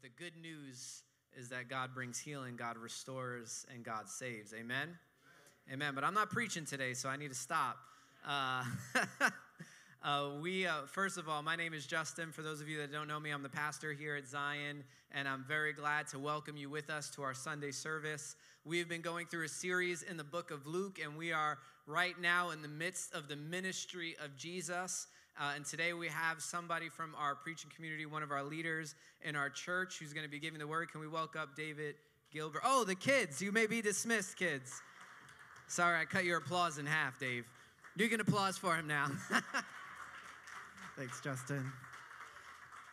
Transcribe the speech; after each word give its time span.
But 0.00 0.10
the 0.16 0.22
good 0.22 0.34
news 0.40 1.02
is 1.36 1.48
that 1.48 1.68
God 1.68 1.92
brings 1.94 2.18
healing, 2.18 2.56
God 2.56 2.76
restores, 2.76 3.66
and 3.74 3.82
God 3.82 4.08
saves. 4.08 4.52
Amen? 4.52 4.76
Amen. 4.76 5.72
Amen. 5.72 5.94
But 5.94 6.04
I'm 6.04 6.14
not 6.14 6.30
preaching 6.30 6.64
today, 6.64 6.94
so 6.94 7.08
I 7.08 7.16
need 7.16 7.28
to 7.28 7.34
stop. 7.34 7.78
Uh, 8.26 8.62
uh, 10.04 10.28
we, 10.40 10.66
uh, 10.66 10.82
first 10.86 11.18
of 11.18 11.28
all, 11.28 11.42
my 11.42 11.56
name 11.56 11.74
is 11.74 11.84
Justin. 11.86 12.30
For 12.30 12.42
those 12.42 12.60
of 12.60 12.68
you 12.68 12.78
that 12.78 12.92
don't 12.92 13.08
know 13.08 13.18
me, 13.18 13.30
I'm 13.30 13.42
the 13.42 13.48
pastor 13.48 13.92
here 13.92 14.14
at 14.14 14.28
Zion, 14.28 14.84
and 15.10 15.26
I'm 15.26 15.44
very 15.48 15.72
glad 15.72 16.06
to 16.08 16.18
welcome 16.18 16.56
you 16.56 16.70
with 16.70 16.90
us 16.90 17.10
to 17.16 17.22
our 17.22 17.34
Sunday 17.34 17.72
service. 17.72 18.36
We 18.64 18.78
have 18.78 18.88
been 18.88 19.02
going 19.02 19.26
through 19.26 19.46
a 19.46 19.48
series 19.48 20.02
in 20.02 20.16
the 20.16 20.24
book 20.24 20.52
of 20.52 20.66
Luke, 20.66 21.00
and 21.02 21.16
we 21.16 21.32
are 21.32 21.58
right 21.86 22.20
now 22.20 22.50
in 22.50 22.62
the 22.62 22.68
midst 22.68 23.14
of 23.14 23.26
the 23.26 23.36
ministry 23.36 24.14
of 24.22 24.36
Jesus. 24.36 25.08
Uh, 25.40 25.52
and 25.54 25.64
today 25.64 25.92
we 25.92 26.08
have 26.08 26.42
somebody 26.42 26.88
from 26.88 27.14
our 27.16 27.36
preaching 27.36 27.70
community, 27.74 28.06
one 28.06 28.24
of 28.24 28.32
our 28.32 28.42
leaders 28.42 28.96
in 29.22 29.36
our 29.36 29.48
church, 29.48 29.98
who's 30.00 30.12
going 30.12 30.24
to 30.24 30.30
be 30.30 30.40
giving 30.40 30.58
the 30.58 30.66
word. 30.66 30.90
Can 30.90 31.00
we 31.00 31.06
welcome 31.06 31.48
David 31.56 31.94
Gilbert? 32.32 32.62
Oh, 32.64 32.82
the 32.82 32.96
kids. 32.96 33.40
You 33.40 33.52
may 33.52 33.68
be 33.68 33.80
dismissed, 33.80 34.36
kids. 34.36 34.82
Sorry, 35.68 36.00
I 36.00 36.06
cut 36.06 36.24
your 36.24 36.38
applause 36.38 36.78
in 36.78 36.86
half, 36.86 37.20
Dave. 37.20 37.44
You 37.96 38.08
can 38.08 38.20
applause 38.20 38.58
for 38.58 38.74
him 38.74 38.88
now. 38.88 39.12
Thanks, 40.96 41.20
Justin. 41.20 41.70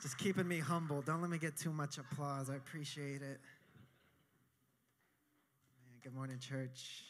Just 0.03 0.19
keeping 0.19 0.47
me 0.47 0.59
humble. 0.59 1.01
Don't 1.01 1.21
let 1.21 1.31
me 1.31 1.39
get 1.39 1.57
too 1.57 1.71
much 1.71 1.97
applause. 1.97 2.51
I 2.51 2.57
appreciate 2.57 3.23
it. 3.23 3.39
Good 6.03 6.13
morning, 6.13 6.37
church. 6.37 7.05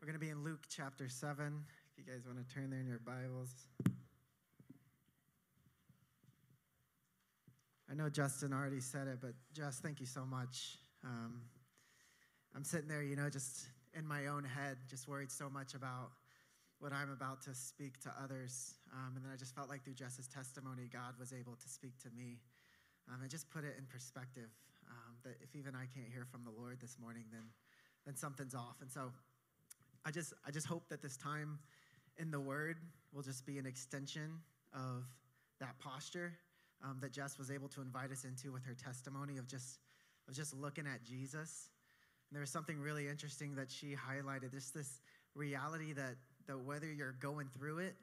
We're 0.00 0.06
going 0.06 0.18
to 0.18 0.24
be 0.24 0.28
in 0.28 0.44
Luke 0.44 0.64
chapter 0.68 1.08
7. 1.08 1.64
If 1.92 2.06
you 2.06 2.12
guys 2.12 2.26
want 2.26 2.46
to 2.46 2.54
turn 2.54 2.68
there 2.68 2.80
in 2.80 2.86
your 2.86 3.00
Bibles. 3.06 3.54
I 7.90 7.94
know 7.94 8.08
Justin 8.08 8.52
already 8.52 8.78
said 8.80 9.08
it, 9.08 9.18
but 9.20 9.32
Just, 9.52 9.82
thank 9.82 9.98
you 9.98 10.06
so 10.06 10.24
much. 10.24 10.78
Um, 11.02 11.40
I'm 12.54 12.62
sitting 12.62 12.86
there, 12.86 13.02
you 13.02 13.16
know, 13.16 13.28
just 13.28 13.66
in 13.94 14.06
my 14.06 14.28
own 14.28 14.44
head, 14.44 14.76
just 14.88 15.08
worried 15.08 15.32
so 15.32 15.50
much 15.50 15.74
about 15.74 16.12
what 16.78 16.92
I'm 16.92 17.10
about 17.10 17.42
to 17.42 17.54
speak 17.54 17.98
to 18.02 18.12
others. 18.22 18.74
Um, 18.92 19.16
and 19.16 19.24
then 19.24 19.32
I 19.32 19.36
just 19.36 19.56
felt 19.56 19.68
like 19.68 19.82
through 19.82 19.94
Jess's 19.94 20.28
testimony, 20.28 20.88
God 20.92 21.18
was 21.18 21.32
able 21.32 21.56
to 21.56 21.68
speak 21.68 21.98
to 22.04 22.10
me. 22.16 22.38
Um, 23.08 23.22
and 23.22 23.30
just 23.30 23.50
put 23.50 23.64
it 23.64 23.74
in 23.76 23.86
perspective 23.86 24.50
um, 24.88 25.16
that 25.24 25.34
if 25.42 25.56
even 25.56 25.74
I 25.74 25.86
can't 25.92 26.08
hear 26.12 26.24
from 26.30 26.44
the 26.44 26.50
Lord 26.50 26.78
this 26.80 26.96
morning, 27.00 27.24
then, 27.32 27.42
then 28.06 28.14
something's 28.14 28.54
off. 28.54 28.76
And 28.80 28.90
so 28.90 29.10
I 30.04 30.12
just, 30.12 30.32
I 30.46 30.52
just 30.52 30.68
hope 30.68 30.88
that 30.90 31.02
this 31.02 31.16
time 31.16 31.58
in 32.18 32.30
the 32.30 32.40
Word 32.40 32.76
will 33.12 33.22
just 33.22 33.44
be 33.44 33.58
an 33.58 33.66
extension 33.66 34.38
of 34.72 35.02
that 35.58 35.76
posture 35.80 36.34
um, 36.84 36.98
that 37.00 37.12
Jess 37.12 37.38
was 37.38 37.50
able 37.50 37.68
to 37.68 37.80
invite 37.80 38.10
us 38.10 38.24
into 38.24 38.52
with 38.52 38.64
her 38.64 38.74
testimony 38.74 39.38
of 39.38 39.46
just 39.46 39.78
of 40.28 40.34
just 40.34 40.54
looking 40.54 40.86
at 40.86 41.02
Jesus. 41.04 41.70
And 42.28 42.36
there 42.36 42.40
was 42.40 42.50
something 42.50 42.78
really 42.78 43.08
interesting 43.08 43.54
that 43.56 43.70
she 43.70 43.94
highlighted. 43.94 44.52
Just 44.52 44.74
this 44.74 45.00
reality 45.34 45.92
that 45.92 46.16
that 46.46 46.58
whether 46.58 46.86
you're 46.86 47.16
going 47.20 47.48
through 47.48 47.78
it 47.78 47.96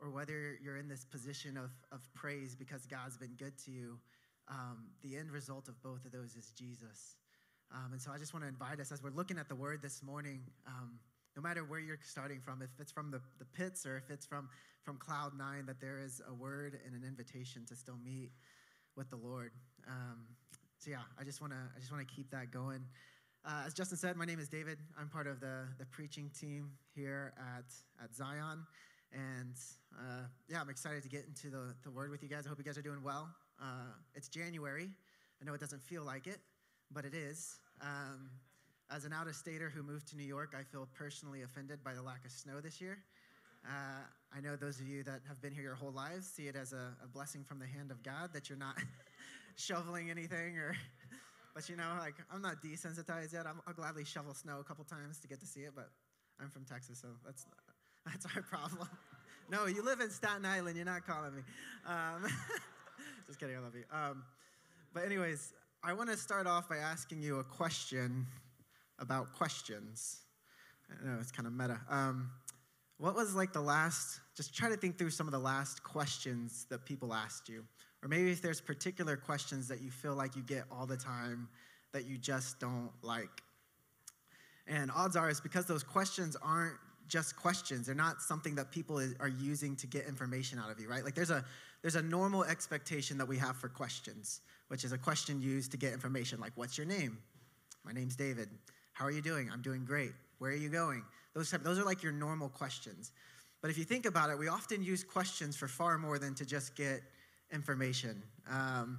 or 0.00 0.10
whether 0.10 0.58
you're 0.62 0.76
in 0.76 0.88
this 0.88 1.04
position 1.04 1.56
of, 1.56 1.70
of 1.92 2.00
praise 2.14 2.54
because 2.56 2.84
God's 2.86 3.16
been 3.16 3.34
good 3.38 3.56
to 3.64 3.70
you, 3.70 3.98
um, 4.48 4.86
the 5.02 5.16
end 5.16 5.30
result 5.30 5.68
of 5.68 5.80
both 5.82 6.04
of 6.04 6.12
those 6.12 6.34
is 6.36 6.50
Jesus. 6.50 7.16
Um, 7.72 7.92
and 7.92 8.00
so 8.00 8.10
I 8.12 8.18
just 8.18 8.34
want 8.34 8.44
to 8.44 8.48
invite 8.48 8.80
us 8.80 8.92
as 8.92 9.02
we're 9.02 9.10
looking 9.10 9.38
at 9.38 9.48
the 9.48 9.54
word 9.54 9.80
this 9.82 10.02
morning, 10.02 10.42
um, 10.66 10.98
no 11.36 11.42
matter 11.42 11.64
where 11.64 11.80
you're 11.80 11.98
starting 12.02 12.40
from, 12.40 12.62
if 12.62 12.70
it's 12.78 12.92
from 12.92 13.10
the, 13.10 13.20
the 13.38 13.44
pits 13.44 13.86
or 13.86 13.96
if 13.96 14.10
it's 14.10 14.26
from 14.26 14.48
from 14.82 14.98
Cloud 14.98 15.32
Nine 15.36 15.64
that 15.66 15.80
there 15.80 15.98
is 15.98 16.20
a 16.28 16.34
word 16.34 16.78
and 16.84 16.94
an 16.94 17.08
invitation 17.08 17.64
to 17.66 17.74
still 17.74 17.96
meet 18.04 18.30
with 18.96 19.08
the 19.08 19.16
Lord. 19.16 19.52
Um, 19.88 20.26
so 20.78 20.90
yeah, 20.90 20.98
I 21.18 21.24
just 21.24 21.40
want 21.40 21.52
to 21.52 21.58
I 21.74 21.80
just 21.80 21.90
want 21.90 22.06
to 22.06 22.14
keep 22.14 22.30
that 22.30 22.50
going. 22.50 22.84
Uh, 23.46 23.64
as 23.66 23.74
Justin 23.74 23.98
said, 23.98 24.16
my 24.16 24.24
name 24.24 24.38
is 24.38 24.48
David. 24.48 24.78
I'm 24.98 25.08
part 25.08 25.26
of 25.26 25.40
the 25.40 25.66
the 25.78 25.86
preaching 25.86 26.30
team 26.38 26.70
here 26.94 27.34
at 27.38 27.64
at 28.02 28.14
Zion, 28.14 28.66
and 29.12 29.56
uh, 29.98 30.26
yeah, 30.48 30.60
I'm 30.60 30.70
excited 30.70 31.02
to 31.02 31.08
get 31.08 31.24
into 31.26 31.50
the 31.50 31.74
the 31.82 31.90
word 31.90 32.10
with 32.10 32.22
you 32.22 32.28
guys. 32.28 32.46
I 32.46 32.48
hope 32.48 32.58
you 32.58 32.64
guys 32.64 32.78
are 32.78 32.82
doing 32.82 33.02
well. 33.02 33.28
Uh, 33.60 33.92
it's 34.14 34.28
January. 34.28 34.90
I 35.40 35.44
know 35.44 35.54
it 35.54 35.60
doesn't 35.60 35.82
feel 35.82 36.04
like 36.04 36.26
it, 36.26 36.38
but 36.90 37.04
it 37.04 37.14
is. 37.14 37.58
Um, 37.80 38.30
as 38.90 39.04
an 39.04 39.12
out 39.12 39.26
of 39.26 39.34
stater 39.34 39.70
who 39.70 39.82
moved 39.82 40.08
to 40.08 40.16
New 40.16 40.24
York, 40.24 40.54
I 40.58 40.62
feel 40.62 40.88
personally 40.94 41.42
offended 41.42 41.82
by 41.82 41.94
the 41.94 42.02
lack 42.02 42.24
of 42.24 42.30
snow 42.30 42.60
this 42.60 42.80
year. 42.80 42.98
Uh, 43.66 44.02
I 44.36 44.40
know 44.40 44.56
those 44.56 44.78
of 44.78 44.86
you 44.86 45.02
that 45.04 45.20
have 45.26 45.40
been 45.40 45.52
here 45.52 45.62
your 45.62 45.74
whole 45.74 45.92
lives 45.92 46.26
see 46.26 46.48
it 46.48 46.56
as 46.56 46.72
a, 46.72 46.92
a 47.02 47.06
blessing 47.06 47.44
from 47.44 47.58
the 47.58 47.66
hand 47.66 47.90
of 47.90 48.02
God 48.02 48.30
that 48.34 48.50
you're 48.50 48.58
not 48.58 48.76
shoveling 49.56 50.10
anything 50.10 50.58
or, 50.58 50.76
but 51.54 51.68
you 51.68 51.76
know, 51.76 51.96
like 51.98 52.14
I'm 52.32 52.42
not 52.42 52.62
desensitized 52.62 53.32
yet. 53.32 53.46
i 53.46 53.52
will 53.52 53.74
gladly 53.74 54.04
shovel 54.04 54.34
snow 54.34 54.58
a 54.60 54.64
couple 54.64 54.84
times 54.84 55.18
to 55.20 55.28
get 55.28 55.40
to 55.40 55.46
see 55.46 55.60
it, 55.60 55.72
but 55.74 55.88
I'm 56.40 56.50
from 56.50 56.64
Texas, 56.64 56.98
so 56.98 57.08
that's, 57.24 57.46
that's 58.04 58.26
our 58.36 58.42
problem. 58.50 58.88
no, 59.50 59.66
you 59.66 59.82
live 59.82 60.00
in 60.00 60.10
Staten 60.10 60.44
Island, 60.44 60.76
you're 60.76 60.84
not 60.84 61.06
calling 61.06 61.34
me. 61.34 61.42
Um, 61.86 62.26
just 63.26 63.40
kidding, 63.40 63.56
I 63.56 63.60
love 63.60 63.74
you. 63.74 63.84
Um, 63.90 64.24
but, 64.92 65.04
anyways, 65.04 65.54
I 65.82 65.92
want 65.92 66.10
to 66.10 66.16
start 66.16 66.46
off 66.46 66.68
by 66.68 66.76
asking 66.76 67.22
you 67.22 67.38
a 67.38 67.44
question 67.44 68.26
about 68.98 69.32
questions. 69.32 70.20
I 70.90 71.06
know 71.06 71.18
it's 71.20 71.32
kind 71.32 71.46
of 71.46 71.52
meta. 71.52 71.80
Um, 71.88 72.30
what 72.98 73.14
was 73.14 73.34
like 73.34 73.52
the 73.52 73.60
last, 73.60 74.20
just 74.36 74.54
try 74.54 74.68
to 74.68 74.76
think 74.76 74.98
through 74.98 75.10
some 75.10 75.26
of 75.26 75.32
the 75.32 75.38
last 75.38 75.82
questions 75.82 76.66
that 76.70 76.84
people 76.84 77.12
asked 77.12 77.48
you. 77.48 77.64
Or 78.02 78.08
maybe 78.08 78.30
if 78.30 78.42
there's 78.42 78.60
particular 78.60 79.16
questions 79.16 79.66
that 79.68 79.80
you 79.80 79.90
feel 79.90 80.14
like 80.14 80.36
you 80.36 80.42
get 80.42 80.64
all 80.70 80.86
the 80.86 80.96
time 80.96 81.48
that 81.92 82.04
you 82.06 82.18
just 82.18 82.60
don't 82.60 82.90
like. 83.02 83.42
And 84.66 84.90
odds 84.94 85.16
are 85.16 85.28
it's 85.30 85.40
because 85.40 85.66
those 85.66 85.82
questions 85.82 86.36
aren't 86.42 86.76
just 87.08 87.36
questions. 87.36 87.86
They're 87.86 87.94
not 87.94 88.22
something 88.22 88.54
that 88.54 88.70
people 88.70 89.00
are 89.20 89.28
using 89.28 89.76
to 89.76 89.86
get 89.86 90.06
information 90.06 90.58
out 90.58 90.70
of 90.70 90.80
you, 90.80 90.88
right? 90.88 91.04
Like 91.04 91.14
there's 91.14 91.30
a 91.30 91.44
there's 91.82 91.96
a 91.96 92.02
normal 92.02 92.44
expectation 92.44 93.18
that 93.18 93.28
we 93.28 93.36
have 93.36 93.56
for 93.56 93.68
questions, 93.68 94.40
which 94.68 94.84
is 94.84 94.92
a 94.92 94.98
question 94.98 95.42
used 95.42 95.70
to 95.72 95.76
get 95.76 95.92
information 95.92 96.40
like 96.40 96.52
what's 96.54 96.78
your 96.78 96.86
name? 96.86 97.18
My 97.84 97.92
name's 97.92 98.16
David. 98.16 98.48
How 98.94 99.04
are 99.04 99.10
you 99.10 99.20
doing? 99.20 99.50
I'm 99.52 99.60
doing 99.60 99.84
great. 99.84 100.12
Where 100.38 100.52
are 100.52 100.56
you 100.56 100.68
going? 100.68 101.02
Those, 101.34 101.50
type, 101.50 101.62
those 101.62 101.78
are 101.78 101.84
like 101.84 102.02
your 102.02 102.12
normal 102.12 102.48
questions. 102.48 103.12
But 103.60 103.70
if 103.70 103.76
you 103.76 103.84
think 103.84 104.06
about 104.06 104.30
it, 104.30 104.38
we 104.38 104.48
often 104.48 104.82
use 104.82 105.02
questions 105.02 105.56
for 105.56 105.68
far 105.68 105.98
more 105.98 106.18
than 106.18 106.34
to 106.36 106.46
just 106.46 106.76
get 106.76 107.02
information. 107.52 108.22
Um, 108.50 108.98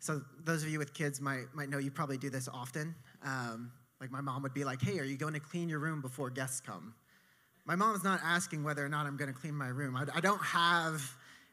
so 0.00 0.22
those 0.44 0.64
of 0.64 0.68
you 0.70 0.78
with 0.78 0.92
kids 0.92 1.20
might, 1.20 1.44
might 1.54 1.68
know 1.68 1.78
you 1.78 1.90
probably 1.90 2.18
do 2.18 2.30
this 2.30 2.48
often. 2.48 2.94
Um, 3.24 3.70
like 4.00 4.10
my 4.10 4.20
mom 4.20 4.42
would 4.42 4.54
be 4.54 4.64
like, 4.64 4.82
hey, 4.82 4.98
are 4.98 5.04
you 5.04 5.16
going 5.16 5.34
to 5.34 5.40
clean 5.40 5.68
your 5.68 5.78
room 5.78 6.00
before 6.00 6.28
guests 6.28 6.60
come? 6.60 6.94
My 7.64 7.76
mom's 7.76 8.02
not 8.02 8.18
asking 8.24 8.64
whether 8.64 8.84
or 8.84 8.88
not 8.88 9.06
I'm 9.06 9.16
going 9.16 9.32
to 9.32 9.38
clean 9.38 9.54
my 9.54 9.68
room. 9.68 9.94
I, 9.94 10.06
I 10.16 10.20
don't 10.20 10.42
have 10.42 11.00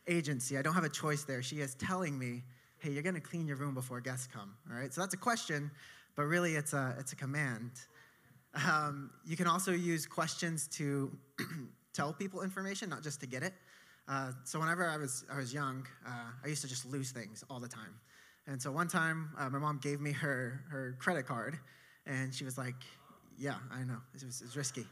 agency. 0.08 0.58
I 0.58 0.64
don't 0.64 0.74
have 0.74 0.84
a 0.84 0.90
choice 0.90 1.24
there. 1.24 1.44
She 1.44 1.58
is 1.58 1.76
telling 1.76 2.18
me, 2.18 2.42
hey, 2.80 2.90
you're 2.90 3.04
going 3.04 3.14
to 3.16 3.22
clean 3.22 3.46
your 3.46 3.58
room 3.58 3.76
before 3.76 4.02
guests 4.02 4.28
come. 4.34 4.56
All 4.72 4.80
right. 4.80 4.92
So 4.92 5.02
that's 5.02 5.14
a 5.14 5.18
question, 5.18 5.70
but 6.20 6.26
really 6.26 6.56
it's 6.56 6.74
a, 6.74 6.94
it's 7.00 7.14
a 7.14 7.16
command. 7.16 7.72
Um, 8.68 9.10
you 9.26 9.38
can 9.38 9.48
also 9.48 9.72
use 9.72 10.06
questions 10.06 10.68
to 10.74 11.10
tell 11.94 12.12
people 12.12 12.42
information, 12.42 12.90
not 12.90 13.04
just 13.04 13.22
to 13.22 13.26
get 13.26 13.42
it. 13.42 13.54
Uh, 14.06 14.32
so 14.44 14.60
whenever 14.60 14.86
I 14.86 14.98
was, 14.98 15.24
I 15.32 15.38
was 15.38 15.54
young, 15.54 15.88
uh, 16.06 16.32
I 16.44 16.48
used 16.50 16.62
to 16.64 16.68
just 16.68 16.86
lose 16.86 17.12
things 17.12 17.46
all 17.50 17.62
the 17.62 17.70
time. 17.70 17.96
And 18.48 18.62
so 18.62 18.70
one 18.70 18.90
time, 18.90 19.30
uh, 19.40 19.50
my 19.50 19.60
mom 19.60 19.80
gave 19.82 20.02
me 20.02 20.12
her, 20.12 20.62
her 20.70 20.98
credit 21.00 21.26
card, 21.26 21.58
and 22.06 22.36
she 22.36 22.44
was 22.44 22.58
like, 22.58 22.76
yeah, 23.38 23.56
I 23.72 23.84
know, 23.84 24.02
it 24.14 24.26
was, 24.26 24.42
it 24.42 24.48
was 24.48 24.58
risky. 24.58 24.86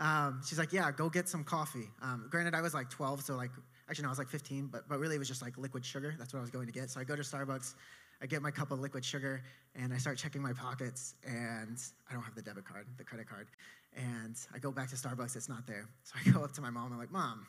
Um, 0.00 0.40
she's 0.44 0.58
like, 0.58 0.72
yeah, 0.72 0.90
go 0.90 1.08
get 1.08 1.28
some 1.28 1.44
coffee. 1.44 1.90
Um, 2.02 2.26
granted, 2.28 2.56
I 2.56 2.60
was 2.60 2.74
like 2.74 2.90
12, 2.90 3.22
so 3.22 3.36
like, 3.36 3.52
actually, 3.88 4.02
no, 4.02 4.08
I 4.08 4.10
was 4.10 4.18
like 4.18 4.30
15, 4.30 4.66
but, 4.66 4.88
but 4.88 4.98
really 4.98 5.14
it 5.14 5.20
was 5.20 5.28
just 5.28 5.42
like 5.42 5.56
liquid 5.56 5.84
sugar. 5.84 6.16
That's 6.18 6.32
what 6.32 6.40
I 6.40 6.42
was 6.42 6.50
going 6.50 6.66
to 6.66 6.72
get. 6.72 6.90
So 6.90 6.98
I 6.98 7.04
go 7.04 7.14
to 7.14 7.22
Starbucks, 7.22 7.74
I 8.20 8.26
get 8.26 8.42
my 8.42 8.50
cup 8.50 8.72
of 8.72 8.80
liquid 8.80 9.04
sugar 9.04 9.44
and 9.74 9.92
I 9.92 9.98
start 9.98 10.18
checking 10.18 10.42
my 10.42 10.52
pockets 10.52 11.14
and 11.24 11.78
I 12.10 12.12
don't 12.12 12.22
have 12.22 12.34
the 12.34 12.42
debit 12.42 12.64
card, 12.64 12.86
the 12.98 13.04
credit 13.04 13.28
card. 13.28 13.48
And 13.96 14.36
I 14.54 14.58
go 14.58 14.70
back 14.70 14.88
to 14.90 14.96
Starbucks, 14.96 15.36
it's 15.36 15.48
not 15.48 15.66
there. 15.66 15.88
So 16.04 16.14
I 16.24 16.30
go 16.30 16.44
up 16.44 16.52
to 16.52 16.60
my 16.60 16.70
mom, 16.70 16.92
I'm 16.92 16.98
like, 16.98 17.12
Mom, 17.12 17.46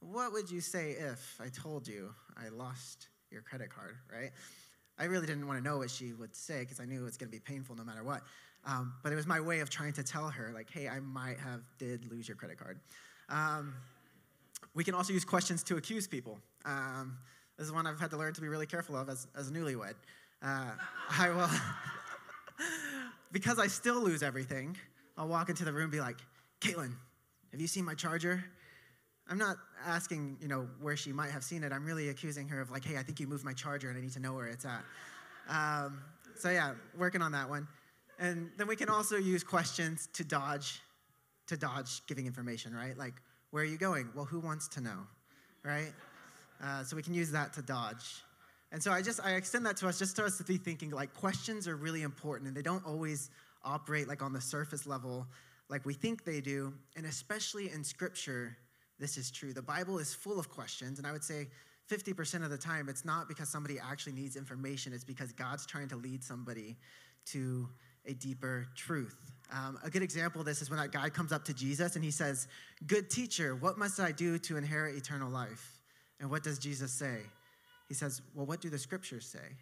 what 0.00 0.32
would 0.32 0.50
you 0.50 0.60
say 0.60 0.92
if 0.92 1.38
I 1.40 1.48
told 1.48 1.86
you 1.86 2.14
I 2.36 2.48
lost 2.48 3.08
your 3.30 3.42
credit 3.42 3.70
card, 3.70 3.96
right? 4.12 4.30
I 4.98 5.04
really 5.04 5.26
didn't 5.26 5.46
want 5.46 5.58
to 5.58 5.64
know 5.64 5.78
what 5.78 5.90
she 5.90 6.12
would 6.12 6.34
say 6.34 6.60
because 6.60 6.80
I 6.80 6.84
knew 6.84 7.00
it 7.00 7.04
was 7.04 7.16
going 7.16 7.30
to 7.30 7.36
be 7.36 7.40
painful 7.40 7.76
no 7.76 7.84
matter 7.84 8.04
what. 8.04 8.22
Um, 8.66 8.92
but 9.02 9.12
it 9.12 9.16
was 9.16 9.26
my 9.26 9.40
way 9.40 9.60
of 9.60 9.70
trying 9.70 9.94
to 9.94 10.02
tell 10.02 10.28
her, 10.28 10.50
like, 10.54 10.68
hey, 10.70 10.88
I 10.88 11.00
might 11.00 11.38
have 11.38 11.62
did 11.78 12.10
lose 12.10 12.28
your 12.28 12.36
credit 12.36 12.58
card. 12.58 12.78
Um, 13.30 13.74
we 14.74 14.84
can 14.84 14.94
also 14.94 15.12
use 15.12 15.24
questions 15.24 15.62
to 15.64 15.76
accuse 15.76 16.06
people. 16.06 16.38
Um, 16.64 17.16
this 17.56 17.66
is 17.66 17.72
one 17.72 17.86
I've 17.86 17.98
had 17.98 18.10
to 18.10 18.16
learn 18.16 18.34
to 18.34 18.40
be 18.40 18.48
really 18.48 18.66
careful 18.66 18.96
of 18.96 19.08
as, 19.08 19.26
as 19.36 19.48
a 19.48 19.52
newlywed. 19.52 19.94
Uh, 20.42 20.70
I 21.18 21.30
will, 21.30 21.50
because 23.32 23.58
I 23.58 23.66
still 23.66 24.00
lose 24.00 24.22
everything, 24.22 24.76
I'll 25.16 25.28
walk 25.28 25.50
into 25.50 25.64
the 25.64 25.72
room 25.72 25.84
and 25.84 25.92
be 25.92 26.00
like, 26.00 26.16
Caitlin, 26.60 26.94
have 27.52 27.60
you 27.60 27.66
seen 27.66 27.84
my 27.84 27.94
charger? 27.94 28.44
I'm 29.28 29.38
not 29.38 29.58
asking, 29.86 30.38
you 30.40 30.48
know, 30.48 30.66
where 30.80 30.96
she 30.96 31.12
might 31.12 31.30
have 31.30 31.44
seen 31.44 31.62
it. 31.62 31.72
I'm 31.72 31.84
really 31.84 32.08
accusing 32.08 32.48
her 32.48 32.60
of 32.60 32.70
like, 32.70 32.84
hey, 32.84 32.96
I 32.96 33.02
think 33.02 33.20
you 33.20 33.26
moved 33.26 33.44
my 33.44 33.52
charger 33.52 33.88
and 33.88 33.96
I 33.96 34.00
need 34.00 34.12
to 34.12 34.20
know 34.20 34.34
where 34.34 34.46
it's 34.46 34.64
at. 34.64 34.82
Um, 35.48 36.00
so 36.36 36.50
yeah, 36.50 36.72
working 36.98 37.22
on 37.22 37.32
that 37.32 37.48
one. 37.48 37.68
And 38.18 38.50
then 38.56 38.66
we 38.66 38.76
can 38.76 38.88
also 38.88 39.16
use 39.16 39.44
questions 39.44 40.08
to 40.14 40.24
dodge, 40.24 40.80
to 41.46 41.56
dodge 41.56 42.04
giving 42.06 42.26
information, 42.26 42.74
right? 42.74 42.96
Like, 42.96 43.14
where 43.50 43.62
are 43.62 43.66
you 43.66 43.78
going? 43.78 44.08
Well, 44.14 44.24
who 44.24 44.40
wants 44.40 44.68
to 44.68 44.80
know, 44.80 45.06
right? 45.64 45.92
Uh, 46.62 46.82
so 46.84 46.96
we 46.96 47.02
can 47.02 47.14
use 47.14 47.30
that 47.30 47.52
to 47.54 47.62
dodge. 47.62 48.22
And 48.72 48.82
so 48.82 48.92
I 48.92 49.02
just 49.02 49.20
I 49.24 49.32
extend 49.32 49.66
that 49.66 49.76
to 49.78 49.88
us 49.88 49.98
just 49.98 50.16
to 50.16 50.24
us 50.24 50.38
to 50.38 50.44
be 50.44 50.56
thinking 50.56 50.90
like 50.90 51.12
questions 51.14 51.66
are 51.66 51.76
really 51.76 52.02
important 52.02 52.48
and 52.48 52.56
they 52.56 52.62
don't 52.62 52.86
always 52.86 53.30
operate 53.64 54.08
like 54.08 54.22
on 54.22 54.32
the 54.32 54.40
surface 54.40 54.86
level 54.86 55.26
like 55.70 55.86
we 55.86 55.94
think 55.94 56.24
they 56.24 56.40
do. 56.40 56.74
And 56.96 57.06
especially 57.06 57.70
in 57.70 57.84
scripture, 57.84 58.56
this 58.98 59.16
is 59.16 59.30
true. 59.30 59.52
The 59.52 59.62
Bible 59.62 59.98
is 59.98 60.12
full 60.12 60.38
of 60.38 60.50
questions, 60.50 60.98
and 60.98 61.06
I 61.06 61.12
would 61.12 61.24
say 61.24 61.48
50% 61.90 62.44
of 62.44 62.50
the 62.50 62.58
time 62.58 62.88
it's 62.88 63.04
not 63.04 63.28
because 63.28 63.48
somebody 63.48 63.78
actually 63.78 64.12
needs 64.12 64.36
information, 64.36 64.92
it's 64.92 65.04
because 65.04 65.32
God's 65.32 65.64
trying 65.64 65.88
to 65.88 65.96
lead 65.96 66.22
somebody 66.22 66.76
to 67.26 67.68
a 68.06 68.14
deeper 68.14 68.66
truth. 68.76 69.32
Um, 69.52 69.78
a 69.84 69.90
good 69.90 70.02
example 70.02 70.40
of 70.40 70.46
this 70.46 70.62
is 70.62 70.70
when 70.70 70.78
that 70.78 70.92
guy 70.92 71.08
comes 71.08 71.32
up 71.32 71.44
to 71.46 71.54
Jesus 71.54 71.96
and 71.96 72.04
he 72.04 72.10
says, 72.10 72.48
Good 72.86 73.10
teacher, 73.10 73.54
what 73.56 73.78
must 73.78 74.00
I 74.00 74.12
do 74.12 74.38
to 74.38 74.56
inherit 74.56 74.96
eternal 74.96 75.30
life? 75.30 75.78
And 76.18 76.30
what 76.30 76.42
does 76.42 76.58
Jesus 76.58 76.92
say? 76.92 77.18
He 77.90 77.94
says, 77.94 78.22
Well, 78.36 78.46
what 78.46 78.60
do 78.60 78.70
the 78.70 78.78
scriptures 78.78 79.26
say? 79.26 79.56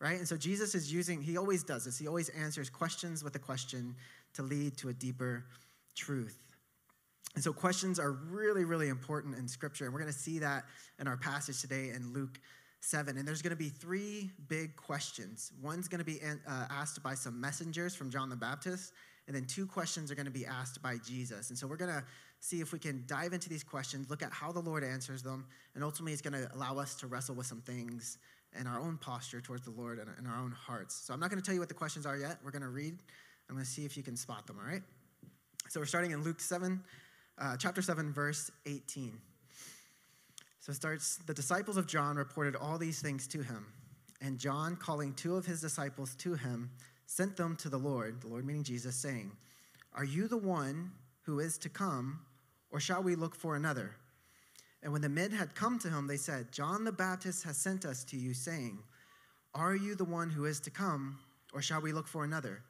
Right? 0.00 0.18
And 0.18 0.26
so 0.26 0.38
Jesus 0.38 0.74
is 0.74 0.90
using, 0.90 1.20
he 1.20 1.36
always 1.36 1.62
does 1.62 1.84
this. 1.84 1.98
He 1.98 2.08
always 2.08 2.30
answers 2.30 2.70
questions 2.70 3.22
with 3.22 3.36
a 3.36 3.38
question 3.38 3.94
to 4.32 4.42
lead 4.42 4.78
to 4.78 4.88
a 4.88 4.94
deeper 4.94 5.44
truth. 5.94 6.38
And 7.34 7.44
so 7.44 7.52
questions 7.52 7.98
are 7.98 8.12
really, 8.12 8.64
really 8.64 8.88
important 8.88 9.36
in 9.36 9.46
Scripture. 9.46 9.84
And 9.84 9.92
we're 9.92 10.00
going 10.00 10.12
to 10.12 10.18
see 10.18 10.38
that 10.38 10.64
in 10.98 11.06
our 11.06 11.18
passage 11.18 11.60
today 11.60 11.90
in 11.90 12.14
Luke 12.14 12.40
7. 12.80 13.18
And 13.18 13.28
there's 13.28 13.42
going 13.42 13.50
to 13.50 13.56
be 13.56 13.68
three 13.68 14.30
big 14.48 14.76
questions. 14.76 15.52
One's 15.62 15.86
going 15.86 15.98
to 15.98 16.04
be 16.04 16.20
uh, 16.22 16.66
asked 16.70 17.02
by 17.02 17.14
some 17.14 17.38
messengers 17.38 17.94
from 17.94 18.10
John 18.10 18.30
the 18.30 18.36
Baptist, 18.36 18.94
and 19.26 19.36
then 19.36 19.44
two 19.44 19.66
questions 19.66 20.10
are 20.10 20.14
going 20.14 20.24
to 20.24 20.32
be 20.32 20.46
asked 20.46 20.82
by 20.82 20.96
Jesus. 21.06 21.50
And 21.50 21.58
so 21.58 21.66
we're 21.66 21.76
going 21.76 21.92
to 21.92 22.04
see 22.44 22.60
if 22.60 22.74
we 22.74 22.78
can 22.78 23.02
dive 23.06 23.32
into 23.32 23.48
these 23.48 23.64
questions, 23.64 24.10
look 24.10 24.22
at 24.22 24.30
how 24.30 24.52
the 24.52 24.60
Lord 24.60 24.84
answers 24.84 25.22
them, 25.22 25.46
and 25.74 25.82
ultimately 25.82 26.12
it's 26.12 26.20
going 26.20 26.34
to 26.34 26.54
allow 26.54 26.76
us 26.76 26.94
to 26.96 27.06
wrestle 27.06 27.34
with 27.34 27.46
some 27.46 27.62
things 27.62 28.18
in 28.60 28.66
our 28.66 28.78
own 28.78 28.98
posture 28.98 29.40
towards 29.40 29.64
the 29.64 29.70
Lord 29.70 29.98
and 29.98 30.10
in 30.18 30.26
our 30.26 30.38
own 30.38 30.50
hearts. 30.52 30.94
So 30.94 31.14
I'm 31.14 31.20
not 31.20 31.30
going 31.30 31.40
to 31.40 31.44
tell 31.44 31.54
you 31.54 31.60
what 31.60 31.70
the 31.70 31.74
questions 31.74 32.04
are 32.04 32.18
yet. 32.18 32.36
We're 32.44 32.50
going 32.50 32.60
to 32.60 32.68
read. 32.68 32.98
I'm 33.48 33.56
going 33.56 33.64
to 33.64 33.70
see 33.70 33.86
if 33.86 33.96
you 33.96 34.02
can 34.02 34.14
spot 34.14 34.46
them, 34.46 34.58
all 34.60 34.70
right? 34.70 34.82
So 35.70 35.80
we're 35.80 35.86
starting 35.86 36.10
in 36.10 36.22
Luke 36.22 36.38
7, 36.38 36.82
uh, 37.38 37.56
chapter 37.56 37.80
7, 37.80 38.12
verse 38.12 38.50
18. 38.66 39.18
So 40.60 40.72
it 40.72 40.74
starts 40.74 41.16
The 41.26 41.32
disciples 41.32 41.78
of 41.78 41.86
John 41.86 42.16
reported 42.16 42.56
all 42.56 42.76
these 42.76 43.00
things 43.00 43.26
to 43.28 43.42
him. 43.42 43.64
And 44.20 44.38
John, 44.38 44.76
calling 44.76 45.14
two 45.14 45.36
of 45.36 45.46
his 45.46 45.62
disciples 45.62 46.14
to 46.16 46.34
him, 46.34 46.70
sent 47.06 47.38
them 47.38 47.56
to 47.56 47.70
the 47.70 47.78
Lord, 47.78 48.20
the 48.20 48.28
Lord 48.28 48.44
meaning 48.44 48.64
Jesus, 48.64 48.96
saying, 48.96 49.32
Are 49.94 50.04
you 50.04 50.28
the 50.28 50.36
one 50.36 50.90
who 51.22 51.40
is 51.40 51.56
to 51.58 51.70
come, 51.70 52.20
or 52.74 52.80
shall 52.80 53.04
we 53.04 53.14
look 53.14 53.36
for 53.36 53.54
another? 53.54 53.94
And 54.82 54.92
when 54.92 55.00
the 55.00 55.08
men 55.08 55.30
had 55.30 55.54
come 55.54 55.78
to 55.78 55.88
him, 55.88 56.08
they 56.08 56.16
said, 56.16 56.50
John 56.50 56.82
the 56.82 56.90
Baptist 56.90 57.44
has 57.44 57.56
sent 57.56 57.84
us 57.84 58.02
to 58.06 58.16
you, 58.16 58.34
saying, 58.34 58.80
Are 59.54 59.76
you 59.76 59.94
the 59.94 60.04
one 60.04 60.28
who 60.28 60.44
is 60.44 60.58
to 60.58 60.72
come, 60.72 61.20
or 61.52 61.62
shall 61.62 61.80
we 61.80 61.92
look 61.92 62.08
for 62.08 62.24
another? 62.24 62.64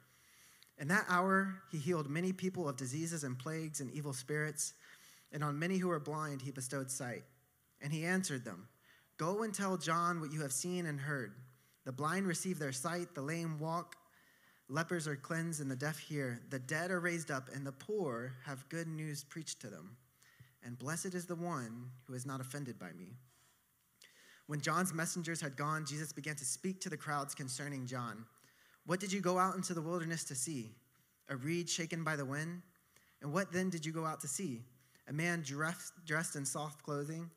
In 0.77 0.87
that 0.89 1.05
hour, 1.09 1.55
he 1.71 1.79
healed 1.79 2.07
many 2.07 2.31
people 2.31 2.69
of 2.69 2.77
diseases 2.77 3.23
and 3.23 3.39
plagues 3.39 3.81
and 3.81 3.89
evil 3.89 4.13
spirits, 4.13 4.73
and 5.31 5.43
on 5.43 5.57
many 5.57 5.79
who 5.79 5.87
were 5.87 5.99
blind, 5.99 6.43
he 6.43 6.51
bestowed 6.51 6.91
sight. 6.91 7.23
And 7.81 7.91
he 7.91 8.05
answered 8.05 8.45
them 8.45 8.67
Go 9.17 9.41
and 9.41 9.55
tell 9.55 9.75
John 9.75 10.21
what 10.21 10.31
you 10.31 10.41
have 10.41 10.53
seen 10.53 10.85
and 10.85 10.99
heard. 10.99 11.33
The 11.83 11.91
blind 11.91 12.27
receive 12.27 12.59
their 12.59 12.71
sight, 12.73 13.15
the 13.15 13.23
lame 13.23 13.57
walk, 13.57 13.95
lepers 14.69 15.07
are 15.07 15.15
cleansed, 15.15 15.61
and 15.61 15.69
the 15.69 15.75
deaf 15.75 15.99
hear. 15.99 16.41
The 16.49 16.59
dead 16.59 16.91
are 16.91 16.99
raised 16.99 17.31
up, 17.31 17.49
and 17.53 17.65
the 17.65 17.71
poor 17.71 18.33
have 18.45 18.67
good 18.69 18.87
news 18.87 19.23
preached 19.23 19.61
to 19.61 19.67
them. 19.67 19.95
And 20.63 20.79
blessed 20.79 21.13
is 21.13 21.25
the 21.25 21.35
one 21.35 21.91
who 22.07 22.13
is 22.13 22.25
not 22.25 22.41
offended 22.41 22.79
by 22.79 22.91
me. 22.93 23.13
When 24.47 24.61
John's 24.61 24.93
messengers 24.93 25.41
had 25.41 25.57
gone, 25.57 25.85
Jesus 25.85 26.13
began 26.13 26.35
to 26.35 26.45
speak 26.45 26.79
to 26.81 26.89
the 26.89 26.97
crowds 26.97 27.33
concerning 27.33 27.85
John. 27.85 28.25
What 28.85 28.99
did 28.99 29.11
you 29.11 29.21
go 29.21 29.39
out 29.39 29.55
into 29.55 29.73
the 29.73 29.81
wilderness 29.81 30.23
to 30.25 30.35
see? 30.35 30.71
A 31.29 31.35
reed 31.35 31.69
shaken 31.69 32.03
by 32.03 32.15
the 32.15 32.25
wind? 32.25 32.61
And 33.21 33.33
what 33.33 33.51
then 33.51 33.69
did 33.69 33.85
you 33.85 33.91
go 33.91 34.05
out 34.05 34.21
to 34.21 34.27
see? 34.27 34.61
A 35.07 35.13
man 35.13 35.41
dressed, 35.43 35.93
dressed 36.05 36.35
in 36.35 36.45
soft 36.45 36.83
clothing? 36.83 37.29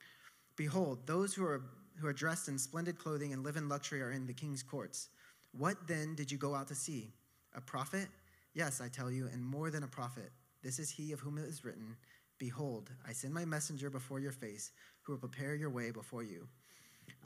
Behold, 0.57 1.07
those 1.07 1.33
who 1.35 1.45
are, 1.45 1.63
who 1.99 2.07
are 2.07 2.13
dressed 2.13 2.49
in 2.49 2.59
splendid 2.59 2.99
clothing 2.99 3.33
and 3.33 3.43
live 3.43 3.57
in 3.57 3.69
luxury 3.69 4.03
are 4.03 4.13
in 4.13 4.27
the 4.27 4.35
king's 4.35 4.63
courts. 4.63 5.09
What 5.53 5.87
then 5.87 6.15
did 6.15 6.31
you 6.31 6.39
go 6.39 6.55
out 6.55 6.69
to 6.69 6.75
see? 6.75 7.13
A 7.55 7.61
prophet? 7.61 8.09
Yes, 8.55 8.81
I 8.81 8.89
tell 8.89 9.11
you, 9.11 9.29
and 9.33 9.45
more 9.45 9.71
than 9.71 9.83
a 9.83 9.89
prophet. 9.89 10.31
This 10.63 10.79
is 10.79 10.91
he 10.91 11.13
of 11.13 11.21
whom 11.21 11.39
it 11.39 11.45
is 11.45 11.65
written 11.65 11.97
Behold, 12.39 12.91
I 13.07 13.13
send 13.13 13.35
my 13.35 13.45
messenger 13.45 13.91
before 13.91 14.21
your 14.21 14.33
face, 14.33 14.71
who 15.03 15.13
will 15.13 15.19
prepare 15.19 15.57
your 15.57 15.71
way 15.71 15.91
before 15.91 16.23
you. 16.23 16.47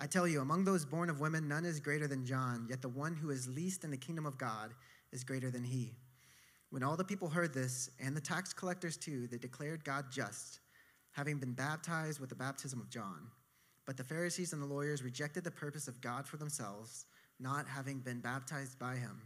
I 0.00 0.06
tell 0.06 0.26
you, 0.26 0.40
among 0.40 0.64
those 0.64 0.86
born 0.86 1.10
of 1.10 1.20
women, 1.20 1.48
none 1.48 1.64
is 1.64 1.80
greater 1.80 2.06
than 2.06 2.24
John, 2.24 2.66
yet 2.70 2.80
the 2.80 2.88
one 2.88 3.14
who 3.14 3.30
is 3.30 3.46
least 3.48 3.84
in 3.84 3.90
the 3.90 3.96
kingdom 3.96 4.24
of 4.24 4.38
God 4.38 4.72
is 5.12 5.24
greater 5.24 5.50
than 5.50 5.64
he. 5.64 5.96
When 6.70 6.82
all 6.82 6.96
the 6.96 7.04
people 7.04 7.28
heard 7.28 7.52
this, 7.52 7.90
and 8.00 8.16
the 8.16 8.20
tax 8.20 8.54
collectors 8.54 8.96
too, 8.96 9.26
they 9.26 9.36
declared 9.36 9.84
God 9.84 10.06
just, 10.10 10.60
having 11.10 11.38
been 11.38 11.52
baptized 11.52 12.18
with 12.18 12.30
the 12.30 12.34
baptism 12.34 12.80
of 12.80 12.88
John. 12.88 13.28
But 13.84 13.98
the 13.98 14.04
Pharisees 14.04 14.54
and 14.54 14.62
the 14.62 14.66
lawyers 14.66 15.02
rejected 15.02 15.44
the 15.44 15.50
purpose 15.50 15.88
of 15.88 16.00
God 16.00 16.26
for 16.26 16.38
themselves, 16.38 17.04
not 17.42 17.66
having 17.66 17.98
been 17.98 18.20
baptized 18.20 18.78
by 18.78 18.94
him. 18.94 19.20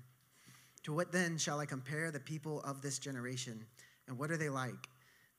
To 0.84 0.92
what 0.92 1.12
then 1.12 1.36
shall 1.36 1.60
I 1.60 1.66
compare 1.66 2.10
the 2.10 2.20
people 2.20 2.62
of 2.62 2.80
this 2.80 2.98
generation? 2.98 3.66
And 4.08 4.18
what 4.18 4.30
are 4.30 4.36
they 4.36 4.48
like? 4.48 4.88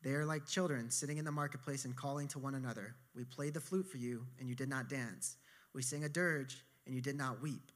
They 0.03 0.11
are 0.11 0.25
like 0.25 0.45
children 0.45 0.91
sitting 0.91 1.17
in 1.17 1.25
the 1.25 1.31
marketplace 1.31 1.85
and 1.85 1.95
calling 1.95 2.27
to 2.29 2.39
one 2.39 2.55
another. 2.55 2.95
We 3.15 3.23
played 3.23 3.53
the 3.53 3.59
flute 3.59 3.87
for 3.87 3.97
you, 3.97 4.25
and 4.39 4.47
you 4.47 4.55
did 4.55 4.69
not 4.69 4.89
dance. 4.89 5.37
We 5.73 5.81
sang 5.81 6.03
a 6.03 6.09
dirge, 6.09 6.63
and 6.85 6.93
you 6.93 7.01
did 7.01 7.17
not 7.17 7.41
weep. 7.41 7.71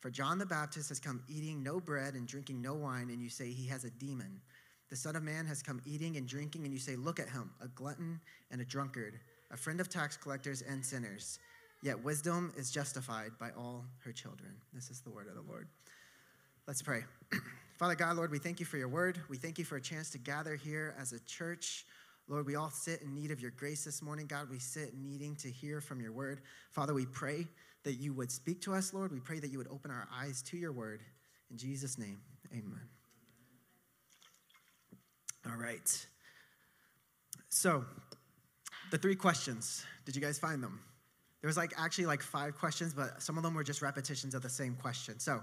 For 0.00 0.10
John 0.10 0.38
the 0.38 0.46
Baptist 0.46 0.88
has 0.88 1.00
come 1.00 1.22
eating 1.28 1.62
no 1.62 1.80
bread 1.80 2.14
and 2.14 2.26
drinking 2.26 2.62
no 2.62 2.74
wine, 2.74 3.10
and 3.10 3.20
you 3.20 3.28
say 3.28 3.50
he 3.50 3.66
has 3.68 3.84
a 3.84 3.90
demon. 3.90 4.40
The 4.88 4.96
Son 4.96 5.16
of 5.16 5.22
Man 5.22 5.46
has 5.46 5.62
come 5.62 5.82
eating 5.84 6.16
and 6.16 6.28
drinking, 6.28 6.64
and 6.64 6.72
you 6.72 6.78
say, 6.78 6.96
Look 6.96 7.18
at 7.18 7.28
him, 7.28 7.50
a 7.60 7.68
glutton 7.68 8.20
and 8.50 8.60
a 8.60 8.64
drunkard, 8.64 9.18
a 9.50 9.56
friend 9.56 9.80
of 9.80 9.88
tax 9.88 10.16
collectors 10.16 10.62
and 10.62 10.84
sinners. 10.84 11.40
Yet 11.86 12.02
wisdom 12.02 12.52
is 12.56 12.72
justified 12.72 13.30
by 13.38 13.50
all 13.56 13.84
her 14.04 14.10
children. 14.10 14.50
This 14.72 14.90
is 14.90 15.02
the 15.02 15.10
word 15.10 15.28
of 15.28 15.36
the 15.36 15.48
Lord. 15.48 15.68
Let's 16.66 16.82
pray. 16.82 17.04
Father 17.78 17.94
God, 17.94 18.16
Lord, 18.16 18.32
we 18.32 18.40
thank 18.40 18.58
you 18.58 18.66
for 18.66 18.76
your 18.76 18.88
word. 18.88 19.20
We 19.28 19.36
thank 19.36 19.56
you 19.56 19.64
for 19.64 19.76
a 19.76 19.80
chance 19.80 20.10
to 20.10 20.18
gather 20.18 20.56
here 20.56 20.96
as 21.00 21.12
a 21.12 21.20
church. 21.20 21.86
Lord, 22.26 22.44
we 22.44 22.56
all 22.56 22.70
sit 22.70 23.02
in 23.02 23.14
need 23.14 23.30
of 23.30 23.40
your 23.40 23.52
grace 23.52 23.84
this 23.84 24.02
morning. 24.02 24.26
God, 24.26 24.50
we 24.50 24.58
sit 24.58 24.94
needing 24.98 25.36
to 25.36 25.48
hear 25.48 25.80
from 25.80 26.00
your 26.00 26.10
word. 26.10 26.40
Father, 26.72 26.92
we 26.92 27.06
pray 27.06 27.46
that 27.84 28.00
you 28.00 28.12
would 28.14 28.32
speak 28.32 28.60
to 28.62 28.74
us, 28.74 28.92
Lord. 28.92 29.12
We 29.12 29.20
pray 29.20 29.38
that 29.38 29.52
you 29.52 29.58
would 29.58 29.68
open 29.70 29.92
our 29.92 30.08
eyes 30.12 30.42
to 30.48 30.56
your 30.56 30.72
word. 30.72 31.02
In 31.52 31.56
Jesus' 31.56 31.98
name, 31.98 32.18
amen. 32.50 32.80
All 35.48 35.56
right. 35.56 36.06
So, 37.48 37.84
the 38.90 38.98
three 38.98 39.14
questions, 39.14 39.86
did 40.04 40.16
you 40.16 40.20
guys 40.20 40.36
find 40.36 40.60
them? 40.60 40.80
There 41.46 41.48
was 41.48 41.56
like 41.56 41.74
actually 41.78 42.06
like 42.06 42.22
five 42.22 42.58
questions, 42.58 42.92
but 42.92 43.22
some 43.22 43.36
of 43.36 43.44
them 43.44 43.54
were 43.54 43.62
just 43.62 43.80
repetitions 43.80 44.34
of 44.34 44.42
the 44.42 44.48
same 44.48 44.74
question. 44.74 45.20
So, 45.20 45.40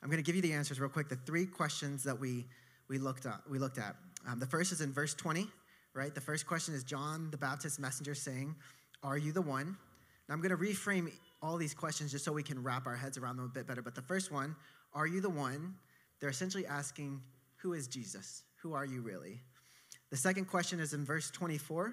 I'm 0.00 0.08
going 0.08 0.22
to 0.22 0.24
give 0.24 0.36
you 0.36 0.42
the 0.42 0.52
answers 0.52 0.78
real 0.78 0.88
quick. 0.88 1.08
The 1.08 1.16
three 1.26 1.44
questions 1.44 2.04
that 2.04 2.16
we, 2.16 2.46
we, 2.86 2.98
looked, 2.98 3.26
at, 3.26 3.40
we 3.50 3.58
looked 3.58 3.76
at. 3.76 3.96
Um, 4.28 4.38
the 4.38 4.46
first 4.46 4.70
is 4.70 4.80
in 4.80 4.92
verse 4.92 5.12
20, 5.12 5.48
right? 5.92 6.14
The 6.14 6.20
first 6.20 6.46
question 6.46 6.72
is 6.72 6.84
John 6.84 7.32
the 7.32 7.36
Baptist 7.36 7.80
messenger 7.80 8.14
saying, 8.14 8.54
Are 9.02 9.18
you 9.18 9.32
the 9.32 9.42
one? 9.42 9.76
Now 10.28 10.36
I'm 10.36 10.40
going 10.40 10.56
to 10.56 10.56
reframe 10.56 11.10
all 11.42 11.56
these 11.56 11.74
questions 11.74 12.12
just 12.12 12.24
so 12.24 12.30
we 12.30 12.44
can 12.44 12.62
wrap 12.62 12.86
our 12.86 12.94
heads 12.94 13.18
around 13.18 13.36
them 13.36 13.46
a 13.46 13.48
bit 13.48 13.66
better. 13.66 13.82
But 13.82 13.96
the 13.96 14.02
first 14.02 14.30
one, 14.30 14.54
Are 14.94 15.08
you 15.08 15.20
the 15.20 15.30
one? 15.30 15.74
They're 16.20 16.30
essentially 16.30 16.64
asking, 16.64 17.20
Who 17.56 17.72
is 17.72 17.88
Jesus? 17.88 18.44
Who 18.62 18.72
are 18.72 18.84
you 18.84 19.00
really? 19.00 19.40
The 20.10 20.16
second 20.16 20.44
question 20.44 20.78
is 20.78 20.94
in 20.94 21.04
verse 21.04 21.28
24. 21.32 21.92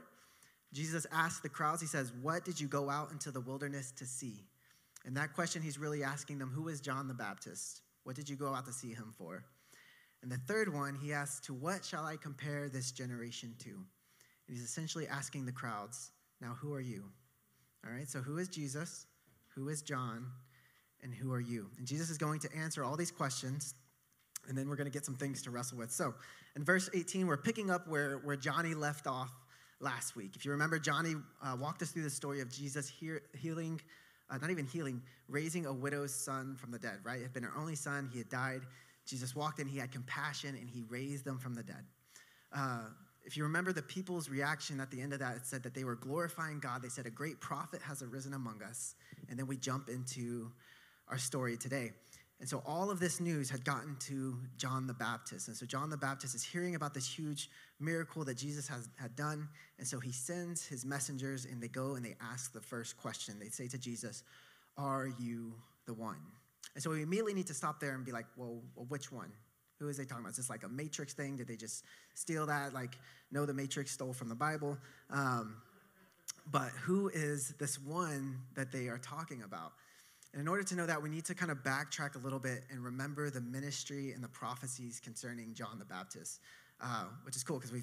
Jesus 0.74 1.06
asked 1.12 1.44
the 1.44 1.50
crowds, 1.50 1.82
He 1.82 1.88
says, 1.88 2.12
What 2.22 2.46
did 2.46 2.60
you 2.60 2.68
go 2.68 2.90
out 2.90 3.12
into 3.12 3.32
the 3.32 3.42
wilderness 3.42 3.92
to 3.98 4.06
see? 4.06 4.46
And 5.06 5.16
that 5.16 5.34
question, 5.34 5.62
he's 5.62 5.78
really 5.78 6.04
asking 6.04 6.40
them, 6.40 6.50
Who 6.50 6.68
is 6.68 6.82
John 6.82 7.08
the 7.08 7.14
Baptist? 7.14 7.82
What 8.04 8.16
did 8.16 8.30
you 8.30 8.36
go 8.36 8.54
out 8.54 8.66
to 8.66 8.74
see 8.74 8.94
him 8.94 9.14
for? 9.18 9.44
And 10.22 10.32
the 10.32 10.38
third 10.38 10.74
one, 10.74 10.96
he 10.96 11.14
asks, 11.14 11.46
To 11.48 11.54
what 11.54 11.86
shall 11.86 12.06
I 12.06 12.18
compare 12.18 12.70
this 12.70 12.92
generation 12.92 13.56
to? 13.60 13.70
And 13.70 14.56
he's 14.56 14.64
essentially 14.64 15.08
asking 15.08 15.46
the 15.46 15.52
crowds, 15.52 16.12
Now, 16.42 16.56
who 16.60 16.74
are 16.74 16.82
you? 16.82 17.06
All 17.86 17.94
right, 17.94 18.10
so 18.10 18.20
who 18.20 18.38
is 18.38 18.50
Jesus? 18.50 19.06
Who 19.56 19.70
is 19.70 19.82
John? 19.82 20.26
And 21.04 21.14
who 21.14 21.32
are 21.32 21.40
you? 21.40 21.68
And 21.78 21.88
Jesus 21.88 22.10
is 22.10 22.18
going 22.18 22.40
to 22.42 22.50
answer 22.56 22.84
all 22.84 22.98
these 22.98 23.12
questions, 23.12 23.76
and 24.50 24.58
then 24.58 24.68
we're 24.68 24.76
going 24.76 24.90
to 24.90 24.94
get 24.94 25.06
some 25.06 25.16
things 25.16 25.42
to 25.44 25.52
wrestle 25.52 25.78
with. 25.78 25.92
So, 25.92 26.14
in 26.56 26.64
verse 26.64 26.90
18, 26.94 27.28
we're 27.28 27.38
picking 27.38 27.70
up 27.70 27.88
where, 27.88 28.18
where 28.18 28.36
Johnny 28.36 28.74
left 28.74 29.06
off 29.06 29.32
last 29.80 30.16
week. 30.16 30.36
If 30.36 30.46
you 30.46 30.52
remember, 30.52 30.80
Johnny 30.80 31.16
uh, 31.44 31.56
walked 31.60 31.82
us 31.82 31.92
through 31.92 32.04
the 32.04 32.10
story 32.10 32.42
of 32.42 32.50
Jesus 32.52 32.92
healing 33.34 33.80
uh, 34.30 34.38
not 34.38 34.50
even 34.50 34.66
healing, 34.66 35.02
raising 35.30 35.66
a 35.66 35.74
widow's 35.74 36.14
son 36.14 36.56
from 36.58 36.72
the 36.72 36.80
dead, 36.80 37.00
right? 37.04 37.20
It 37.20 37.24
had 37.24 37.34
been 37.34 37.44
her 37.44 37.54
only 37.58 37.76
son, 37.76 38.10
he 38.12 38.18
had 38.18 38.30
died. 38.30 38.62
Jesus 39.06 39.36
walked 39.36 39.60
in, 39.60 39.68
he 39.68 39.78
had 39.78 39.92
compassion, 39.92 40.56
and 40.60 40.70
he 40.70 40.84
raised 40.90 41.24
them 41.24 41.38
from 41.38 41.54
the 41.54 41.64
dead. 41.64 41.86
Uh, 42.54 42.82
if 43.24 43.38
you 43.38 43.44
remember 43.44 43.74
the 43.74 43.82
people's 43.82 44.30
reaction 44.30 44.80
at 44.80 44.92
the 44.92 45.02
end 45.02 45.14
of 45.14 45.20
that, 45.20 45.36
it 45.36 45.46
said 45.46 45.64
that 45.64 45.74
they 45.74 45.84
were 45.84 45.96
glorifying 45.96 46.60
God. 46.60 46.82
They 46.82 46.90
said, 46.90 47.06
A 47.06 47.10
great 47.10 47.40
prophet 47.40 47.82
has 47.82 48.02
arisen 48.02 48.34
among 48.34 48.62
us. 48.64 48.96
And 49.30 49.38
then 49.38 49.48
we 49.48 49.58
jump 49.58 49.90
into 49.90 50.50
our 51.10 51.18
story 51.18 51.58
today. 51.58 51.92
And 52.40 52.48
so 52.48 52.62
all 52.68 52.92
of 52.92 53.00
this 53.00 53.20
news 53.20 53.50
had 53.50 53.66
gotten 53.66 53.96
to 54.02 54.38
John 54.58 54.86
the 54.86 54.94
Baptist. 54.94 55.48
And 55.48 55.58
so 55.58 55.66
John 55.66 55.90
the 55.90 55.98
Baptist 55.98 56.36
is 56.36 56.44
hearing 56.44 56.76
about 56.76 56.94
this 56.94 57.08
huge 57.08 57.50
miracle 57.80 58.24
that 58.26 58.38
Jesus 58.38 58.68
has, 58.68 58.90
had 58.96 59.16
done. 59.16 59.48
And 59.80 59.88
so 59.88 60.00
he 60.00 60.12
sends 60.12 60.66
his 60.66 60.86
messengers 60.86 61.46
and 61.46 61.62
they 61.62 61.68
go 61.68 61.96
and 61.96 62.06
they 62.06 62.16
ask 62.22 62.54
the 62.54 62.62
first 62.62 62.96
question. 62.98 63.40
They 63.40 63.50
say 63.50 63.68
to 63.70 63.78
Jesus, 63.78 64.24
Are 64.78 65.10
you 65.20 65.54
the 65.88 65.96
one? 65.96 66.18
And 66.76 66.84
so 66.84 66.92
we 66.92 67.02
immediately 67.02 67.34
need 67.34 67.48
to 67.48 67.56
stop 67.56 67.80
there 67.80 67.96
and 67.96 68.06
be 68.06 68.12
like, 68.12 68.28
Well, 68.36 68.62
well 68.76 68.86
which 68.88 69.12
one? 69.12 69.32
Who 69.80 69.88
is 69.90 69.98
they 69.98 70.06
talking 70.06 70.24
about? 70.24 70.32
Is 70.32 70.38
this 70.38 70.50
like 70.50 70.64
a 70.64 70.70
Matrix 70.70 71.14
thing? 71.14 71.38
Did 71.38 71.48
they 71.48 71.56
just 71.56 71.86
steal 72.14 72.46
that? 72.48 72.74
Like, 72.74 72.98
no, 73.32 73.46
the 73.46 73.54
Matrix 73.54 73.92
stole 73.92 74.14
from 74.14 74.30
the 74.30 74.36
Bible. 74.36 74.78
Um, 75.10 75.56
but 76.52 76.70
who 76.70 77.10
is 77.10 77.54
this 77.60 77.80
one 77.80 78.38
that 78.56 78.72
they 78.72 78.88
are 78.88 78.98
talking 78.98 79.44
about? 79.44 79.74
And 80.34 80.42
in 80.42 80.48
order 80.48 80.64
to 80.64 80.76
know 80.76 80.86
that, 80.86 81.02
we 81.02 81.10
need 81.10 81.26
to 81.26 81.36
kind 81.36 81.52
of 81.52 81.60
backtrack 81.60 82.16
a 82.16 82.20
little 82.20 82.40
bit 82.40 82.64
and 82.70 82.84
remember 82.84 83.30
the 83.30 83.42
ministry 83.42 84.12
and 84.12 84.24
the 84.24 84.28
prophecies 84.28 85.00
concerning 85.00 85.54
John 85.54 85.80
the 85.80 85.86
Baptist, 85.86 86.42
uh, 86.82 87.06
which 87.24 87.36
is 87.36 87.44
cool 87.44 87.58
because 87.58 87.72
we 87.72 87.82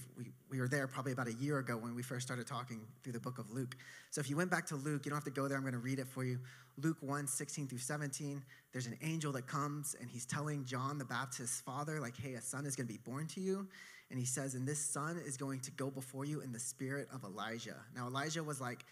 we 0.51 0.61
were 0.61 0.69
there 0.69 0.87
probably 0.87 1.13
about 1.13 1.27
a 1.27 1.35
year 1.35 1.59
ago 1.59 1.77
when 1.77 1.95
we 1.95 2.03
first 2.03 2.27
started 2.27 2.47
talking 2.47 2.83
through 3.03 3.13
the 3.13 3.21
book 3.21 3.39
of 3.39 3.51
Luke. 3.51 3.77
So 4.11 4.21
if 4.21 4.31
you 4.31 4.37
went 4.37 4.51
back 4.51 4.67
to 4.67 4.77
Luke, 4.77 5.05
you 5.05 5.11
don't 5.11 5.17
have 5.17 5.25
to 5.25 5.31
go 5.31 5.49
there. 5.49 5.57
I'm 5.57 5.65
going 5.65 5.73
to 5.73 5.81
read 5.81 5.99
it 5.99 6.07
for 6.07 6.25
you. 6.25 6.39
Luke 6.77 6.99
1 7.01 7.27
16 7.27 7.67
through 7.67 7.79
17. 7.79 8.43
There's 8.73 8.87
an 8.87 8.99
angel 9.03 9.33
that 9.33 9.47
comes 9.47 9.97
and 10.01 10.11
he's 10.11 10.27
telling 10.27 10.65
John 10.65 10.99
the 10.99 11.05
Baptist's 11.05 11.61
father, 11.61 12.01
like, 12.01 12.17
hey, 12.17 12.35
a 12.35 12.41
son 12.41 12.67
is 12.67 12.77
going 12.77 12.87
to 12.87 12.93
be 12.93 12.99
born 12.99 13.27
to 13.29 13.41
you. 13.41 13.69
And 14.11 14.19
he 14.19 14.27
says, 14.27 14.55
and 14.55 14.67
this 14.67 14.79
son 14.79 15.21
is 15.25 15.37
going 15.37 15.61
to 15.61 15.71
go 15.73 15.91
before 15.91 16.25
you 16.25 16.41
in 16.41 16.53
the 16.53 16.61
spirit 16.61 17.09
of 17.13 17.25
Elijah. 17.25 17.77
Now, 17.97 18.07
Elijah 18.07 18.45
was 18.45 18.61
like, 18.61 18.85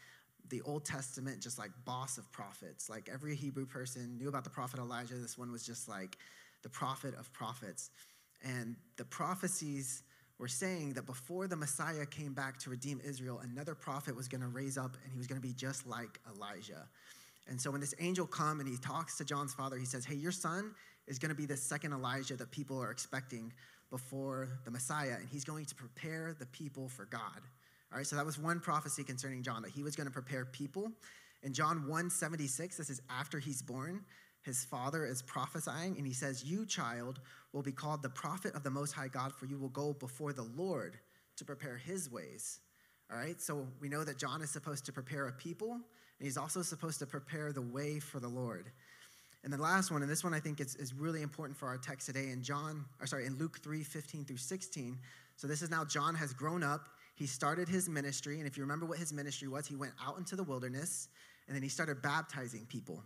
the 0.48 0.60
Old 0.62 0.84
Testament, 0.84 1.40
just 1.40 1.58
like 1.58 1.70
boss 1.84 2.18
of 2.18 2.30
prophets. 2.32 2.90
Like 2.90 3.08
every 3.12 3.34
Hebrew 3.34 3.66
person 3.66 4.18
knew 4.18 4.28
about 4.28 4.44
the 4.44 4.50
prophet 4.50 4.80
Elijah. 4.80 5.14
This 5.14 5.38
one 5.38 5.50
was 5.50 5.64
just 5.64 5.88
like 5.88 6.18
the 6.62 6.68
prophet 6.68 7.14
of 7.18 7.32
prophets. 7.32 7.90
And 8.42 8.76
the 8.96 9.04
prophecies 9.04 10.02
were 10.38 10.48
saying 10.48 10.94
that 10.94 11.06
before 11.06 11.46
the 11.46 11.56
Messiah 11.56 12.04
came 12.04 12.34
back 12.34 12.58
to 12.58 12.70
redeem 12.70 13.00
Israel, 13.04 13.40
another 13.44 13.74
prophet 13.74 14.16
was 14.16 14.28
going 14.28 14.40
to 14.40 14.48
raise 14.48 14.76
up 14.76 14.96
and 15.02 15.12
he 15.12 15.18
was 15.18 15.26
going 15.26 15.40
to 15.40 15.46
be 15.46 15.54
just 15.54 15.86
like 15.86 16.18
Elijah. 16.34 16.88
And 17.48 17.60
so 17.60 17.70
when 17.70 17.80
this 17.80 17.94
angel 18.00 18.26
come 18.26 18.60
and 18.60 18.68
he 18.68 18.76
talks 18.76 19.16
to 19.18 19.24
John's 19.24 19.54
father, 19.54 19.76
he 19.76 19.84
says, 19.84 20.04
"Hey, 20.04 20.14
your 20.14 20.32
son 20.32 20.74
is 21.06 21.18
going 21.18 21.30
to 21.30 21.34
be 21.34 21.46
the 21.46 21.56
second 21.56 21.92
Elijah 21.92 22.36
that 22.36 22.50
people 22.50 22.80
are 22.80 22.90
expecting 22.90 23.52
before 23.90 24.48
the 24.64 24.70
Messiah, 24.70 25.16
and 25.18 25.28
he's 25.28 25.44
going 25.44 25.64
to 25.66 25.74
prepare 25.74 26.34
the 26.38 26.46
people 26.46 26.88
for 26.88 27.04
God." 27.06 27.42
All 27.92 27.98
right, 27.98 28.06
so 28.06 28.16
that 28.16 28.24
was 28.24 28.38
one 28.38 28.58
prophecy 28.58 29.04
concerning 29.04 29.42
John, 29.42 29.60
that 29.62 29.70
he 29.70 29.82
was 29.82 29.96
going 29.96 30.06
to 30.06 30.12
prepare 30.12 30.46
people. 30.46 30.90
In 31.42 31.52
John 31.52 31.86
1 31.86 32.08
76, 32.08 32.78
this 32.78 32.88
is 32.88 33.02
after 33.10 33.38
he's 33.38 33.60
born, 33.60 34.02
his 34.40 34.64
father 34.64 35.04
is 35.04 35.20
prophesying, 35.20 35.98
and 35.98 36.06
he 36.06 36.14
says, 36.14 36.42
You, 36.42 36.64
child, 36.64 37.20
will 37.52 37.60
be 37.60 37.70
called 37.70 38.02
the 38.02 38.08
prophet 38.08 38.54
of 38.54 38.62
the 38.62 38.70
Most 38.70 38.92
High 38.92 39.08
God, 39.08 39.34
for 39.34 39.44
you 39.44 39.58
will 39.58 39.68
go 39.68 39.92
before 39.92 40.32
the 40.32 40.48
Lord 40.56 40.96
to 41.36 41.44
prepare 41.44 41.76
his 41.76 42.10
ways. 42.10 42.60
All 43.12 43.18
right, 43.18 43.38
so 43.42 43.66
we 43.78 43.90
know 43.90 44.04
that 44.04 44.16
John 44.16 44.40
is 44.40 44.48
supposed 44.48 44.86
to 44.86 44.92
prepare 44.92 45.28
a 45.28 45.32
people, 45.32 45.72
and 45.72 45.82
he's 46.22 46.38
also 46.38 46.62
supposed 46.62 46.98
to 47.00 47.06
prepare 47.06 47.52
the 47.52 47.60
way 47.60 47.98
for 47.98 48.20
the 48.20 48.28
Lord. 48.28 48.70
And 49.44 49.52
the 49.52 49.58
last 49.58 49.90
one, 49.90 50.00
and 50.00 50.10
this 50.10 50.24
one 50.24 50.32
I 50.32 50.40
think 50.40 50.60
is, 50.60 50.76
is 50.76 50.94
really 50.94 51.20
important 51.20 51.58
for 51.58 51.66
our 51.66 51.76
text 51.76 52.06
today 52.06 52.30
in 52.30 52.42
John, 52.42 52.86
or 53.00 53.06
sorry, 53.06 53.26
in 53.26 53.36
Luke 53.36 53.58
3 53.62 53.82
15 53.82 54.24
through 54.24 54.36
16. 54.38 54.98
So 55.36 55.46
this 55.46 55.60
is 55.60 55.68
now 55.68 55.84
John 55.84 56.14
has 56.14 56.32
grown 56.32 56.62
up 56.62 56.88
he 57.22 57.28
started 57.28 57.68
his 57.68 57.88
ministry. 57.88 58.38
And 58.38 58.48
if 58.48 58.56
you 58.56 58.64
remember 58.64 58.84
what 58.84 58.98
his 58.98 59.12
ministry 59.12 59.46
was, 59.46 59.64
he 59.64 59.76
went 59.76 59.92
out 60.04 60.18
into 60.18 60.34
the 60.34 60.42
wilderness 60.42 61.06
and 61.46 61.54
then 61.54 61.62
he 61.62 61.68
started 61.68 62.02
baptizing 62.02 62.66
people. 62.66 63.00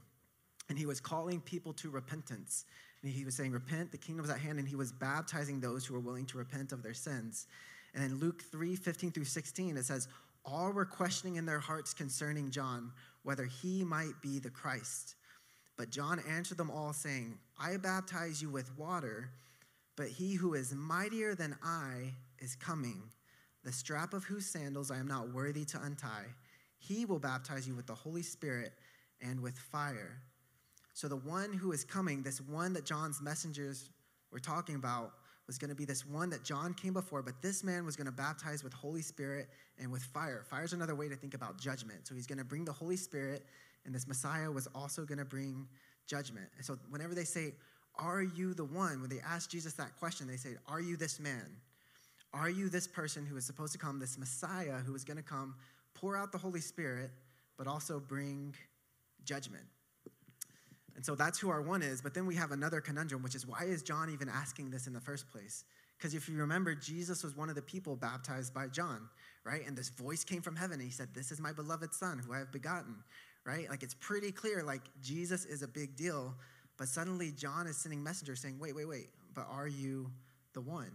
And 0.70 0.78
he 0.78 0.86
was 0.86 1.00
calling 1.00 1.38
people 1.38 1.74
to 1.74 1.90
repentance. 1.90 2.64
And 3.02 3.12
he 3.12 3.26
was 3.26 3.34
saying, 3.34 3.52
Repent, 3.52 3.92
the 3.92 3.98
kingdom 3.98 4.24
is 4.24 4.30
at 4.30 4.38
hand. 4.38 4.58
And 4.58 4.66
he 4.66 4.74
was 4.74 4.90
baptizing 4.90 5.60
those 5.60 5.84
who 5.84 5.92
were 5.92 6.00
willing 6.00 6.24
to 6.26 6.38
repent 6.38 6.72
of 6.72 6.82
their 6.82 6.94
sins. 6.94 7.46
And 7.94 8.02
in 8.02 8.18
Luke 8.18 8.42
3 8.50 8.74
15 8.74 9.12
through 9.12 9.24
16, 9.24 9.76
it 9.76 9.84
says, 9.84 10.08
All 10.46 10.72
were 10.72 10.86
questioning 10.86 11.36
in 11.36 11.44
their 11.44 11.60
hearts 11.60 11.92
concerning 11.92 12.50
John 12.50 12.92
whether 13.22 13.44
he 13.44 13.84
might 13.84 14.22
be 14.22 14.38
the 14.38 14.48
Christ. 14.48 15.16
But 15.76 15.90
John 15.90 16.22
answered 16.26 16.56
them 16.56 16.70
all, 16.70 16.94
saying, 16.94 17.36
I 17.60 17.76
baptize 17.76 18.40
you 18.40 18.48
with 18.48 18.76
water, 18.78 19.28
but 19.94 20.08
he 20.08 20.36
who 20.36 20.54
is 20.54 20.74
mightier 20.74 21.34
than 21.34 21.54
I 21.62 22.14
is 22.38 22.56
coming 22.56 23.02
the 23.66 23.72
strap 23.72 24.14
of 24.14 24.22
whose 24.22 24.46
sandals 24.46 24.92
I 24.92 24.98
am 24.98 25.08
not 25.08 25.34
worthy 25.34 25.64
to 25.66 25.82
untie. 25.82 26.26
He 26.78 27.04
will 27.04 27.18
baptize 27.18 27.66
you 27.66 27.74
with 27.74 27.88
the 27.88 27.94
Holy 27.96 28.22
Spirit 28.22 28.72
and 29.20 29.40
with 29.40 29.58
fire. 29.58 30.22
So, 30.94 31.08
the 31.08 31.16
one 31.16 31.52
who 31.52 31.72
is 31.72 31.82
coming, 31.84 32.22
this 32.22 32.40
one 32.40 32.72
that 32.74 32.86
John's 32.86 33.20
messengers 33.20 33.90
were 34.30 34.38
talking 34.38 34.76
about, 34.76 35.14
was 35.48 35.58
going 35.58 35.70
to 35.70 35.74
be 35.74 35.84
this 35.84 36.06
one 36.06 36.30
that 36.30 36.44
John 36.44 36.74
came 36.74 36.92
before, 36.92 37.22
but 37.22 37.42
this 37.42 37.64
man 37.64 37.84
was 37.84 37.96
going 37.96 38.06
to 38.06 38.12
baptize 38.12 38.62
with 38.62 38.72
Holy 38.72 39.02
Spirit 39.02 39.48
and 39.80 39.90
with 39.90 40.02
fire. 40.02 40.44
Fire 40.48 40.64
is 40.64 40.72
another 40.72 40.94
way 40.94 41.08
to 41.08 41.16
think 41.16 41.34
about 41.34 41.60
judgment. 41.60 42.06
So, 42.06 42.14
he's 42.14 42.26
going 42.28 42.38
to 42.38 42.44
bring 42.44 42.64
the 42.64 42.72
Holy 42.72 42.96
Spirit, 42.96 43.46
and 43.84 43.92
this 43.92 44.06
Messiah 44.06 44.50
was 44.50 44.68
also 44.76 45.04
going 45.04 45.18
to 45.18 45.24
bring 45.24 45.66
judgment. 46.06 46.46
And 46.56 46.64
so, 46.64 46.78
whenever 46.88 47.16
they 47.16 47.24
say, 47.24 47.54
Are 47.96 48.22
you 48.22 48.54
the 48.54 48.64
one? 48.64 49.00
When 49.00 49.10
they 49.10 49.20
ask 49.26 49.50
Jesus 49.50 49.72
that 49.72 49.96
question, 49.98 50.28
they 50.28 50.36
say, 50.36 50.54
Are 50.68 50.80
you 50.80 50.96
this 50.96 51.18
man? 51.18 51.56
Are 52.36 52.50
you 52.50 52.68
this 52.68 52.86
person 52.86 53.24
who 53.24 53.38
is 53.38 53.46
supposed 53.46 53.72
to 53.72 53.78
come, 53.78 53.98
this 53.98 54.18
Messiah 54.18 54.74
who 54.84 54.94
is 54.94 55.04
going 55.04 55.16
to 55.16 55.22
come, 55.22 55.54
pour 55.94 56.18
out 56.18 56.32
the 56.32 56.38
Holy 56.38 56.60
Spirit, 56.60 57.10
but 57.56 57.66
also 57.66 57.98
bring 57.98 58.54
judgment? 59.24 59.64
And 60.96 61.04
so 61.04 61.14
that's 61.14 61.38
who 61.38 61.48
our 61.48 61.62
one 61.62 61.80
is. 61.80 62.02
But 62.02 62.12
then 62.12 62.26
we 62.26 62.34
have 62.34 62.52
another 62.52 62.82
conundrum, 62.82 63.22
which 63.22 63.34
is 63.34 63.46
why 63.46 63.64
is 63.64 63.82
John 63.82 64.10
even 64.10 64.28
asking 64.28 64.70
this 64.70 64.86
in 64.86 64.92
the 64.92 65.00
first 65.00 65.30
place? 65.30 65.64
Because 65.96 66.12
if 66.12 66.28
you 66.28 66.36
remember, 66.36 66.74
Jesus 66.74 67.24
was 67.24 67.34
one 67.34 67.48
of 67.48 67.54
the 67.54 67.62
people 67.62 67.96
baptized 67.96 68.52
by 68.52 68.68
John, 68.68 69.08
right? 69.42 69.66
And 69.66 69.74
this 69.74 69.88
voice 69.88 70.22
came 70.22 70.42
from 70.42 70.56
heaven. 70.56 70.74
And 70.74 70.82
he 70.82 70.90
said, 70.90 71.08
This 71.14 71.32
is 71.32 71.40
my 71.40 71.54
beloved 71.54 71.94
son 71.94 72.18
who 72.18 72.34
I 72.34 72.38
have 72.38 72.52
begotten, 72.52 72.96
right? 73.46 73.68
Like 73.70 73.82
it's 73.82 73.94
pretty 73.94 74.30
clear, 74.30 74.62
like 74.62 74.82
Jesus 75.02 75.46
is 75.46 75.62
a 75.62 75.68
big 75.68 75.96
deal. 75.96 76.34
But 76.76 76.88
suddenly 76.88 77.30
John 77.30 77.66
is 77.66 77.78
sending 77.78 78.02
messengers 78.02 78.40
saying, 78.40 78.58
Wait, 78.58 78.76
wait, 78.76 78.86
wait, 78.88 79.08
but 79.32 79.46
are 79.50 79.68
you 79.68 80.10
the 80.52 80.60
one? 80.60 80.92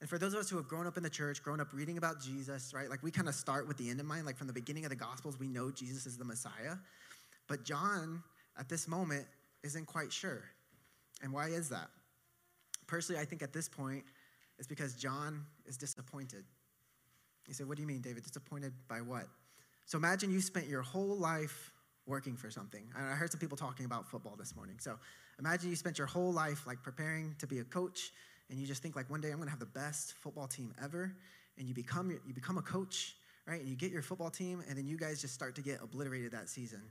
And 0.00 0.08
for 0.08 0.18
those 0.18 0.34
of 0.34 0.40
us 0.40 0.50
who 0.50 0.56
have 0.56 0.68
grown 0.68 0.86
up 0.86 0.96
in 0.96 1.02
the 1.02 1.10
church, 1.10 1.42
grown 1.42 1.60
up 1.60 1.72
reading 1.72 1.96
about 1.96 2.20
Jesus, 2.20 2.74
right? 2.74 2.90
Like 2.90 3.02
we 3.02 3.10
kind 3.10 3.28
of 3.28 3.34
start 3.34 3.66
with 3.66 3.78
the 3.78 3.88
end 3.88 3.98
in 3.98 4.06
mind. 4.06 4.26
Like 4.26 4.36
from 4.36 4.46
the 4.46 4.52
beginning 4.52 4.84
of 4.84 4.90
the 4.90 4.96
Gospels, 4.96 5.38
we 5.38 5.48
know 5.48 5.70
Jesus 5.70 6.04
is 6.06 6.18
the 6.18 6.24
Messiah. 6.24 6.76
But 7.48 7.64
John, 7.64 8.22
at 8.58 8.68
this 8.68 8.88
moment, 8.88 9.26
isn't 9.62 9.86
quite 9.86 10.12
sure. 10.12 10.44
And 11.22 11.32
why 11.32 11.48
is 11.48 11.70
that? 11.70 11.88
Personally, 12.86 13.20
I 13.20 13.24
think 13.24 13.42
at 13.42 13.52
this 13.52 13.68
point, 13.68 14.04
it's 14.58 14.68
because 14.68 14.94
John 14.94 15.44
is 15.66 15.76
disappointed. 15.76 16.44
You 17.48 17.54
say, 17.54 17.64
What 17.64 17.76
do 17.76 17.82
you 17.82 17.88
mean, 17.88 18.00
David? 18.00 18.22
Disappointed 18.22 18.72
by 18.88 19.00
what? 19.00 19.26
So 19.86 19.98
imagine 19.98 20.30
you 20.30 20.40
spent 20.40 20.66
your 20.66 20.82
whole 20.82 21.16
life 21.16 21.72
working 22.06 22.36
for 22.36 22.50
something. 22.50 22.82
I 22.96 23.14
heard 23.14 23.30
some 23.30 23.40
people 23.40 23.56
talking 23.56 23.86
about 23.86 24.08
football 24.08 24.36
this 24.36 24.54
morning. 24.54 24.76
So 24.78 24.98
imagine 25.38 25.70
you 25.70 25.76
spent 25.76 25.98
your 25.98 26.06
whole 26.06 26.32
life 26.32 26.66
like 26.66 26.82
preparing 26.82 27.34
to 27.38 27.46
be 27.46 27.58
a 27.58 27.64
coach 27.64 28.12
and 28.50 28.58
you 28.58 28.66
just 28.66 28.82
think 28.82 28.96
like 28.96 29.10
one 29.10 29.20
day 29.20 29.30
I'm 29.30 29.36
going 29.36 29.46
to 29.46 29.50
have 29.50 29.60
the 29.60 29.66
best 29.66 30.14
football 30.14 30.46
team 30.46 30.74
ever, 30.82 31.12
and 31.58 31.66
you 31.66 31.74
become 31.74 32.10
you 32.10 32.34
become 32.34 32.58
a 32.58 32.62
coach, 32.62 33.16
right? 33.46 33.60
And 33.60 33.68
you 33.68 33.76
get 33.76 33.90
your 33.90 34.02
football 34.02 34.30
team, 34.30 34.62
and 34.68 34.76
then 34.76 34.86
you 34.86 34.96
guys 34.96 35.20
just 35.20 35.34
start 35.34 35.54
to 35.56 35.62
get 35.62 35.80
obliterated 35.82 36.32
that 36.32 36.48
season, 36.48 36.82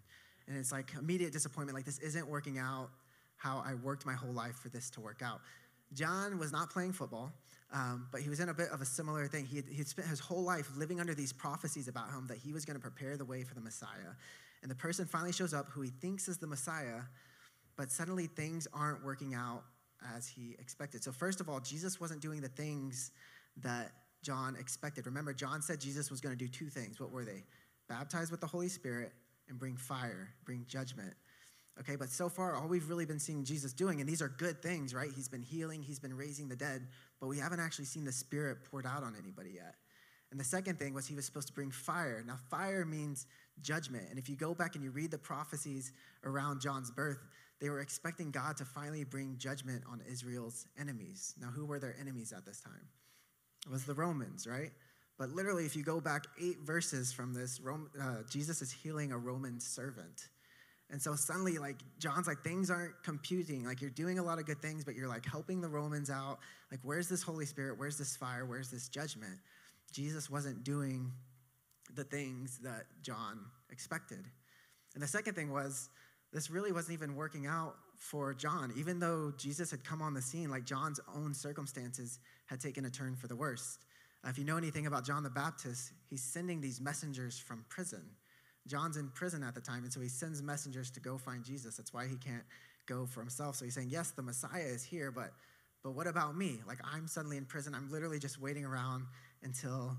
and 0.48 0.58
it's 0.58 0.72
like 0.72 0.92
immediate 1.00 1.32
disappointment. 1.32 1.76
Like 1.76 1.86
this 1.86 2.00
isn't 2.00 2.28
working 2.28 2.58
out 2.58 2.90
how 3.38 3.64
I 3.66 3.76
worked 3.76 4.06
my 4.06 4.14
whole 4.14 4.34
life 4.34 4.56
for 4.56 4.70
this 4.70 4.90
to 4.92 5.02
work 5.02 5.22
out. 5.24 5.42
John 5.94 6.40
was 6.40 6.52
not 6.52 6.70
playing 6.70 6.94
football, 6.94 7.32
um, 7.74 8.08
but 8.12 8.22
he 8.22 8.30
was 8.30 8.40
in 8.40 8.50
a 8.50 8.54
bit 8.54 8.70
of 8.70 8.82
a 8.82 8.86
similar 8.86 9.28
thing. 9.28 9.46
He 9.46 9.58
had, 9.58 9.66
he 9.70 9.78
had 9.78 9.88
spent 9.88 10.08
his 10.08 10.20
whole 10.20 10.44
life 10.44 10.70
living 10.76 11.00
under 11.00 11.14
these 11.14 11.34
prophecies 11.34 11.88
about 11.88 12.10
him 12.10 12.26
that 12.28 12.38
he 12.38 12.54
was 12.54 12.66
going 12.66 12.76
to 12.76 12.82
prepare 12.82 13.18
the 13.18 13.26
way 13.26 13.44
for 13.44 13.54
the 13.54 13.62
Messiah. 13.62 14.16
And 14.62 14.72
the 14.72 14.76
person 14.76 15.06
finally 15.06 15.32
shows 15.32 15.54
up 15.54 15.68
who 15.70 15.82
he 15.82 15.90
thinks 15.90 16.28
is 16.28 16.38
the 16.38 16.48
Messiah, 16.48 17.02
but 17.76 17.92
suddenly 17.92 18.28
things 18.28 18.68
aren't 18.74 19.04
working 19.04 19.34
out 19.36 19.64
as 20.16 20.28
he 20.28 20.56
expected. 20.60 21.04
So, 21.04 21.12
first 21.12 21.42
of 21.42 21.50
all, 21.50 21.60
Jesus 21.60 22.00
wasn't 22.00 22.22
doing 22.22 22.42
the 22.42 22.50
things 22.50 23.12
that 23.58 23.92
John 24.22 24.56
expected. 24.60 25.06
Remember, 25.06 25.34
John 25.34 25.62
said 25.62 25.80
Jesus 25.80 26.10
was 26.10 26.22
going 26.22 26.38
to 26.38 26.44
do 26.44 26.50
two 26.50 26.70
things. 26.70 27.00
What 27.00 27.12
were 27.12 27.24
they? 27.24 27.44
Baptize 27.88 28.32
with 28.32 28.42
the 28.42 28.48
Holy 28.48 28.68
Spirit 28.68 29.12
and 29.48 29.60
bring 29.60 29.78
fire, 29.78 30.34
bring 30.44 30.66
judgment. 30.68 31.14
Okay, 31.80 31.96
but 31.96 32.10
so 32.10 32.30
far, 32.30 32.56
all 32.56 32.68
we've 32.68 32.90
really 32.90 33.06
been 33.06 33.20
seeing 33.20 33.44
Jesus 33.44 33.74
doing, 33.74 34.00
and 34.00 34.10
these 34.10 34.22
are 34.22 34.30
good 34.30 34.62
things, 34.62 34.94
right? 34.94 35.10
He's 35.14 35.28
been 35.28 35.42
healing, 35.42 35.84
he's 35.84 36.00
been 36.00 36.16
raising 36.16 36.48
the 36.48 36.56
dead, 36.56 36.88
but 37.20 37.28
we 37.28 37.38
haven't 37.38 37.60
actually 37.60 37.86
seen 37.86 38.06
the 38.06 38.14
Spirit 38.14 38.60
poured 38.72 38.86
out 38.86 39.04
on 39.04 39.14
anybody 39.22 39.52
yet. 39.52 39.76
And 40.32 40.40
the 40.40 40.46
second 40.46 40.80
thing 40.80 40.94
was 40.94 41.06
he 41.06 41.16
was 41.16 41.26
supposed 41.26 41.48
to 41.48 41.54
bring 41.54 41.72
fire. 41.72 42.24
Now, 42.26 42.38
fire 42.50 42.86
means 42.86 43.28
judgment. 43.62 44.06
And 44.10 44.20
if 44.20 44.30
you 44.30 44.36
go 44.36 44.54
back 44.54 44.76
and 44.76 44.84
you 44.84 44.92
read 44.92 45.12
the 45.12 45.18
prophecies 45.18 45.94
around 46.24 46.62
John's 46.62 46.92
birth, 46.92 47.20
they 47.62 47.70
were 47.70 47.80
expecting 47.80 48.32
God 48.32 48.58
to 48.58 48.66
finally 48.66 49.04
bring 49.04 49.38
judgment 49.38 49.84
on 49.90 50.02
Israel's 50.10 50.68
enemies. 50.80 51.36
Now, 51.40 51.48
who 51.48 51.66
were 51.66 51.80
their 51.80 51.96
enemies 52.00 52.34
at 52.36 52.46
this 52.46 52.60
time? 52.60 52.88
It 53.66 53.72
was 53.72 53.86
the 53.86 53.94
Romans, 53.94 54.46
right? 54.46 54.72
But 55.18 55.30
literally, 55.30 55.66
if 55.66 55.76
you 55.76 55.84
go 55.84 56.02
back 56.02 56.26
eight 56.42 56.60
verses 56.60 57.14
from 57.14 57.34
this, 57.34 57.62
Rome, 57.62 57.90
uh, 58.00 58.24
Jesus 58.30 58.62
is 58.62 58.72
healing 58.72 59.12
a 59.12 59.18
Roman 59.18 59.60
servant. 59.60 60.28
And 60.92 61.02
so 61.02 61.16
suddenly, 61.16 61.58
like, 61.58 61.78
John's 61.98 62.28
like, 62.28 62.44
things 62.44 62.70
aren't 62.70 63.02
computing. 63.02 63.64
Like, 63.64 63.82
you're 63.82 63.90
doing 63.90 64.20
a 64.20 64.24
lot 64.24 64.38
of 64.38 64.46
good 64.46 64.62
things, 64.62 64.84
but 64.84 64.96
you're 64.96 65.08
like 65.08 65.26
helping 65.26 65.62
the 65.62 65.70
Romans 65.70 66.10
out. 66.10 66.40
Like, 66.70 66.82
where's 66.84 67.08
this 67.08 67.24
Holy 67.24 67.46
Spirit? 67.46 67.80
Where's 67.80 67.98
this 67.98 68.16
fire? 68.16 68.46
Where's 68.46 68.70
this 68.70 68.90
judgment? 68.90 69.40
Jesus 69.92 70.30
wasn't 70.30 70.64
doing 70.64 71.12
the 71.96 72.04
things 72.04 72.60
that 72.60 72.86
John 73.02 73.40
expected. 73.72 74.26
And 74.94 75.04
the 75.04 75.08
second 75.08 75.34
thing 75.36 75.52
was, 75.52 75.90
this 76.32 76.50
really 76.50 76.72
wasn't 76.72 76.94
even 76.94 77.16
working 77.16 77.48
out 77.48 77.76
for 77.98 78.34
John. 78.34 78.74
Even 78.78 79.00
though 79.00 79.34
Jesus 79.38 79.72
had 79.72 79.84
come 79.84 80.02
on 80.02 80.14
the 80.14 80.22
scene, 80.22 80.50
like 80.50 80.66
John's 80.66 81.00
own 81.16 81.34
circumstances 81.34 82.20
had 82.46 82.60
taken 82.60 82.86
a 82.86 82.90
turn 82.90 83.16
for 83.16 83.28
the 83.28 83.36
worst. 83.36 83.86
If 84.28 84.38
you 84.38 84.44
know 84.44 84.58
anything 84.58 84.88
about 84.88 85.06
John 85.06 85.24
the 85.24 85.30
Baptist, 85.30 85.92
he's 86.10 86.24
sending 86.24 86.60
these 86.60 86.82
messengers 86.82 87.38
from 87.38 87.64
prison. 87.70 88.04
John's 88.68 88.98
in 88.98 89.10
prison 89.10 89.44
at 89.44 89.54
the 89.54 89.62
time, 89.62 89.84
and 89.84 89.94
so 89.94 90.02
he 90.02 90.08
sends 90.08 90.42
messengers 90.42 90.90
to 90.92 91.00
go 91.00 91.18
find 91.18 91.44
Jesus. 91.44 91.78
That's 91.78 91.94
why 91.94 92.08
he 92.08 92.16
can't 92.16 92.44
go 92.88 93.06
for 93.06 93.20
himself. 93.20 93.56
So 93.56 93.66
he's 93.66 93.76
saying, 93.76 93.90
Yes, 93.92 94.12
the 94.12 94.24
Messiah 94.24 94.66
is 94.66 94.84
here, 94.84 95.12
but 95.12 95.32
but 95.84 95.92
what 95.92 96.08
about 96.08 96.36
me? 96.36 96.62
Like 96.68 96.80
I'm 96.84 97.08
suddenly 97.08 97.38
in 97.38 97.46
prison. 97.46 97.76
I'm 97.76 97.92
literally 97.92 98.18
just 98.18 98.42
waiting 98.42 98.66
around 98.66 99.06
until 99.44 99.96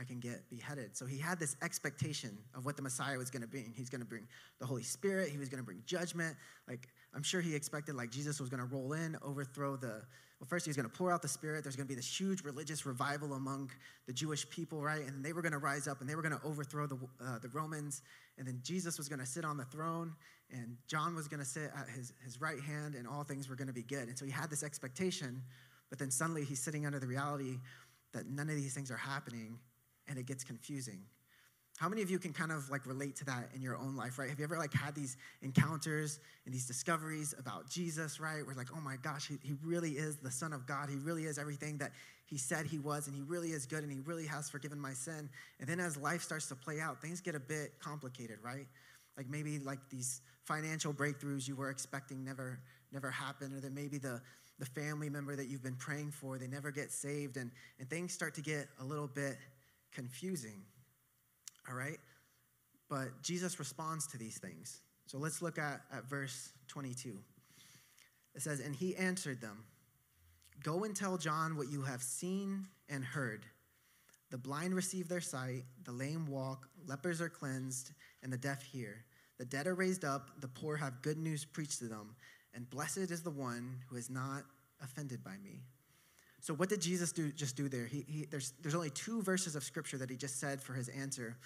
I 0.00 0.04
can 0.04 0.18
get 0.18 0.48
beheaded. 0.48 0.96
So 0.96 1.04
he 1.04 1.18
had 1.18 1.38
this 1.38 1.56
expectation 1.62 2.38
of 2.54 2.64
what 2.64 2.76
the 2.76 2.82
Messiah 2.82 3.18
was 3.18 3.30
going 3.30 3.42
to 3.42 3.48
bring. 3.48 3.74
He's 3.76 3.90
going 3.90 4.00
to 4.00 4.06
bring 4.06 4.26
the 4.58 4.66
Holy 4.66 4.82
Spirit. 4.82 5.28
He 5.28 5.36
was 5.36 5.48
going 5.48 5.58
to 5.58 5.64
bring 5.64 5.82
judgment. 5.84 6.36
Like 6.66 6.88
I'm 7.14 7.22
sure 7.22 7.40
he 7.40 7.54
expected 7.54 7.94
like 7.94 8.10
Jesus 8.10 8.40
was 8.40 8.48
going 8.48 8.66
to 8.66 8.74
roll 8.74 8.94
in, 8.94 9.16
overthrow 9.22 9.76
the 9.76 10.02
well, 10.40 10.48
first 10.48 10.64
he 10.64 10.70
was 10.70 10.76
going 10.76 10.88
to 10.88 10.96
pour 10.96 11.12
out 11.12 11.20
the 11.20 11.28
Spirit. 11.28 11.64
There's 11.64 11.76
going 11.76 11.86
to 11.86 11.88
be 11.88 11.94
this 11.94 12.18
huge 12.18 12.44
religious 12.44 12.86
revival 12.86 13.34
among 13.34 13.70
the 14.06 14.12
Jewish 14.14 14.48
people, 14.48 14.80
right? 14.80 15.06
And 15.06 15.22
they 15.22 15.34
were 15.34 15.42
going 15.42 15.52
to 15.52 15.58
rise 15.58 15.86
up 15.86 16.00
and 16.00 16.08
they 16.08 16.14
were 16.14 16.22
going 16.22 16.36
to 16.36 16.42
overthrow 16.46 16.86
the, 16.86 16.96
uh, 17.22 17.38
the 17.40 17.50
Romans. 17.50 18.00
And 18.38 18.48
then 18.48 18.60
Jesus 18.62 18.96
was 18.96 19.06
going 19.06 19.18
to 19.18 19.26
sit 19.26 19.44
on 19.44 19.58
the 19.58 19.66
throne 19.66 20.14
and 20.50 20.78
John 20.86 21.14
was 21.14 21.28
going 21.28 21.40
to 21.40 21.46
sit 21.46 21.70
at 21.76 21.90
his, 21.94 22.14
his 22.24 22.40
right 22.40 22.58
hand 22.58 22.94
and 22.94 23.06
all 23.06 23.22
things 23.22 23.50
were 23.50 23.56
going 23.56 23.68
to 23.68 23.74
be 23.74 23.82
good. 23.82 24.08
And 24.08 24.18
so 24.18 24.24
he 24.24 24.30
had 24.30 24.48
this 24.48 24.62
expectation, 24.62 25.42
but 25.90 25.98
then 25.98 26.10
suddenly 26.10 26.44
he's 26.44 26.60
sitting 26.60 26.86
under 26.86 26.98
the 26.98 27.06
reality 27.06 27.58
that 28.12 28.26
none 28.26 28.48
of 28.48 28.56
these 28.56 28.72
things 28.72 28.90
are 28.90 28.96
happening 28.96 29.58
and 30.10 30.18
it 30.18 30.26
gets 30.26 30.44
confusing. 30.44 31.00
How 31.78 31.88
many 31.88 32.02
of 32.02 32.10
you 32.10 32.18
can 32.18 32.34
kind 32.34 32.52
of 32.52 32.68
like 32.68 32.84
relate 32.84 33.16
to 33.16 33.24
that 33.24 33.48
in 33.54 33.62
your 33.62 33.74
own 33.74 33.96
life, 33.96 34.18
right? 34.18 34.28
Have 34.28 34.38
you 34.38 34.44
ever 34.44 34.58
like 34.58 34.74
had 34.74 34.94
these 34.94 35.16
encounters 35.40 36.20
and 36.44 36.52
these 36.52 36.66
discoveries 36.66 37.34
about 37.38 37.70
Jesus, 37.70 38.20
right? 38.20 38.44
Where 38.44 38.54
like, 38.54 38.68
oh 38.76 38.80
my 38.82 38.96
gosh, 38.96 39.28
he, 39.28 39.38
he 39.42 39.54
really 39.64 39.92
is 39.92 40.16
the 40.16 40.30
Son 40.30 40.52
of 40.52 40.66
God. 40.66 40.90
He 40.90 40.96
really 40.96 41.24
is 41.24 41.38
everything 41.38 41.78
that 41.78 41.92
he 42.26 42.36
said 42.36 42.66
he 42.66 42.78
was, 42.78 43.06
and 43.06 43.16
he 43.16 43.22
really 43.22 43.52
is 43.52 43.64
good, 43.64 43.82
and 43.82 43.90
he 43.90 44.00
really 44.00 44.26
has 44.26 44.50
forgiven 44.50 44.78
my 44.78 44.92
sin. 44.92 45.30
And 45.58 45.66
then 45.66 45.80
as 45.80 45.96
life 45.96 46.22
starts 46.22 46.48
to 46.48 46.54
play 46.54 46.80
out, 46.80 47.00
things 47.00 47.22
get 47.22 47.34
a 47.34 47.40
bit 47.40 47.72
complicated, 47.80 48.38
right? 48.42 48.66
Like 49.16 49.28
maybe 49.28 49.58
like 49.58 49.78
these 49.88 50.20
financial 50.44 50.92
breakthroughs 50.92 51.48
you 51.48 51.56
were 51.56 51.70
expecting 51.70 52.22
never 52.22 52.60
never 52.92 53.10
happen, 53.10 53.54
or 53.54 53.60
then 53.60 53.74
maybe 53.74 53.96
the 53.96 54.20
the 54.58 54.66
family 54.66 55.08
member 55.08 55.34
that 55.34 55.48
you've 55.48 55.62
been 55.62 55.76
praying 55.76 56.10
for, 56.10 56.36
they 56.36 56.46
never 56.46 56.70
get 56.70 56.92
saved, 56.92 57.38
and, 57.38 57.50
and 57.78 57.88
things 57.88 58.12
start 58.12 58.34
to 58.34 58.42
get 58.42 58.68
a 58.80 58.84
little 58.84 59.08
bit 59.08 59.38
confusing 59.92 60.62
all 61.70 61.76
right? 61.76 61.98
But 62.88 63.22
Jesus 63.22 63.58
responds 63.58 64.06
to 64.08 64.18
these 64.18 64.38
things. 64.38 64.80
So 65.06 65.18
let's 65.18 65.42
look 65.42 65.58
at, 65.58 65.82
at 65.92 66.08
verse 66.08 66.50
22. 66.68 67.16
It 68.34 68.42
says, 68.42 68.60
And 68.60 68.74
he 68.74 68.96
answered 68.96 69.40
them, 69.40 69.64
Go 70.62 70.84
and 70.84 70.94
tell 70.94 71.16
John 71.16 71.56
what 71.56 71.70
you 71.70 71.82
have 71.82 72.02
seen 72.02 72.66
and 72.88 73.04
heard. 73.04 73.46
The 74.30 74.38
blind 74.38 74.74
receive 74.74 75.08
their 75.08 75.20
sight, 75.20 75.64
the 75.84 75.92
lame 75.92 76.26
walk, 76.26 76.68
lepers 76.86 77.20
are 77.20 77.28
cleansed, 77.28 77.92
and 78.22 78.32
the 78.32 78.36
deaf 78.36 78.62
hear. 78.62 79.04
The 79.38 79.44
dead 79.44 79.66
are 79.66 79.74
raised 79.74 80.04
up, 80.04 80.30
the 80.40 80.48
poor 80.48 80.76
have 80.76 81.02
good 81.02 81.16
news 81.16 81.44
preached 81.44 81.78
to 81.78 81.86
them, 81.86 82.14
and 82.54 82.68
blessed 82.68 83.10
is 83.10 83.22
the 83.22 83.30
one 83.30 83.76
who 83.88 83.96
is 83.96 84.10
not 84.10 84.44
offended 84.82 85.24
by 85.24 85.36
me. 85.42 85.62
So, 86.40 86.54
what 86.54 86.68
did 86.68 86.80
Jesus 86.80 87.12
do, 87.12 87.30
just 87.32 87.56
do 87.56 87.68
there? 87.68 87.86
He, 87.86 88.04
he, 88.08 88.26
there's, 88.30 88.54
there's 88.62 88.74
only 88.74 88.90
two 88.90 89.22
verses 89.22 89.56
of 89.56 89.62
scripture 89.62 89.98
that 89.98 90.10
he 90.10 90.16
just 90.16 90.40
said 90.40 90.60
for 90.60 90.72
his 90.72 90.88
answer. 90.88 91.36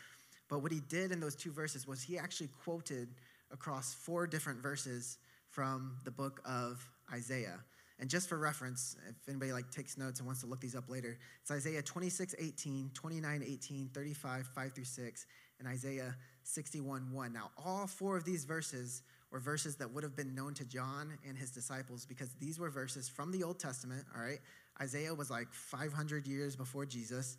But 0.49 0.63
what 0.63 0.73
he 0.73 0.81
did 0.89 1.11
in 1.11 1.21
those 1.21 1.35
two 1.35 1.51
verses 1.51 1.87
was 1.87 2.03
he 2.03 2.19
actually 2.19 2.49
quoted 2.63 3.09
across 3.51 3.95
four 3.95 4.27
different 4.27 4.61
verses 4.63 5.19
from 5.51 5.97
the 6.05 6.11
book 6.11 6.41
of 6.45 6.89
Isaiah. 7.13 7.59
And 8.01 8.11
just 8.11 8.29
for 8.29 8.39
reference, 8.39 8.97
if 9.09 9.29
anybody 9.29 9.53
like 9.53 9.71
takes 9.71 9.97
notes 9.97 10.19
and 10.19 10.27
wants 10.27 10.43
to 10.43 10.49
look 10.49 10.61
these 10.61 10.75
up 10.75 10.89
later, 10.89 11.17
it's 11.41 11.51
Isaiah 11.51 11.81
26, 11.81 12.35
18, 12.39 12.91
29, 12.93 13.45
18, 13.47 13.91
35, 13.95 14.47
5 14.47 14.73
through 14.73 14.85
6, 14.85 15.27
and 15.61 15.69
Isaiah 15.69 16.15
61, 16.43 17.13
1. 17.13 17.33
Now, 17.33 17.51
all 17.65 17.87
four 17.87 18.17
of 18.17 18.25
these 18.25 18.45
verses 18.45 19.03
were 19.31 19.39
verses 19.39 19.77
that 19.77 19.91
would 19.93 20.03
have 20.03 20.17
been 20.17 20.35
known 20.35 20.55
to 20.55 20.65
John 20.65 21.17
and 21.27 21.39
his 21.39 21.51
disciples 21.51 22.05
because 22.05 22.35
these 22.41 22.59
were 22.59 22.69
verses 22.69 23.09
from 23.09 23.31
the 23.31 23.43
Old 23.45 23.61
Testament, 23.61 24.05
all 24.15 24.23
right? 24.23 24.41
Isaiah 24.81 25.15
was 25.15 25.31
like 25.31 25.53
500 25.53 26.27
years 26.27 26.57
before 26.57 26.87
Jesus. 26.87 27.39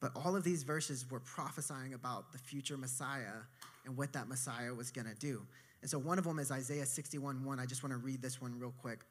But 0.00 0.10
all 0.16 0.34
of 0.34 0.42
these 0.42 0.64
verses 0.64 1.08
were 1.08 1.20
prophesying 1.20 1.94
about 1.94 2.32
the 2.32 2.38
future 2.38 2.76
Messiah 2.76 3.44
and 3.84 3.96
what 3.96 4.12
that 4.14 4.28
Messiah 4.28 4.74
was 4.74 4.90
going 4.90 5.06
to 5.06 5.14
do. 5.14 5.42
And 5.80 5.90
so 5.90 5.96
one 5.96 6.18
of 6.18 6.24
them 6.24 6.40
is 6.40 6.50
Isaiah 6.50 6.86
61 6.86 7.44
1. 7.44 7.60
I 7.60 7.66
just 7.66 7.84
want 7.84 7.92
to 7.92 7.98
read 7.98 8.20
this 8.20 8.40
one 8.40 8.58
real 8.58 8.74
quick. 8.78 9.04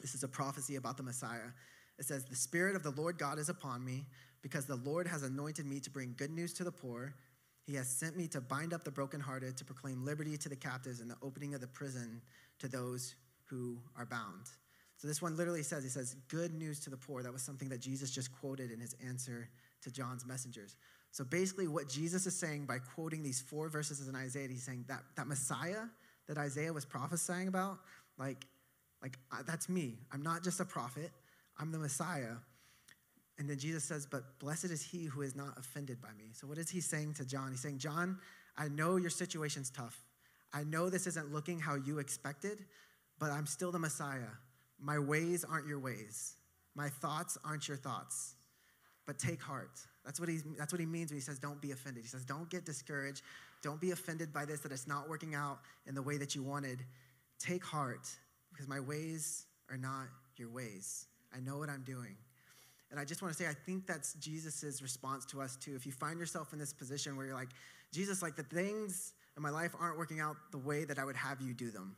This 0.00 0.14
is 0.14 0.22
a 0.22 0.28
prophecy 0.28 0.76
about 0.76 0.96
the 0.96 1.02
Messiah. 1.02 1.50
It 1.98 2.04
says, 2.04 2.24
The 2.24 2.36
Spirit 2.36 2.76
of 2.76 2.84
the 2.84 2.90
Lord 2.90 3.18
God 3.18 3.38
is 3.38 3.48
upon 3.48 3.84
me, 3.84 4.06
because 4.42 4.64
the 4.64 4.76
Lord 4.76 5.08
has 5.08 5.24
anointed 5.24 5.66
me 5.66 5.80
to 5.80 5.90
bring 5.90 6.14
good 6.16 6.30
news 6.30 6.52
to 6.54 6.64
the 6.64 6.72
poor. 6.72 7.14
He 7.64 7.74
has 7.74 7.88
sent 7.88 8.16
me 8.16 8.26
to 8.28 8.40
bind 8.40 8.72
up 8.72 8.84
the 8.84 8.90
brokenhearted, 8.90 9.56
to 9.56 9.64
proclaim 9.64 10.04
liberty 10.04 10.36
to 10.36 10.48
the 10.48 10.56
captives, 10.56 11.00
and 11.00 11.10
the 11.10 11.16
opening 11.22 11.54
of 11.54 11.60
the 11.60 11.68
prison 11.68 12.22
to 12.58 12.68
those 12.68 13.14
who 13.46 13.78
are 13.96 14.06
bound. 14.06 14.50
So 15.02 15.08
this 15.08 15.20
one 15.20 15.36
literally 15.36 15.64
says, 15.64 15.82
He 15.82 15.90
says, 15.90 16.14
Good 16.28 16.54
news 16.54 16.78
to 16.80 16.90
the 16.90 16.96
poor. 16.96 17.24
That 17.24 17.32
was 17.32 17.42
something 17.42 17.68
that 17.70 17.80
Jesus 17.80 18.12
just 18.12 18.30
quoted 18.38 18.70
in 18.70 18.78
his 18.78 18.94
answer 19.04 19.48
to 19.82 19.90
John's 19.90 20.24
messengers. 20.24 20.76
So 21.10 21.24
basically, 21.24 21.66
what 21.66 21.88
Jesus 21.88 22.24
is 22.24 22.36
saying 22.36 22.66
by 22.66 22.78
quoting 22.78 23.24
these 23.24 23.40
four 23.40 23.68
verses 23.68 24.06
in 24.06 24.14
Isaiah, 24.14 24.46
he's 24.46 24.62
saying 24.62 24.84
that 24.86 25.02
that 25.16 25.26
Messiah 25.26 25.86
that 26.28 26.38
Isaiah 26.38 26.72
was 26.72 26.84
prophesying 26.84 27.48
about, 27.48 27.80
like, 28.16 28.46
like 29.02 29.18
uh, 29.32 29.42
that's 29.44 29.68
me. 29.68 29.98
I'm 30.12 30.22
not 30.22 30.44
just 30.44 30.60
a 30.60 30.64
prophet. 30.64 31.10
I'm 31.58 31.72
the 31.72 31.80
Messiah. 31.80 32.36
And 33.38 33.50
then 33.50 33.58
Jesus 33.58 33.82
says, 33.82 34.06
But 34.08 34.38
blessed 34.38 34.66
is 34.66 34.82
he 34.84 35.06
who 35.06 35.22
is 35.22 35.34
not 35.34 35.58
offended 35.58 36.00
by 36.00 36.10
me. 36.16 36.30
So, 36.32 36.46
what 36.46 36.58
is 36.58 36.70
he 36.70 36.80
saying 36.80 37.14
to 37.14 37.24
John? 37.24 37.50
He's 37.50 37.60
saying, 37.60 37.78
John, 37.78 38.20
I 38.56 38.68
know 38.68 38.98
your 38.98 39.10
situation's 39.10 39.68
tough. 39.68 40.00
I 40.52 40.62
know 40.62 40.88
this 40.90 41.08
isn't 41.08 41.32
looking 41.32 41.58
how 41.58 41.74
you 41.74 41.98
expected, 41.98 42.66
but 43.18 43.32
I'm 43.32 43.46
still 43.46 43.72
the 43.72 43.80
Messiah. 43.80 44.30
My 44.82 44.98
ways 44.98 45.44
aren't 45.48 45.66
your 45.66 45.78
ways, 45.78 46.34
my 46.74 46.88
thoughts 46.88 47.38
aren't 47.44 47.68
your 47.68 47.76
thoughts 47.76 48.34
but 49.06 49.18
take 49.18 49.42
heart. 49.42 49.80
That's 50.04 50.18
what, 50.18 50.28
he's, 50.28 50.44
that's 50.58 50.72
what 50.72 50.80
he 50.80 50.86
means 50.86 51.10
when 51.10 51.18
he 51.18 51.22
says, 51.22 51.38
don't 51.38 51.60
be 51.60 51.70
offended. 51.70 52.02
He 52.02 52.08
says, 52.08 52.24
don't 52.24 52.48
get 52.50 52.64
discouraged. 52.64 53.22
Don't 53.62 53.80
be 53.80 53.92
offended 53.92 54.32
by 54.32 54.44
this, 54.44 54.60
that 54.60 54.72
it's 54.72 54.88
not 54.88 55.08
working 55.08 55.34
out 55.34 55.60
in 55.86 55.94
the 55.94 56.02
way 56.02 56.16
that 56.18 56.34
you 56.34 56.42
wanted. 56.42 56.84
Take 57.38 57.64
heart, 57.64 58.08
because 58.52 58.68
my 58.68 58.80
ways 58.80 59.46
are 59.70 59.76
not 59.76 60.06
your 60.36 60.50
ways. 60.50 61.06
I 61.34 61.40
know 61.40 61.58
what 61.58 61.68
I'm 61.68 61.82
doing. 61.82 62.16
And 62.90 63.00
I 63.00 63.04
just 63.04 63.22
want 63.22 63.32
to 63.32 63.42
say, 63.42 63.48
I 63.48 63.54
think 63.54 63.86
that's 63.86 64.14
Jesus' 64.14 64.82
response 64.82 65.24
to 65.26 65.40
us 65.40 65.56
too. 65.56 65.74
If 65.74 65.86
you 65.86 65.92
find 65.92 66.18
yourself 66.18 66.52
in 66.52 66.58
this 66.58 66.72
position 66.72 67.16
where 67.16 67.24
you're 67.24 67.34
like, 67.34 67.48
Jesus, 67.92 68.22
like 68.22 68.36
the 68.36 68.42
things 68.42 69.14
in 69.36 69.42
my 69.42 69.50
life 69.50 69.74
aren't 69.80 69.96
working 69.96 70.20
out 70.20 70.36
the 70.50 70.58
way 70.58 70.84
that 70.84 70.98
I 70.98 71.04
would 71.04 71.16
have 71.16 71.40
you 71.40 71.54
do 71.54 71.70
them. 71.70 71.96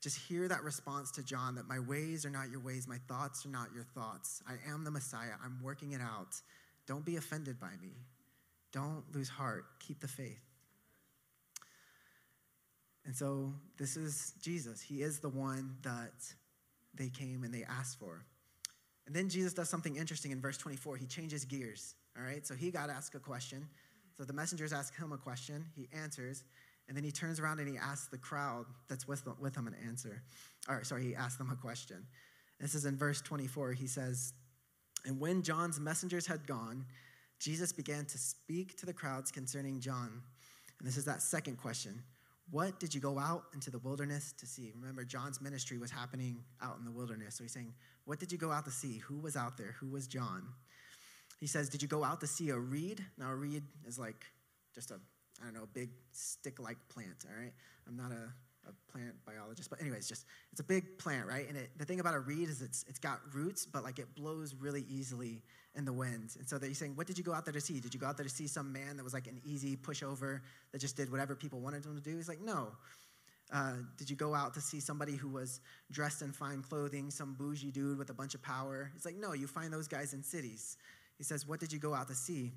Just 0.00 0.18
hear 0.18 0.48
that 0.48 0.62
response 0.62 1.10
to 1.12 1.22
John 1.22 1.54
that 1.56 1.68
my 1.68 1.78
ways 1.78 2.24
are 2.24 2.30
not 2.30 2.50
your 2.50 2.60
ways, 2.60 2.88
my 2.88 2.98
thoughts 3.06 3.44
are 3.44 3.50
not 3.50 3.68
your 3.74 3.84
thoughts. 3.84 4.42
I 4.48 4.54
am 4.70 4.84
the 4.84 4.90
Messiah. 4.90 5.32
I'm 5.44 5.58
working 5.62 5.92
it 5.92 6.00
out. 6.00 6.40
Don't 6.86 7.04
be 7.04 7.16
offended 7.16 7.60
by 7.60 7.72
me. 7.82 7.92
Don't 8.72 9.04
lose 9.14 9.28
heart. 9.28 9.64
Keep 9.78 10.00
the 10.00 10.08
faith. 10.08 10.40
And 13.04 13.14
so 13.14 13.52
this 13.76 13.96
is 13.96 14.34
Jesus. 14.40 14.80
He 14.80 15.02
is 15.02 15.20
the 15.20 15.28
one 15.28 15.76
that 15.82 16.12
they 16.94 17.08
came 17.08 17.44
and 17.44 17.52
they 17.52 17.64
asked 17.64 17.98
for. 17.98 18.24
And 19.06 19.14
then 19.14 19.28
Jesus 19.28 19.52
does 19.52 19.68
something 19.68 19.96
interesting 19.96 20.30
in 20.30 20.40
verse 20.40 20.56
24. 20.56 20.96
He 20.96 21.06
changes 21.06 21.44
gears. 21.44 21.94
All 22.16 22.22
right, 22.24 22.46
so 22.46 22.54
he 22.54 22.70
got 22.70 22.90
asked 22.90 23.14
a 23.14 23.18
question. 23.18 23.68
So 24.16 24.24
the 24.24 24.32
messengers 24.32 24.72
ask 24.72 24.96
him 24.96 25.12
a 25.12 25.18
question. 25.18 25.64
He 25.74 25.88
answers. 25.92 26.44
And 26.90 26.96
then 26.96 27.04
he 27.04 27.12
turns 27.12 27.38
around 27.38 27.60
and 27.60 27.68
he 27.68 27.78
asks 27.78 28.08
the 28.08 28.18
crowd 28.18 28.66
that's 28.88 29.06
with, 29.06 29.22
with 29.38 29.54
him 29.54 29.68
an 29.68 29.76
answer. 29.86 30.24
Or, 30.68 30.82
sorry, 30.82 31.04
he 31.04 31.14
asks 31.14 31.36
them 31.36 31.48
a 31.52 31.54
question. 31.54 32.04
This 32.58 32.74
is 32.74 32.84
in 32.84 32.96
verse 32.96 33.20
24. 33.20 33.74
He 33.74 33.86
says, 33.86 34.32
And 35.06 35.20
when 35.20 35.42
John's 35.42 35.78
messengers 35.78 36.26
had 36.26 36.48
gone, 36.48 36.84
Jesus 37.38 37.72
began 37.72 38.06
to 38.06 38.18
speak 38.18 38.76
to 38.78 38.86
the 38.86 38.92
crowds 38.92 39.30
concerning 39.30 39.78
John. 39.78 40.20
And 40.80 40.88
this 40.88 40.96
is 40.96 41.04
that 41.04 41.22
second 41.22 41.58
question. 41.58 42.02
What 42.50 42.80
did 42.80 42.92
you 42.92 43.00
go 43.00 43.20
out 43.20 43.44
into 43.54 43.70
the 43.70 43.78
wilderness 43.78 44.34
to 44.38 44.44
see? 44.44 44.72
Remember, 44.74 45.04
John's 45.04 45.40
ministry 45.40 45.78
was 45.78 45.92
happening 45.92 46.42
out 46.60 46.76
in 46.80 46.84
the 46.84 46.90
wilderness. 46.90 47.36
So 47.36 47.44
he's 47.44 47.52
saying, 47.52 47.72
What 48.04 48.18
did 48.18 48.32
you 48.32 48.38
go 48.38 48.50
out 48.50 48.64
to 48.64 48.72
see? 48.72 48.98
Who 49.06 49.20
was 49.20 49.36
out 49.36 49.56
there? 49.56 49.76
Who 49.78 49.88
was 49.88 50.08
John? 50.08 50.42
He 51.38 51.46
says, 51.46 51.68
Did 51.68 51.82
you 51.82 51.88
go 51.88 52.02
out 52.02 52.20
to 52.22 52.26
see 52.26 52.50
a 52.50 52.58
reed? 52.58 53.04
Now, 53.16 53.30
a 53.30 53.36
reed 53.36 53.62
is 53.86 53.96
like 53.96 54.26
just 54.74 54.90
a, 54.90 54.98
I 55.40 55.44
don't 55.44 55.54
know, 55.54 55.66
big 55.72 55.90
stick 56.12 56.60
like 56.60 56.76
plant, 56.88 57.24
all 57.28 57.42
right? 57.42 57.52
I'm 57.88 57.96
not 57.96 58.12
a 58.12 58.32
a 58.68 58.92
plant 58.92 59.14
biologist, 59.24 59.70
but 59.70 59.80
anyways, 59.80 60.08
just 60.08 60.26
it's 60.52 60.60
a 60.60 60.64
big 60.64 60.98
plant, 60.98 61.26
right? 61.26 61.48
And 61.48 61.56
it, 61.56 61.70
the 61.78 61.84
thing 61.84 62.00
about 62.00 62.14
a 62.14 62.20
reed 62.20 62.48
is 62.48 62.62
it's 62.62 62.84
it's 62.88 62.98
got 62.98 63.20
roots, 63.32 63.66
but 63.66 63.82
like 63.82 63.98
it 63.98 64.14
blows 64.14 64.54
really 64.54 64.84
easily 64.88 65.42
in 65.74 65.84
the 65.84 65.92
wind. 65.92 66.30
And 66.38 66.48
so 66.48 66.58
they're 66.58 66.74
saying, 66.74 66.96
what 66.96 67.06
did 67.06 67.16
you 67.16 67.24
go 67.24 67.32
out 67.32 67.44
there 67.44 67.54
to 67.54 67.60
see? 67.60 67.80
Did 67.80 67.94
you 67.94 68.00
go 68.00 68.06
out 68.06 68.16
there 68.16 68.24
to 68.24 68.30
see 68.30 68.46
some 68.46 68.72
man 68.72 68.96
that 68.96 69.04
was 69.04 69.14
like 69.14 69.26
an 69.26 69.40
easy 69.44 69.76
pushover 69.76 70.40
that 70.72 70.80
just 70.80 70.96
did 70.96 71.10
whatever 71.10 71.34
people 71.34 71.60
wanted 71.60 71.84
him 71.84 71.94
to 71.94 72.02
do? 72.02 72.16
He's 72.16 72.28
like, 72.28 72.40
no. 72.40 72.72
Uh, 73.52 73.74
did 73.96 74.08
you 74.08 74.14
go 74.14 74.32
out 74.32 74.54
to 74.54 74.60
see 74.60 74.78
somebody 74.78 75.16
who 75.16 75.28
was 75.28 75.60
dressed 75.90 76.22
in 76.22 76.30
fine 76.30 76.62
clothing, 76.62 77.10
some 77.10 77.34
bougie 77.34 77.72
dude 77.72 77.98
with 77.98 78.10
a 78.10 78.14
bunch 78.14 78.34
of 78.34 78.42
power? 78.42 78.90
He's 78.94 79.04
like, 79.04 79.16
no, 79.16 79.32
you 79.32 79.48
find 79.48 79.72
those 79.72 79.88
guys 79.88 80.12
in 80.14 80.22
cities. 80.22 80.76
He 81.18 81.24
says, 81.24 81.46
what 81.48 81.58
did 81.58 81.72
you 81.72 81.80
go 81.80 81.92
out 81.92 82.06
to 82.08 82.14
see? 82.14 82.52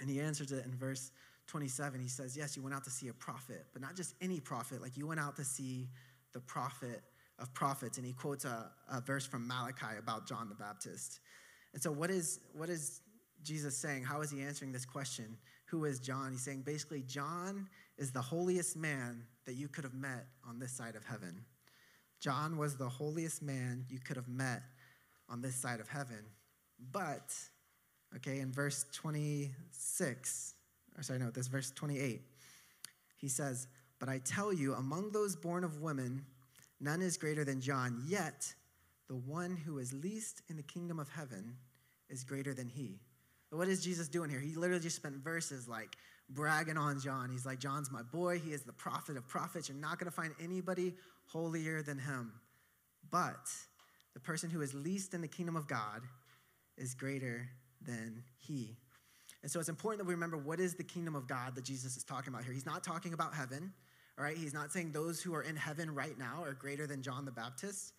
And 0.00 0.08
he 0.08 0.20
answers 0.20 0.50
it 0.50 0.64
in 0.64 0.74
verse 0.74 1.10
27, 1.46 2.00
he 2.00 2.08
says, 2.08 2.36
Yes, 2.36 2.56
you 2.56 2.62
went 2.62 2.74
out 2.74 2.84
to 2.84 2.90
see 2.90 3.08
a 3.08 3.12
prophet, 3.12 3.66
but 3.72 3.82
not 3.82 3.96
just 3.96 4.14
any 4.20 4.40
prophet. 4.40 4.80
Like 4.80 4.96
you 4.96 5.06
went 5.06 5.20
out 5.20 5.36
to 5.36 5.44
see 5.44 5.88
the 6.32 6.40
prophet 6.40 7.02
of 7.38 7.52
prophets. 7.54 7.98
And 7.98 8.06
he 8.06 8.12
quotes 8.12 8.44
a, 8.44 8.70
a 8.90 9.00
verse 9.00 9.26
from 9.26 9.46
Malachi 9.46 9.98
about 9.98 10.26
John 10.26 10.48
the 10.48 10.54
Baptist. 10.54 11.20
And 11.72 11.82
so, 11.82 11.90
what 11.90 12.10
is, 12.10 12.40
what 12.52 12.70
is 12.70 13.00
Jesus 13.42 13.76
saying? 13.76 14.04
How 14.04 14.20
is 14.20 14.30
he 14.30 14.42
answering 14.42 14.72
this 14.72 14.84
question? 14.84 15.36
Who 15.66 15.84
is 15.84 15.98
John? 15.98 16.32
He's 16.32 16.42
saying 16.42 16.62
basically, 16.62 17.02
John 17.02 17.68
is 17.98 18.12
the 18.12 18.22
holiest 18.22 18.76
man 18.76 19.24
that 19.44 19.54
you 19.54 19.68
could 19.68 19.84
have 19.84 19.94
met 19.94 20.26
on 20.48 20.58
this 20.58 20.72
side 20.72 20.96
of 20.96 21.04
heaven. 21.04 21.44
John 22.20 22.56
was 22.56 22.76
the 22.76 22.88
holiest 22.88 23.42
man 23.42 23.84
you 23.88 23.98
could 23.98 24.16
have 24.16 24.28
met 24.28 24.62
on 25.28 25.42
this 25.42 25.56
side 25.56 25.80
of 25.80 25.88
heaven. 25.88 26.24
But, 26.92 27.34
okay, 28.16 28.40
in 28.40 28.52
verse 28.52 28.86
26, 28.94 30.54
or 30.96 31.02
sorry, 31.02 31.18
no, 31.18 31.30
this 31.30 31.48
verse 31.48 31.70
28. 31.72 32.22
He 33.16 33.28
says, 33.28 33.68
But 33.98 34.08
I 34.08 34.18
tell 34.18 34.52
you, 34.52 34.74
among 34.74 35.12
those 35.12 35.36
born 35.36 35.64
of 35.64 35.80
women, 35.80 36.24
none 36.80 37.02
is 37.02 37.16
greater 37.16 37.44
than 37.44 37.60
John, 37.60 38.02
yet 38.06 38.52
the 39.08 39.16
one 39.16 39.56
who 39.56 39.78
is 39.78 39.92
least 39.92 40.42
in 40.48 40.56
the 40.56 40.62
kingdom 40.62 40.98
of 40.98 41.08
heaven 41.08 41.56
is 42.08 42.24
greater 42.24 42.54
than 42.54 42.68
he. 42.68 43.00
What 43.50 43.68
is 43.68 43.84
Jesus 43.84 44.08
doing 44.08 44.30
here? 44.30 44.40
He 44.40 44.54
literally 44.54 44.82
just 44.82 44.96
spent 44.96 45.16
verses 45.16 45.68
like 45.68 45.96
bragging 46.28 46.76
on 46.76 47.00
John. 47.00 47.30
He's 47.30 47.46
like, 47.46 47.60
John's 47.60 47.90
my 47.90 48.02
boy. 48.02 48.38
He 48.38 48.52
is 48.52 48.62
the 48.62 48.72
prophet 48.72 49.16
of 49.16 49.28
prophets. 49.28 49.68
You're 49.68 49.78
not 49.78 49.98
going 49.98 50.10
to 50.10 50.14
find 50.16 50.32
anybody 50.42 50.94
holier 51.26 51.82
than 51.82 51.98
him. 51.98 52.32
But 53.10 53.48
the 54.14 54.20
person 54.20 54.50
who 54.50 54.60
is 54.60 54.74
least 54.74 55.14
in 55.14 55.20
the 55.20 55.28
kingdom 55.28 55.56
of 55.56 55.68
God 55.68 56.02
is 56.76 56.94
greater 56.94 57.48
than 57.80 58.24
he. 58.38 58.76
And 59.44 59.50
so 59.50 59.60
it's 59.60 59.68
important 59.68 59.98
that 59.98 60.06
we 60.06 60.14
remember 60.14 60.38
what 60.38 60.58
is 60.58 60.74
the 60.74 60.82
kingdom 60.82 61.14
of 61.14 61.28
God 61.28 61.54
that 61.54 61.64
Jesus 61.64 61.98
is 61.98 62.02
talking 62.02 62.32
about 62.32 62.44
here. 62.44 62.54
He's 62.54 62.64
not 62.64 62.82
talking 62.82 63.12
about 63.12 63.34
heaven, 63.34 63.74
all 64.18 64.24
right? 64.24 64.38
He's 64.38 64.54
not 64.54 64.72
saying 64.72 64.92
those 64.92 65.20
who 65.20 65.34
are 65.34 65.42
in 65.42 65.54
heaven 65.54 65.94
right 65.94 66.18
now 66.18 66.42
are 66.42 66.54
greater 66.54 66.86
than 66.86 67.02
John 67.02 67.26
the 67.26 67.30
Baptist. 67.30 67.92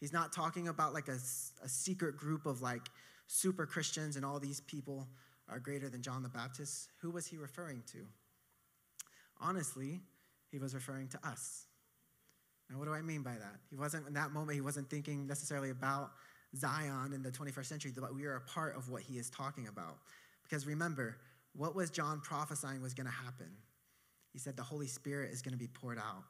He's 0.00 0.14
not 0.14 0.32
talking 0.32 0.68
about 0.68 0.94
like 0.94 1.08
a, 1.08 1.18
a 1.62 1.68
secret 1.68 2.16
group 2.16 2.46
of 2.46 2.62
like 2.62 2.88
super 3.26 3.66
Christians 3.66 4.16
and 4.16 4.24
all 4.24 4.40
these 4.40 4.60
people 4.62 5.06
are 5.50 5.58
greater 5.58 5.90
than 5.90 6.00
John 6.00 6.22
the 6.22 6.30
Baptist. 6.30 6.88
Who 7.02 7.10
was 7.10 7.26
he 7.26 7.36
referring 7.36 7.82
to? 7.92 7.98
Honestly, 9.38 10.00
he 10.50 10.58
was 10.58 10.74
referring 10.74 11.08
to 11.08 11.18
us. 11.28 11.66
Now, 12.70 12.78
what 12.78 12.86
do 12.86 12.94
I 12.94 13.02
mean 13.02 13.20
by 13.20 13.34
that? 13.34 13.56
He 13.68 13.76
wasn't, 13.76 14.08
in 14.08 14.14
that 14.14 14.32
moment, 14.32 14.54
he 14.54 14.62
wasn't 14.62 14.88
thinking 14.88 15.26
necessarily 15.26 15.68
about 15.68 16.12
Zion 16.56 17.12
in 17.12 17.22
the 17.22 17.30
21st 17.30 17.66
century, 17.66 17.92
but 17.94 18.14
we 18.14 18.24
are 18.24 18.36
a 18.36 18.40
part 18.40 18.78
of 18.78 18.88
what 18.88 19.02
he 19.02 19.18
is 19.18 19.28
talking 19.28 19.68
about. 19.68 19.98
Because 20.48 20.66
remember, 20.66 21.16
what 21.54 21.74
was 21.74 21.90
John 21.90 22.20
prophesying 22.20 22.82
was 22.82 22.94
going 22.94 23.06
to 23.06 23.12
happen? 23.12 23.48
He 24.32 24.38
said 24.38 24.56
the 24.56 24.62
Holy 24.62 24.86
Spirit 24.86 25.32
is 25.32 25.42
going 25.42 25.52
to 25.52 25.58
be 25.58 25.68
poured 25.68 25.98
out. 25.98 26.24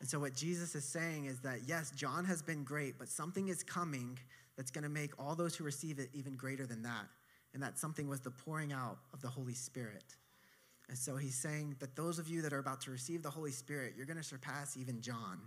And 0.00 0.08
so, 0.08 0.18
what 0.18 0.34
Jesus 0.34 0.74
is 0.74 0.84
saying 0.84 1.26
is 1.26 1.40
that, 1.40 1.60
yes, 1.66 1.90
John 1.90 2.24
has 2.24 2.40
been 2.40 2.64
great, 2.64 2.98
but 2.98 3.08
something 3.08 3.48
is 3.48 3.62
coming 3.62 4.18
that's 4.56 4.70
going 4.70 4.84
to 4.84 4.90
make 4.90 5.12
all 5.18 5.34
those 5.34 5.54
who 5.54 5.64
receive 5.64 5.98
it 5.98 6.08
even 6.14 6.34
greater 6.34 6.66
than 6.66 6.82
that. 6.82 7.06
And 7.52 7.62
that 7.62 7.78
something 7.78 8.08
was 8.08 8.20
the 8.20 8.30
pouring 8.30 8.72
out 8.72 8.98
of 9.12 9.20
the 9.20 9.28
Holy 9.28 9.54
Spirit. 9.54 10.16
And 10.88 10.96
so, 10.96 11.16
he's 11.16 11.34
saying 11.34 11.76
that 11.80 11.94
those 11.94 12.18
of 12.18 12.28
you 12.28 12.40
that 12.42 12.52
are 12.54 12.58
about 12.58 12.80
to 12.82 12.90
receive 12.90 13.22
the 13.22 13.30
Holy 13.30 13.52
Spirit, 13.52 13.92
you're 13.96 14.06
going 14.06 14.16
to 14.16 14.22
surpass 14.22 14.76
even 14.78 15.02
John. 15.02 15.40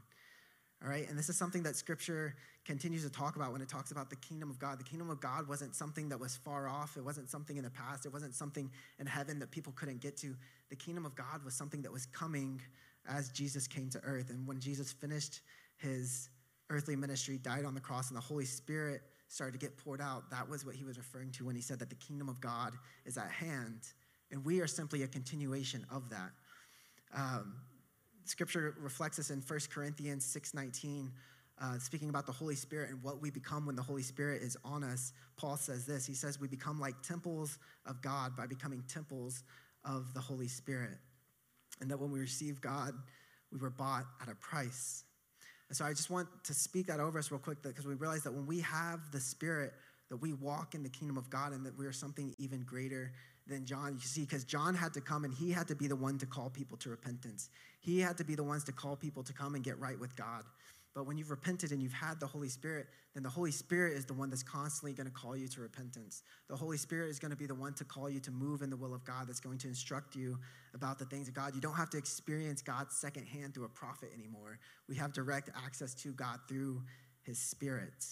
All 0.84 0.89
right, 0.89 1.08
and 1.08 1.17
this 1.17 1.30
is 1.30 1.38
something 1.38 1.63
that 1.63 1.78
scripture 1.78 2.36
continues 2.65 3.04
to 3.04 3.10
talk 3.10 3.38
about 3.38 3.54
when 3.54 3.62
it 3.62 3.69
talks 3.69 3.91
about 3.91 4.10
the 4.10 4.17
kingdom 4.17 4.50
of 4.50 4.60
God. 4.60 4.78
The 4.78 4.84
kingdom 4.84 5.10
of 5.10 5.22
God 5.22 5.48
wasn't 5.48 5.76
something 5.76 6.10
that 6.10 6.19
was 6.19 6.36
far 6.36 6.67
off, 6.67 6.98
it 6.98 7.06
wasn't 7.06 7.30
something 7.30 7.56
in 7.56 7.63
the 7.63 7.69
past, 7.69 8.06
it 8.06 8.12
wasn't 8.12 8.36
something 8.36 8.69
in 9.00 9.06
heaven 9.06 9.39
that 9.39 9.50
people 9.50 9.72
couldn't 9.78 10.02
get 10.02 10.17
to. 10.17 10.36
The 10.69 10.76
kingdom 10.76 11.06
of 11.06 11.15
God 11.15 11.46
was 11.46 11.54
something 11.54 11.82
that 11.84 11.91
was 11.91 12.06
coming 12.08 12.62
as 13.08 13.30
Jesus 13.30 13.65
came 13.65 13.89
to 13.91 14.02
earth. 14.04 14.30
And 14.30 14.46
when 14.46 14.60
Jesus 14.60 14.91
finished 14.91 15.39
his 15.78 16.30
earthly 16.69 16.98
ministry, 16.98 17.38
died 17.38 17.63
on 17.63 17.76
the 17.76 17.82
cross, 17.82 18.10
and 18.10 18.17
the 18.17 18.22
Holy 18.22 18.46
Spirit 18.46 19.04
started 19.30 19.54
to 19.54 19.60
get 19.60 19.78
poured 19.78 20.02
out, 20.02 20.30
that 20.32 20.50
was 20.50 20.65
what 20.65 20.76
he 20.76 20.84
was 20.84 20.98
referring 20.98 21.32
to 21.32 21.46
when 21.46 21.56
he 21.56 21.62
said 21.62 21.80
that 21.80 21.89
the 21.89 21.96
kingdom 21.96 22.28
of 22.28 22.41
God 22.41 22.74
is 23.06 23.17
at 23.17 23.32
hand. 23.32 23.88
And 24.32 24.43
we 24.43 24.60
are 24.60 24.67
simply 24.67 25.04
a 25.04 25.08
continuation 25.08 25.86
of 25.89 26.10
that. 26.10 26.32
Um, 27.15 27.54
scripture 28.25 28.75
reflects 28.79 29.17
this 29.17 29.29
in 29.29 29.41
1 29.41 29.69
Corinthians 29.69 30.25
6:19, 30.25 31.12
uh, 31.59 31.77
speaking 31.77 32.09
about 32.09 32.25
the 32.25 32.31
Holy 32.31 32.55
Spirit 32.55 32.89
and 32.89 33.01
what 33.03 33.21
we 33.21 33.29
become 33.29 33.65
when 33.65 33.75
the 33.75 33.83
Holy 33.83 34.01
Spirit 34.01 34.41
is 34.41 34.57
on 34.63 34.83
us. 34.83 35.13
Paul 35.38 35.57
says 35.57 35.86
this. 35.86 36.05
He 36.05 36.13
says 36.13 36.39
we 36.39 36.47
become 36.47 36.79
like 36.79 37.01
temples 37.01 37.59
of 37.86 38.01
God 38.01 38.36
by 38.36 38.47
becoming 38.47 38.83
temples 38.88 39.43
of 39.86 40.13
the 40.13 40.21
Holy 40.21 40.47
Spirit. 40.47 40.97
And 41.81 41.89
that 41.91 41.99
when 41.99 42.12
we 42.12 42.19
receive 42.19 42.62
God, 42.62 42.93
we 43.51 43.59
were 43.59 43.69
bought 43.69 44.05
at 44.21 44.29
a 44.29 44.36
price. 44.36 45.03
And 45.69 45.77
so 45.77 45.86
I 45.86 45.89
just 45.89 46.09
want 46.09 46.27
to 46.43 46.53
speak 46.53 46.88
that 46.88 46.99
over 46.99 47.17
us 47.17 47.31
real 47.31 47.39
quick 47.39 47.62
because 47.62 47.88
we 47.88 47.95
realize 47.95 48.23
that 48.23 48.33
when 48.33 48.45
we 48.45 48.59
have 48.62 49.12
the 49.12 49.19
Spirit, 49.19 49.73
that 50.09 50.17
we 50.17 50.33
walk 50.33 50.75
in 50.75 50.83
the 50.83 50.89
kingdom 50.89 51.17
of 51.17 51.29
God 51.29 51.53
and 51.53 51.65
that 51.65 51.77
we 51.77 51.86
are 51.86 51.91
something 51.91 52.36
even 52.38 52.62
greater 52.63 53.12
than 53.47 53.65
John. 53.65 53.95
You 53.95 54.01
see, 54.01 54.21
because 54.21 54.43
John 54.43 54.75
had 54.75 54.93
to 54.93 55.01
come 55.01 55.23
and 55.25 55.33
he 55.33 55.51
had 55.51 55.67
to 55.67 55.75
be 55.75 55.88
the 55.88 55.95
one 55.95 56.17
to 56.19 56.25
call 56.25 56.49
people 56.49 56.77
to 56.77 56.89
repentance. 56.89 57.49
He 57.84 58.00
had 58.00 58.17
to 58.17 58.24
be 58.24 58.34
the 58.36 58.43
ones 58.43 58.63
to 58.65 58.72
call 58.72 58.96
people 58.96 59.24
to 59.24 59.34
come 59.34 59.56
and 59.56 59.63
get 59.63 59.78
right 59.78 60.00
with 60.00 60.15
God. 60.15 60.43
But 60.96 61.06
when 61.06 61.17
you've 61.17 61.32
repented 61.32 61.72
and 61.72 61.82
you've 61.82 61.91
had 61.91 62.19
the 62.19 62.28
Holy 62.28 62.48
Spirit, 62.48 62.88
then 63.13 63.24
the 63.24 63.30
Holy 63.30 63.52
Spirit 63.52 63.98
is 63.98 64.06
the 64.06 64.13
one 64.13 64.30
that's 64.30 64.43
constantly 64.43 64.93
going 64.93 65.08
to 65.08 65.13
call 65.13 65.36
you 65.36 65.48
to 65.50 65.62
repentance. 65.62 66.24
The 66.50 66.56
Holy 66.56 66.78
Spirit 66.78 67.10
is 67.10 67.19
going 67.19 67.32
to 67.32 67.38
be 67.38 67.48
the 67.48 67.56
one 67.56 67.74
to 67.74 67.84
call 67.84 68.10
you 68.10 68.19
to 68.22 68.32
move 68.32 68.62
in 68.62 68.69
the 68.69 68.78
will 68.78 68.93
of 68.93 69.04
God, 69.04 69.28
that's 69.28 69.39
going 69.39 69.58
to 69.60 69.67
instruct 69.67 70.15
you 70.15 70.38
about 70.74 70.98
the 71.00 71.06
things 71.06 71.28
of 71.28 71.34
God. 71.34 71.56
You 71.56 71.62
don't 71.62 71.76
have 71.76 71.89
to 71.91 71.98
experience 71.98 72.62
God 72.62 72.91
secondhand 72.91 73.54
through 73.54 73.65
a 73.65 73.69
prophet 73.69 74.12
anymore. 74.13 74.60
We 74.88 74.96
have 74.96 75.13
direct 75.13 75.50
access 75.65 75.93
to 75.96 76.13
God 76.13 76.39
through 76.48 76.84
His 77.24 77.39
Spirit. 77.39 78.06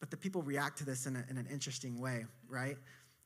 But 0.00 0.10
the 0.10 0.16
people 0.16 0.42
react 0.42 0.78
to 0.78 0.86
this 0.86 1.06
in, 1.06 1.14
a, 1.14 1.24
in 1.28 1.36
an 1.36 1.46
interesting 1.52 2.00
way, 2.00 2.24
right? 2.48 2.78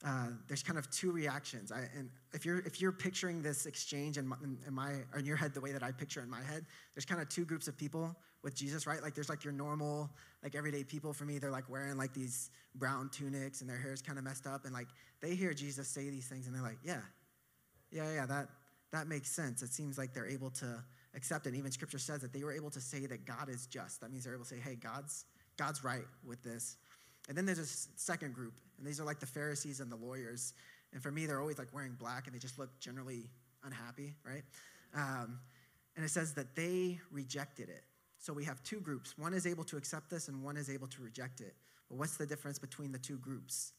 Uh, 0.05 0.29
there's 0.49 0.63
kind 0.63 0.79
of 0.79 0.91
two 0.91 1.11
reactions. 1.11 1.73
I, 1.73 1.89
and 1.97 2.11
if 2.35 2.45
you're 2.45 2.59
if 2.59 2.81
you're 2.81 2.93
picturing 2.93 3.41
this 3.41 3.65
exchange 3.65 4.19
in 4.19 4.27
my, 4.27 4.37
in 4.67 4.75
my 4.75 4.93
in 5.17 5.25
your 5.25 5.37
head 5.37 5.55
the 5.55 5.63
way 5.63 5.73
that 5.73 5.83
I 5.83 5.93
picture 5.93 6.21
in 6.21 6.29
my 6.29 6.43
head, 6.43 6.67
there's 6.95 7.07
kind 7.07 7.23
of 7.23 7.29
two 7.31 7.47
groups 7.47 7.69
of 7.69 7.79
people 7.79 8.15
with 8.43 8.55
Jesus, 8.55 8.87
right? 8.87 9.03
Like 9.03 9.15
there's 9.15 9.31
like 9.31 9.45
your 9.45 9.55
normal, 9.55 10.11
like 10.43 10.55
everyday 10.55 10.85
people. 10.85 11.15
For 11.15 11.25
me, 11.25 11.39
they're 11.39 11.51
like 11.51 11.71
wearing 11.71 11.97
like 11.97 12.13
these 12.13 12.51
brown 12.75 13.09
tunics 13.09 13.63
and 13.63 13.71
their 13.71 13.79
hair 13.79 13.95
is 13.95 14.03
kind 14.03 14.19
of 14.19 14.25
messed 14.25 14.47
up, 14.47 14.67
and 14.67 14.75
like 14.75 14.89
they 15.23 15.35
hear 15.35 15.55
Jesus 15.55 15.89
say 15.89 16.11
these 16.11 16.27
things 16.27 16.47
and 16.47 16.55
they're 16.55 16.63
like, 16.63 16.79
yeah, 16.85 17.01
yeah, 17.91 18.13
yeah, 18.13 18.27
that 18.27 18.49
that 18.93 19.09
makes 19.09 19.31
sense. 19.31 19.63
It 19.63 19.73
seems 19.73 19.97
like 19.97 20.13
they're 20.13 20.29
able 20.29 20.51
to 20.51 20.85
accept 21.17 21.47
it. 21.47 21.51
And 21.51 21.59
even 21.59 21.71
Scripture 21.71 21.99
says 21.99 22.21
that 22.21 22.33
they 22.33 22.45
were 22.45 22.53
able 22.53 22.71
to 22.71 22.81
say 22.81 23.07
that 23.07 23.25
God 23.25 23.49
is 23.49 23.67
just. 23.67 24.01
That 24.03 24.11
means 24.11 24.25
they're 24.25 24.35
able 24.35 24.45
to 24.45 24.51
say, 24.51 24.61
hey, 24.61 24.75
God's 24.75 25.25
God's 25.57 25.83
right 25.83 26.05
with 26.27 26.43
this. 26.43 26.77
And 27.29 27.37
then 27.37 27.47
there's 27.47 27.59
a 27.59 27.99
second 27.99 28.35
group, 28.35 28.55
and 28.79 28.87
these 28.87 29.01
are 29.01 29.05
like 29.05 29.19
the 29.19 29.27
Pharisees 29.27 29.81
and 29.81 29.91
the 29.91 29.97
lawyers. 29.97 30.53
And 30.93 31.03
for 31.03 31.11
me, 31.11 31.27
they're 31.27 31.41
always 31.41 31.59
like 31.59 31.73
wearing 31.73 31.97
black 31.99 32.27
and 32.27 32.35
they 32.35 32.39
just 32.39 32.59
look 32.59 32.79
generally 32.81 33.31
unhappy, 33.65 34.15
right? 34.25 34.43
Um, 34.95 35.41
and 35.97 36.05
it 36.05 36.11
says 36.11 36.35
that 36.35 36.55
they 36.55 37.01
rejected 37.11 37.69
it. 37.69 37.85
So 38.19 38.33
we 38.33 38.45
have 38.45 38.63
two 38.63 38.81
groups. 38.81 39.19
One 39.19 39.35
is 39.35 39.47
able 39.47 39.65
to 39.65 39.77
accept 39.77 40.11
this 40.11 40.29
and 40.29 40.43
one 40.43 40.57
is 40.57 40.71
able 40.71 40.87
to 40.89 41.03
reject 41.03 41.41
it. 41.41 41.55
But 41.89 41.99
what's 41.99 42.17
the 42.17 42.27
difference 42.27 42.59
between 42.59 42.93
the 42.93 42.99
two 42.99 43.19
groups? 43.19 43.73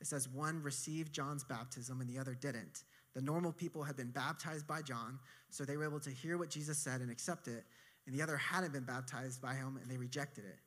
It 0.00 0.06
says 0.06 0.28
one 0.28 0.62
received 0.62 1.12
John's 1.12 1.44
baptism 1.44 2.00
and 2.00 2.08
the 2.10 2.18
other 2.18 2.34
didn't. 2.34 2.84
The 3.14 3.22
normal 3.22 3.52
people 3.52 3.84
had 3.84 3.96
been 3.96 4.10
baptized 4.10 4.66
by 4.66 4.82
John, 4.82 5.18
so 5.50 5.64
they 5.64 5.76
were 5.76 5.84
able 5.84 6.00
to 6.00 6.10
hear 6.10 6.36
what 6.36 6.50
Jesus 6.50 6.78
said 6.78 7.00
and 7.00 7.10
accept 7.10 7.46
it. 7.46 7.64
And 8.06 8.14
the 8.14 8.22
other 8.22 8.36
hadn't 8.36 8.72
been 8.72 8.84
baptized 8.84 9.40
by 9.40 9.54
him 9.54 9.78
and 9.80 9.90
they 9.90 9.96
rejected 9.96 10.44
it. 10.44 10.58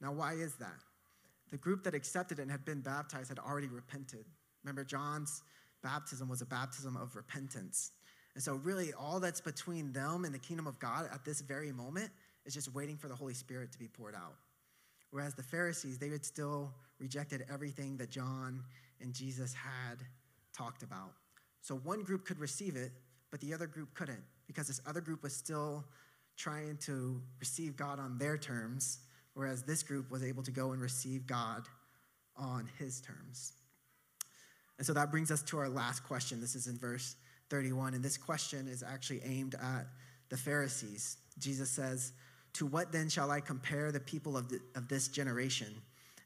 Now, 0.00 0.12
why 0.12 0.34
is 0.34 0.54
that? 0.56 0.84
The 1.50 1.56
group 1.56 1.84
that 1.84 1.94
accepted 1.94 2.38
and 2.38 2.50
had 2.50 2.64
been 2.64 2.80
baptized 2.80 3.28
had 3.28 3.38
already 3.38 3.68
repented. 3.68 4.24
Remember, 4.64 4.84
John's 4.84 5.42
baptism 5.82 6.28
was 6.28 6.42
a 6.42 6.46
baptism 6.46 6.96
of 6.96 7.16
repentance. 7.16 7.92
And 8.34 8.42
so, 8.42 8.54
really, 8.54 8.92
all 8.92 9.20
that's 9.20 9.40
between 9.40 9.92
them 9.92 10.24
and 10.24 10.34
the 10.34 10.38
kingdom 10.38 10.66
of 10.66 10.78
God 10.78 11.08
at 11.12 11.24
this 11.24 11.40
very 11.40 11.72
moment 11.72 12.10
is 12.44 12.54
just 12.54 12.72
waiting 12.74 12.96
for 12.96 13.08
the 13.08 13.14
Holy 13.14 13.34
Spirit 13.34 13.72
to 13.72 13.78
be 13.78 13.88
poured 13.88 14.14
out. 14.14 14.36
Whereas 15.10 15.34
the 15.34 15.42
Pharisees, 15.42 15.98
they 15.98 16.08
had 16.08 16.24
still 16.24 16.72
rejected 16.98 17.44
everything 17.52 17.96
that 17.96 18.10
John 18.10 18.62
and 19.00 19.14
Jesus 19.14 19.54
had 19.54 19.98
talked 20.56 20.82
about. 20.82 21.12
So, 21.62 21.76
one 21.76 22.02
group 22.02 22.24
could 22.24 22.38
receive 22.38 22.76
it, 22.76 22.92
but 23.30 23.40
the 23.40 23.54
other 23.54 23.66
group 23.66 23.94
couldn't 23.94 24.22
because 24.46 24.66
this 24.66 24.80
other 24.86 25.00
group 25.00 25.22
was 25.22 25.34
still 25.34 25.84
trying 26.36 26.76
to 26.78 27.20
receive 27.40 27.76
God 27.76 27.98
on 27.98 28.18
their 28.18 28.38
terms, 28.38 29.00
whereas 29.38 29.62
this 29.62 29.84
group 29.84 30.10
was 30.10 30.24
able 30.24 30.42
to 30.42 30.50
go 30.50 30.72
and 30.72 30.82
receive 30.82 31.24
God 31.24 31.62
on 32.36 32.68
his 32.76 33.00
terms. 33.00 33.52
And 34.78 34.86
so 34.86 34.92
that 34.94 35.12
brings 35.12 35.30
us 35.30 35.42
to 35.42 35.58
our 35.58 35.68
last 35.68 36.00
question. 36.00 36.40
This 36.40 36.56
is 36.56 36.66
in 36.66 36.76
verse 36.76 37.14
31. 37.48 37.94
And 37.94 38.02
this 38.02 38.16
question 38.16 38.66
is 38.66 38.82
actually 38.82 39.20
aimed 39.24 39.54
at 39.54 39.86
the 40.28 40.36
Pharisees. 40.36 41.18
Jesus 41.38 41.70
says, 41.70 42.14
To 42.54 42.66
what 42.66 42.90
then 42.90 43.08
shall 43.08 43.30
I 43.30 43.40
compare 43.40 43.92
the 43.92 44.00
people 44.00 44.36
of, 44.36 44.48
the, 44.48 44.58
of 44.74 44.88
this 44.88 45.06
generation? 45.06 45.72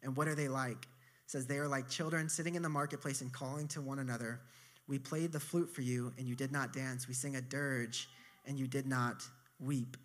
And 0.03 0.17
what 0.17 0.27
are 0.27 0.35
they 0.35 0.49
like? 0.49 0.89
says, 1.27 1.47
They 1.47 1.59
are 1.59 1.69
like 1.69 1.91
children 1.91 2.31
sitting 2.31 2.55
in 2.55 2.63
the 2.63 2.71
marketplace 2.71 3.21
and 3.21 3.31
calling 3.31 3.69
to 3.69 3.83
one 3.83 3.99
another. 3.99 4.41
We 4.89 4.99
played 4.99 5.33
the 5.33 5.41
flute 5.41 5.69
for 5.69 5.83
you, 5.83 6.15
and 6.17 6.27
you 6.27 6.35
did 6.35 6.51
not 6.51 6.73
dance. 6.73 7.07
We 7.07 7.15
sang 7.15 7.37
a 7.37 7.43
dirge, 7.43 8.09
and 8.47 8.59
you 8.59 8.67
did 8.67 8.87
not 8.87 9.23
weep. 9.61 9.99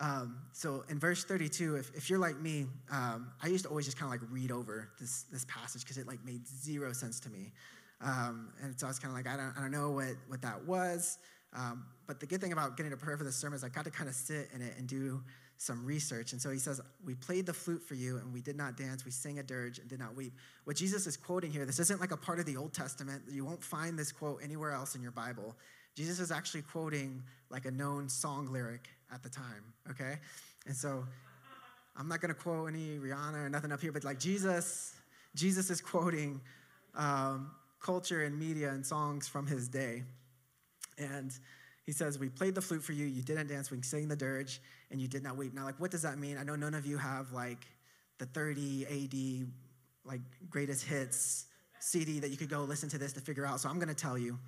Um, 0.00 0.38
so 0.52 0.82
in 0.88 0.98
verse 0.98 1.24
32, 1.24 1.76
if, 1.76 1.90
if 1.94 2.08
you're 2.08 2.18
like 2.18 2.40
me, 2.40 2.66
um, 2.90 3.30
I 3.42 3.48
used 3.48 3.64
to 3.64 3.70
always 3.70 3.84
just 3.84 3.98
kind 3.98 4.12
of 4.12 4.20
like 4.20 4.30
read 4.32 4.50
over 4.50 4.88
this, 4.98 5.24
this 5.30 5.44
passage 5.44 5.82
because 5.82 5.98
it 5.98 6.06
like 6.06 6.24
made 6.24 6.46
zero 6.48 6.92
sense 6.92 7.20
to 7.20 7.30
me. 7.30 7.52
Um, 8.00 8.48
and 8.62 8.78
so 8.80 8.86
I 8.86 8.90
was 8.90 8.98
kind 8.98 9.12
of 9.12 9.16
like, 9.16 9.32
I 9.32 9.36
don't, 9.36 9.52
I 9.56 9.60
don't 9.60 9.70
know 9.70 9.90
what, 9.90 10.14
what 10.28 10.40
that 10.40 10.64
was. 10.64 11.18
Um, 11.52 11.84
but 12.06 12.18
the 12.18 12.26
good 12.26 12.40
thing 12.40 12.52
about 12.52 12.76
getting 12.76 12.90
to 12.92 12.96
prepare 12.96 13.18
for 13.18 13.24
this 13.24 13.36
sermon 13.36 13.56
is 13.56 13.64
I 13.64 13.68
got 13.68 13.84
to 13.84 13.90
kind 13.90 14.08
of 14.08 14.14
sit 14.14 14.48
in 14.54 14.62
it 14.62 14.72
and 14.78 14.86
do 14.86 15.22
some 15.58 15.84
research. 15.84 16.32
And 16.32 16.40
so 16.40 16.48
he 16.50 16.58
says, 16.58 16.80
We 17.04 17.14
played 17.14 17.44
the 17.44 17.52
flute 17.52 17.82
for 17.82 17.94
you, 17.94 18.16
and 18.16 18.32
we 18.32 18.40
did 18.40 18.56
not 18.56 18.78
dance. 18.78 19.04
We 19.04 19.10
sang 19.10 19.38
a 19.38 19.42
dirge 19.42 19.78
and 19.78 19.88
did 19.88 19.98
not 19.98 20.16
weep. 20.16 20.32
What 20.64 20.76
Jesus 20.76 21.06
is 21.06 21.16
quoting 21.16 21.50
here, 21.50 21.66
this 21.66 21.78
isn't 21.78 22.00
like 22.00 22.12
a 22.12 22.16
part 22.16 22.38
of 22.38 22.46
the 22.46 22.56
Old 22.56 22.72
Testament. 22.72 23.22
You 23.30 23.44
won't 23.44 23.62
find 23.62 23.98
this 23.98 24.10
quote 24.10 24.40
anywhere 24.42 24.72
else 24.72 24.94
in 24.94 25.02
your 25.02 25.10
Bible. 25.10 25.54
Jesus 25.96 26.18
is 26.18 26.30
actually 26.30 26.62
quoting 26.62 27.22
like 27.50 27.66
a 27.66 27.70
known 27.70 28.08
song 28.08 28.50
lyric 28.50 28.88
at 29.12 29.22
the 29.22 29.28
time, 29.28 29.64
okay? 29.90 30.18
And 30.66 30.76
so 30.76 31.04
I'm 31.96 32.08
not 32.08 32.20
gonna 32.20 32.34
quote 32.34 32.68
any 32.68 32.98
Rihanna 32.98 33.46
or 33.46 33.48
nothing 33.48 33.72
up 33.72 33.80
here, 33.80 33.92
but 33.92 34.04
like 34.04 34.18
Jesus, 34.18 34.94
Jesus 35.34 35.70
is 35.70 35.80
quoting 35.80 36.40
um, 36.94 37.50
culture 37.80 38.24
and 38.24 38.38
media 38.38 38.70
and 38.70 38.84
songs 38.84 39.28
from 39.28 39.46
his 39.46 39.68
day. 39.68 40.02
And 40.98 41.32
he 41.86 41.92
says, 41.92 42.18
We 42.18 42.28
played 42.28 42.54
the 42.54 42.62
flute 42.62 42.82
for 42.82 42.92
you, 42.92 43.06
you 43.06 43.22
didn't 43.22 43.48
dance, 43.48 43.70
we 43.70 43.80
sang 43.82 44.08
the 44.08 44.16
dirge, 44.16 44.60
and 44.90 45.00
you 45.00 45.08
did 45.08 45.22
not 45.22 45.36
weep. 45.36 45.54
Now, 45.54 45.64
like, 45.64 45.80
what 45.80 45.90
does 45.90 46.02
that 46.02 46.18
mean? 46.18 46.36
I 46.38 46.44
know 46.44 46.56
none 46.56 46.74
of 46.74 46.86
you 46.86 46.98
have 46.98 47.32
like 47.32 47.66
the 48.18 48.26
30 48.26 48.86
AD, 48.86 49.48
like, 50.04 50.20
greatest 50.50 50.84
hits 50.84 51.46
CD 51.80 52.20
that 52.20 52.30
you 52.30 52.36
could 52.36 52.50
go 52.50 52.60
listen 52.60 52.88
to 52.90 52.98
this 52.98 53.12
to 53.14 53.20
figure 53.20 53.46
out, 53.46 53.60
so 53.60 53.68
I'm 53.68 53.78
gonna 53.78 53.94
tell 53.94 54.18
you. 54.18 54.38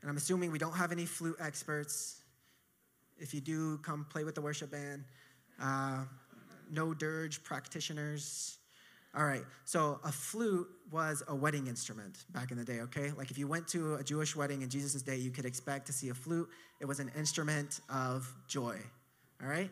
And 0.00 0.10
I'm 0.10 0.16
assuming 0.16 0.52
we 0.52 0.58
don't 0.58 0.76
have 0.76 0.92
any 0.92 1.04
flute 1.04 1.36
experts. 1.40 2.20
If 3.18 3.34
you 3.34 3.40
do, 3.40 3.78
come 3.78 4.06
play 4.08 4.24
with 4.24 4.34
the 4.34 4.40
worship 4.40 4.70
band. 4.70 5.04
Uh, 5.60 6.04
no 6.70 6.94
dirge 6.94 7.42
practitioners. 7.42 8.58
All 9.16 9.24
right, 9.24 9.44
so 9.64 9.98
a 10.04 10.12
flute 10.12 10.68
was 10.92 11.22
a 11.28 11.34
wedding 11.34 11.68
instrument 11.68 12.26
back 12.34 12.50
in 12.50 12.58
the 12.58 12.64
day, 12.64 12.80
okay? 12.80 13.12
Like 13.16 13.30
if 13.30 13.38
you 13.38 13.48
went 13.48 13.66
to 13.68 13.94
a 13.94 14.04
Jewish 14.04 14.36
wedding 14.36 14.60
in 14.60 14.68
Jesus' 14.68 15.00
day, 15.00 15.16
you 15.16 15.30
could 15.30 15.46
expect 15.46 15.86
to 15.86 15.92
see 15.94 16.10
a 16.10 16.14
flute. 16.14 16.50
It 16.80 16.84
was 16.84 17.00
an 17.00 17.10
instrument 17.16 17.80
of 17.88 18.30
joy, 18.46 18.76
all 19.42 19.48
right? 19.48 19.70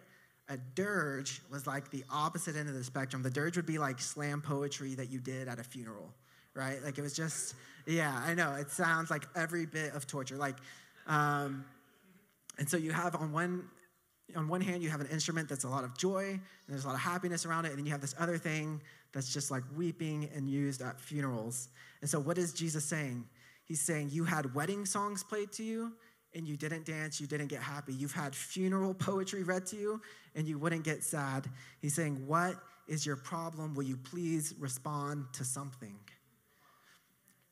A 0.49 0.57
dirge 0.75 1.43
was 1.51 1.67
like 1.67 1.91
the 1.91 2.05
opposite 2.11 2.57
end 2.57 2.71
of 2.71 2.75
the 2.75 2.85
spectrum. 2.85 3.23
The 3.23 3.31
dirge 3.31 3.57
would 3.57 3.67
be 3.67 3.77
like 3.77 4.01
slam 4.01 4.41
poetry 4.41 4.95
that 4.95 5.11
you 5.11 5.21
did 5.21 5.47
at 5.47 5.59
a 5.59 5.65
funeral, 5.65 6.11
right? 6.55 6.83
Like 6.83 6.97
it 6.97 7.03
was 7.03 7.15
just, 7.15 7.55
yeah, 7.87 8.23
I 8.27 8.33
know. 8.33 8.55
It 8.55 8.71
sounds 8.71 9.11
like 9.11 9.27
every 9.37 9.67
bit 9.67 9.93
of 9.93 10.07
torture. 10.07 10.37
Like, 10.37 10.57
um, 11.07 11.67
and 12.59 12.69
so 12.69 12.77
you 12.77 12.93
have 12.93 13.15
on 13.15 13.33
one 13.33 13.65
on 14.37 14.49
one 14.49 14.61
hand, 14.61 14.83
you 14.83 14.89
have 14.89 15.01
an 15.01 15.07
instrument 15.09 15.49
that's 15.49 15.65
a 15.65 15.69
lot 15.69 15.85
of 15.85 15.97
joy 15.97 16.25
and 16.31 16.41
there's 16.69 16.85
a 16.85 16.89
lot 16.89 16.95
of 16.95 17.01
happiness 17.01 17.45
around 17.45 17.67
it, 17.67 17.71
and 17.71 17.79
then 17.79 17.85
you 17.85 17.93
have 17.93 18.01
this 18.01 18.15
other 18.19 18.39
thing 18.39 18.81
that's 19.13 19.33
just 19.33 19.51
like 19.51 19.63
weeping 19.77 20.31
and 20.35 20.49
used 20.49 20.83
at 20.83 21.01
funerals. 21.01 21.69
And 22.01 22.09
so, 22.09 22.19
what 22.19 22.39
is 22.39 22.53
Jesus 22.53 22.85
saying? 22.85 23.25
He's 23.65 23.81
saying, 23.81 24.11
You 24.13 24.25
had 24.25 24.55
wedding 24.55 24.87
songs 24.87 25.23
played 25.23 25.53
to 25.53 25.63
you, 25.63 25.93
and 26.35 26.47
you 26.47 26.57
didn't 26.57 26.85
dance, 26.85 27.21
you 27.21 27.27
didn't 27.27 27.49
get 27.49 27.61
happy. 27.61 27.93
You've 27.93 28.13
had 28.13 28.35
funeral 28.35 28.95
poetry 28.95 29.43
read 29.43 29.67
to 29.67 29.77
you, 29.77 30.01
and 30.35 30.49
you 30.49 30.59
wouldn't 30.59 30.85
get 30.85 31.05
sad. 31.05 31.47
He's 31.81 31.95
saying, 31.95 32.27
What 32.27 32.57
is 32.89 33.07
your 33.07 33.17
problem? 33.17 33.75
Will 33.75 33.85
you 33.85 33.97
please 33.97 34.55
respond 34.59 35.27
to 35.35 35.45
something? 35.45 35.97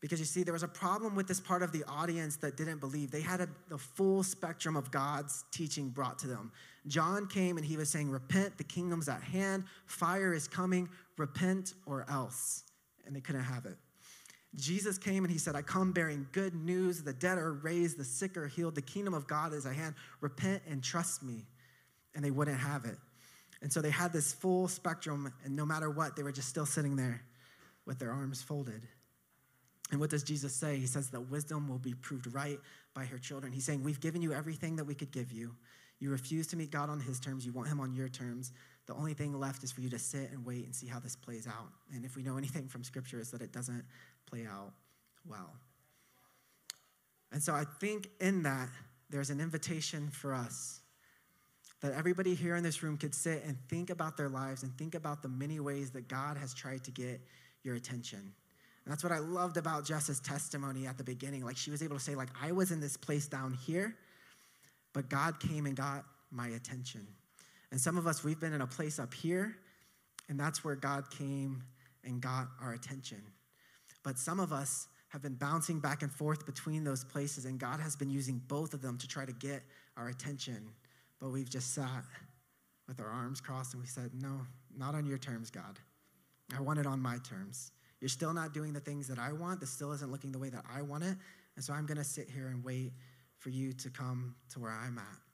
Because 0.03 0.19
you 0.19 0.27
see, 0.27 0.43
there 0.43 0.53
was 0.53 0.65
a 0.65 0.69
problem 0.69 1.15
with 1.15 1.29
this 1.29 1.39
part 1.39 1.63
of 1.63 1.71
the 1.71 1.85
audience 1.85 2.35
that 2.39 2.57
didn't 2.57 2.81
believe. 2.81 3.13
They 3.13 3.21
had 3.21 3.41
a, 3.41 3.49
the 3.69 3.79
full 3.79 4.25
spectrum 4.25 4.77
of 4.77 4.91
God's 4.91 5.45
teaching 5.53 5.91
brought 5.91 6.19
to 6.19 6.27
them. 6.27 6.51
John 6.89 7.29
came 7.29 7.57
and 7.57 7.65
he 7.65 7.77
was 7.77 7.89
saying, 7.89 8.11
Repent, 8.11 8.59
the 8.59 8.65
kingdom's 8.65 9.09
at 9.09 9.23
hand, 9.23 9.63
fire 9.87 10.35
is 10.35 10.49
coming, 10.49 10.89
repent 11.17 11.75
or 11.87 12.05
else. 12.11 12.65
And 13.07 13.15
they 13.15 13.21
couldn't 13.21 13.45
have 13.45 13.65
it. 13.65 13.77
Jesus 14.57 14.99
came 14.99 15.25
and 15.25 15.33
he 15.33 15.39
said, 15.39 15.55
I 15.55 15.63
come 15.63 15.93
bearing 15.93 16.27
good 16.33 16.55
news. 16.55 17.05
The 17.05 17.13
dead 17.13 17.39
are 17.39 17.53
raised, 17.53 17.97
the 17.97 18.05
sick 18.05 18.37
are 18.37 18.49
healed, 18.49 18.75
the 18.75 18.83
kingdom 18.83 19.15
of 19.15 19.29
God 19.29 19.55
is 19.55 19.67
at 19.67 19.77
hand. 19.77 19.95
Repent 20.21 20.63
and 20.69 20.83
trust 20.83 21.23
me. 21.23 21.47
And 22.17 22.25
they 22.25 22.33
wouldn't 22.33 22.59
have 22.59 22.85
it. 22.87 22.99
And 23.63 23.73
so 23.73 23.81
they 23.81 23.91
had 23.91 24.13
this 24.13 24.33
full 24.33 24.67
spectrum, 24.67 25.33
and 25.45 25.55
no 25.55 25.65
matter 25.65 25.89
what, 25.89 26.17
they 26.17 26.25
were 26.25 26.33
just 26.33 26.49
still 26.49 26.67
sitting 26.67 26.97
there 26.97 27.23
with 27.87 28.01
their 28.01 28.11
arms 28.11 28.43
folded. 28.43 28.83
And 29.93 30.01
what 30.01 30.11
does 30.11 30.25
Jesus 30.25 30.55
say? 30.55 30.79
He 30.79 30.87
says 30.87 31.11
that 31.11 31.21
wisdom 31.31 31.69
will 31.69 31.79
be 31.79 31.93
proved 31.93 32.33
right 32.35 32.59
by 32.95 33.05
her 33.05 33.19
children. 33.19 33.53
He's 33.53 33.65
saying, 33.65 33.85
We've 33.85 34.01
given 34.01 34.23
you 34.23 34.33
everything 34.33 34.75
that 34.77 34.85
we 34.85 34.95
could 34.95 35.13
give 35.13 35.31
you. 35.31 35.55
You 36.01 36.11
refuse 36.11 36.49
to 36.49 36.57
meet 36.57 36.73
God 36.73 36.91
on 36.91 36.99
his 36.99 37.21
terms, 37.21 37.47
you 37.47 37.53
want 37.53 37.69
him 37.69 37.79
on 37.79 37.95
your 37.95 38.09
terms. 38.09 38.53
The 38.87 38.95
only 38.95 39.15
thing 39.15 39.39
left 39.39 39.63
is 39.63 39.71
for 39.71 39.83
you 39.83 39.91
to 39.91 39.99
sit 39.99 40.33
and 40.33 40.45
wait 40.45 40.65
and 40.65 40.75
see 40.75 40.89
how 40.89 40.99
this 40.99 41.15
plays 41.15 41.47
out. 41.47 41.69
And 41.95 42.05
if 42.05 42.17
we 42.17 42.23
know 42.25 42.37
anything 42.37 42.67
from 42.67 42.83
scripture, 42.83 43.21
is 43.21 43.31
that 43.31 43.41
it 43.41 43.53
doesn't 43.53 43.85
play 44.27 44.45
out 44.45 44.73
well. 45.29 45.55
And 47.31 47.41
so 47.41 47.55
I 47.55 47.65
think 47.81 48.09
in 48.21 48.43
that, 48.43 48.69
there's 49.11 49.31
an 49.31 49.41
invitation 49.41 50.09
for 50.11 50.35
us 50.35 50.81
that 51.83 51.93
everybody 51.93 52.35
here 52.35 52.57
in 52.57 52.65
this 52.65 52.83
room 52.83 52.97
could 52.97 53.15
sit 53.15 53.45
and 53.45 53.57
think 53.69 53.91
about 53.91 54.17
their 54.17 54.29
lives 54.29 54.63
and 54.63 54.77
think 54.79 54.95
about 54.95 55.23
the 55.23 55.29
many 55.29 55.61
ways 55.61 55.91
that 55.91 56.09
God 56.09 56.37
has 56.37 56.55
tried 56.55 56.83
to 56.85 56.91
get 56.91 57.21
your 57.63 57.75
attention. 57.75 58.33
And 58.85 58.93
that's 58.93 59.05
what 59.05 59.13
I 59.13 59.19
loved 59.19 59.57
about 59.57 59.85
Jess's 59.85 60.21
testimony 60.21 60.87
at 60.87 60.99
the 60.99 61.05
beginning. 61.05 61.45
Like 61.45 61.57
she 61.57 61.71
was 61.71 61.83
able 61.83 61.97
to 61.97 62.03
say, 62.03 62.15
like, 62.15 62.31
I 62.41 62.53
was 62.53 62.73
in 62.73 62.81
this 62.81 62.97
place 62.97 63.29
down 63.29 63.53
here, 63.53 63.95
but 64.93 65.09
God 65.09 65.39
came 65.39 65.67
and 65.67 65.77
got 65.77 66.05
my 66.31 66.49
attention. 66.49 67.07
And 67.71 67.81
some 67.81 67.97
of 67.97 68.07
us, 68.07 68.25
we've 68.25 68.41
been 68.41 68.53
in 68.53 68.61
a 68.61 68.67
place 68.67 68.99
up 68.99 69.15
here, 69.15 69.57
and 70.29 70.39
that's 70.39 70.65
where 70.65 70.75
God 70.75 71.11
came 71.11 71.63
and 72.05 72.21
got 72.21 72.49
our 72.61 72.73
attention. 72.73 73.23
But 74.03 74.19
some 74.19 74.41
of 74.41 74.53
us 74.53 74.89
have 75.09 75.23
been 75.23 75.35
bouncing 75.35 75.79
back 75.79 76.03
and 76.03 76.11
forth 76.11 76.45
between 76.45 76.85
those 76.85 77.05
places, 77.05 77.45
and 77.45 77.59
God 77.59 77.81
has 77.81 77.97
been 77.97 78.11
using 78.11 78.43
both 78.49 78.75
of 78.75 78.83
them 78.83 78.99
to 78.99 79.07
try 79.07 79.25
to 79.25 79.33
get 79.33 79.63
our 79.97 80.09
attention. 80.09 80.71
But 81.21 81.31
we've 81.31 81.49
just 81.49 81.75
sat 81.75 82.05
with 82.89 82.99
our 83.01 83.09
arms 83.09 83.41
crossed 83.41 83.75
and 83.75 83.83
we 83.83 83.87
said, 83.87 84.11
No, 84.21 84.41
not 84.77 84.95
on 84.95 85.07
your 85.07 85.19
terms, 85.19 85.51
God. 85.51 85.79
I 86.57 86.61
want 86.61 86.79
it 86.79 86.87
on 86.87 87.01
my 87.01 87.19
terms. 87.19 87.71
You're 88.03 88.09
still 88.09 88.33
not 88.33 88.53
doing 88.53 88.73
the 88.73 88.81
things 88.81 89.07
that 89.07 89.21
I 89.21 89.33
want. 89.33 89.61
This 89.61 89.71
still 89.71 89.93
isn't 89.93 90.11
looking 90.11 90.33
the 90.33 90.39
way 90.41 90.49
that 90.49 90.65
I 90.69 90.83
want 90.83 91.05
it. 91.05 91.17
And 91.55 91.65
so 91.65 91.73
I'm 91.73 91.87
going 91.87 91.99
to 91.99 92.05
sit 92.05 92.29
here 92.29 92.49
and 92.49 92.65
wait 92.65 92.95
for 93.39 93.51
you 93.51 93.73
to 93.75 93.91
come 93.91 94.35
to 94.51 94.59
where 94.59 94.73
I'm 94.73 94.99
at. 94.99 95.32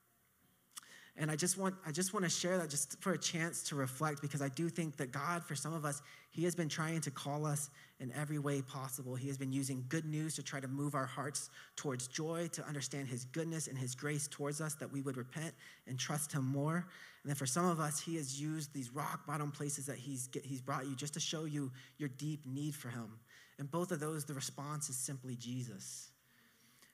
And 1.21 1.33
I 1.33 1.37
just 1.37 1.59
want 1.59 1.75
I 1.85 1.91
just 1.91 2.15
want 2.15 2.25
to 2.25 2.31
share 2.31 2.59
that 2.59 2.71
just 2.71 3.01
for 3.03 3.13
a 3.13 3.19
chance 3.19 3.65
to 3.65 3.75
reflect 3.75 4.23
because 4.23 4.41
I 4.41 4.49
do 4.49 4.69
think 4.69 4.97
that 4.99 5.11
God 5.11 5.45
for 5.45 5.57
some 5.57 5.75
of 5.75 5.85
us 5.85 6.01
he 6.31 6.45
has 6.45 6.55
been 6.55 6.69
trying 6.69 7.01
to 7.01 7.11
call 7.11 7.45
us 7.45 7.71
in 7.99 8.13
every 8.13 8.39
way 8.39 8.63
possible. 8.63 9.17
He 9.17 9.27
has 9.27 9.37
been 9.37 9.53
using 9.53 9.85
good 9.89 10.05
news 10.05 10.37
to 10.37 10.45
try 10.45 10.61
to 10.61 10.69
move 10.69 10.95
our 10.95 11.07
hearts 11.07 11.51
towards 11.75 12.07
joy, 12.07 12.49
to 12.53 12.65
understand 12.65 13.09
his 13.09 13.25
goodness 13.25 13.67
and 13.67 13.77
his 13.77 13.97
grace 13.97 14.29
towards 14.29 14.61
us 14.61 14.75
that 14.75 14.93
we 14.93 15.01
would 15.01 15.17
repent 15.17 15.55
and 15.89 15.99
trust 15.99 16.33
him 16.33 16.45
more. 16.45 16.77
And 16.77 17.31
then 17.31 17.35
for 17.35 17.47
some 17.47 17.67
of 17.67 17.81
us 17.81 17.99
he 17.99 18.15
has 18.15 18.41
used 18.41 18.73
these 18.73 18.95
rock 18.95 19.27
bottom 19.27 19.51
places 19.51 19.87
that 19.87 19.97
he's 19.97 20.31
he's 20.45 20.61
brought 20.61 20.87
you 20.87 20.95
just 20.95 21.15
to 21.15 21.21
show 21.21 21.47
you 21.47 21.73
your 21.99 22.11
deep 22.11 22.47
need 22.47 22.77
for 22.77 22.91
him. 22.91 23.19
And 23.59 23.69
both 23.69 23.91
of 23.91 23.99
those 23.99 24.25
the 24.25 24.35
response 24.35 24.89
is 24.89 24.97
simply 24.97 25.35
Jesus. 25.35 26.08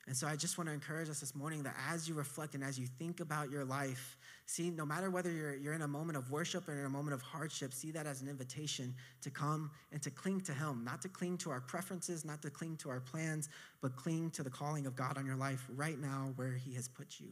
And 0.07 0.14
so 0.14 0.27
I 0.27 0.37
just 0.37 0.59
want 0.59 0.69
to 0.69 0.75
encourage 0.75 1.09
us 1.09 1.21
this 1.21 1.35
morning 1.35 1.62
that 1.62 1.75
as 1.90 2.07
you 2.07 2.14
reflect 2.14 2.55
and 2.55 2.62
as 2.62 2.79
you 2.79 2.87
think 2.87 3.21
about 3.21 3.51
your 3.51 3.64
life, 3.64 4.19
see, 4.45 4.69
no 4.69 4.85
matter 4.85 5.11
whether 5.11 5.31
you're, 5.31 5.57
you're 5.57 5.73
in 5.73 5.81
a 5.81 5.88
moment 5.88 6.19
of 6.19 6.31
worship 6.31 6.69
or 6.69 6.79
in 6.79 6.85
a 6.85 6.90
moment 6.90 7.14
of 7.14 7.23
hardship, 7.23 7.73
see 7.73 7.90
that 7.93 8.07
as 8.07 8.21
an 8.21 8.29
invitation 8.29 8.95
to 9.23 9.31
come 9.31 9.71
and 9.93 10.03
to 10.03 10.11
cling 10.11 10.43
to 10.43 10.53
Him, 10.53 10.85
not 10.85 11.01
to 11.03 11.09
cling 11.09 11.38
to 11.38 11.51
our 11.51 11.61
preferences, 11.61 12.23
not 12.23 12.43
to 12.43 12.51
cling 12.51 12.77
to 12.79 12.90
our 12.90 13.01
plans, 13.01 13.49
but 13.81 13.97
cling 13.97 14.31
to 14.33 14.43
the 14.43 14.51
calling 14.51 14.87
of 14.87 14.95
God 14.95 15.17
on 15.17 15.25
your 15.25 15.37
life 15.37 15.67
right 15.75 15.99
now 15.99 16.33
where 16.37 16.53
He 16.53 16.75
has 16.75 16.87
put 16.87 17.19
you. 17.19 17.29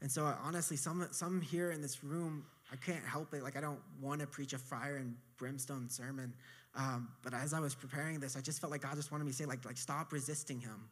And 0.00 0.10
so, 0.10 0.34
honestly, 0.42 0.78
some, 0.78 1.06
some 1.10 1.42
here 1.42 1.72
in 1.72 1.82
this 1.82 2.02
room, 2.02 2.46
I 2.72 2.76
can't 2.76 3.04
help 3.04 3.34
it. 3.34 3.42
Like, 3.42 3.58
I 3.58 3.60
don't 3.60 3.80
want 4.00 4.22
to 4.22 4.26
preach 4.26 4.54
a 4.54 4.58
fire 4.58 4.96
and 4.96 5.14
brimstone 5.36 5.90
sermon. 5.90 6.32
Um, 6.74 7.08
but 7.22 7.34
as 7.34 7.52
I 7.52 7.60
was 7.60 7.74
preparing 7.74 8.18
this, 8.18 8.34
I 8.34 8.40
just 8.40 8.62
felt 8.62 8.70
like 8.70 8.80
God 8.80 8.94
just 8.96 9.12
wanted 9.12 9.24
me 9.24 9.32
to 9.32 9.36
say, 9.36 9.44
like, 9.44 9.62
like, 9.66 9.76
stop 9.76 10.10
resisting 10.10 10.58
Him. 10.58 10.88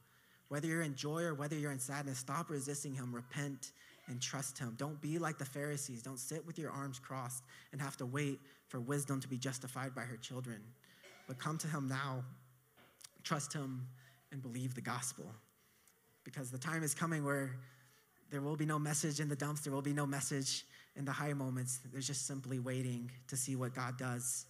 Whether 0.49 0.67
you're 0.67 0.83
in 0.83 0.95
joy 0.95 1.23
or 1.23 1.35
whether 1.35 1.57
you're 1.57 1.73
in 1.73 1.79
sadness, 1.79 2.19
stop 2.19 2.51
resisting 2.51 2.95
Him. 2.95 3.15
Repent 3.15 3.73
and 4.09 4.21
trust 4.21 4.59
Him. 4.59 4.75
Don't 4.79 5.01
be 5.01 5.19
like 5.19 5.39
the 5.39 5.45
Pharisees. 5.45 6.03
Don't 6.03 6.19
sit 6.19 6.47
with 6.47 6.59
your 6.59 6.71
arms 6.71 6.99
crossed 6.99 7.45
and 7.73 7.81
have 7.81 7.97
to 7.99 8.07
wait 8.07 8.41
for 8.69 8.81
wisdom 8.81 9.21
to 9.21 9.29
be 9.29 9.37
justified 9.37 9.95
by 9.95 10.03
her 10.03 10.17
children. 10.17 10.61
But 11.27 11.39
come 11.39 11.59
to 11.59 11.69
Him 11.69 11.89
now, 11.89 12.25
trust 13.23 13.53
Him, 13.53 13.87
and 14.33 14.43
believe 14.43 14.75
the 14.75 14.81
gospel. 14.81 15.27
Because 16.25 16.51
the 16.51 16.59
time 16.59 16.83
is 16.83 16.95
coming 16.95 17.25
where 17.25 17.57
there 18.31 18.41
will 18.41 18.57
be 18.57 18.67
no 18.67 18.79
message 18.79 19.21
in 19.21 19.29
the 19.29 19.37
dumps, 19.37 19.63
there 19.63 19.73
will 19.73 19.83
be 19.83 19.95
no 19.95 20.07
message 20.07 20.67
in 20.97 21.05
the 21.05 21.13
high 21.13 21.33
moments. 21.33 21.81
There's 21.91 22.07
just 22.07 22.27
simply 22.27 22.59
waiting 22.59 23.11
to 23.29 23.37
see 23.37 23.57
what 23.57 23.75
God 23.75 23.97
does. 23.97 24.47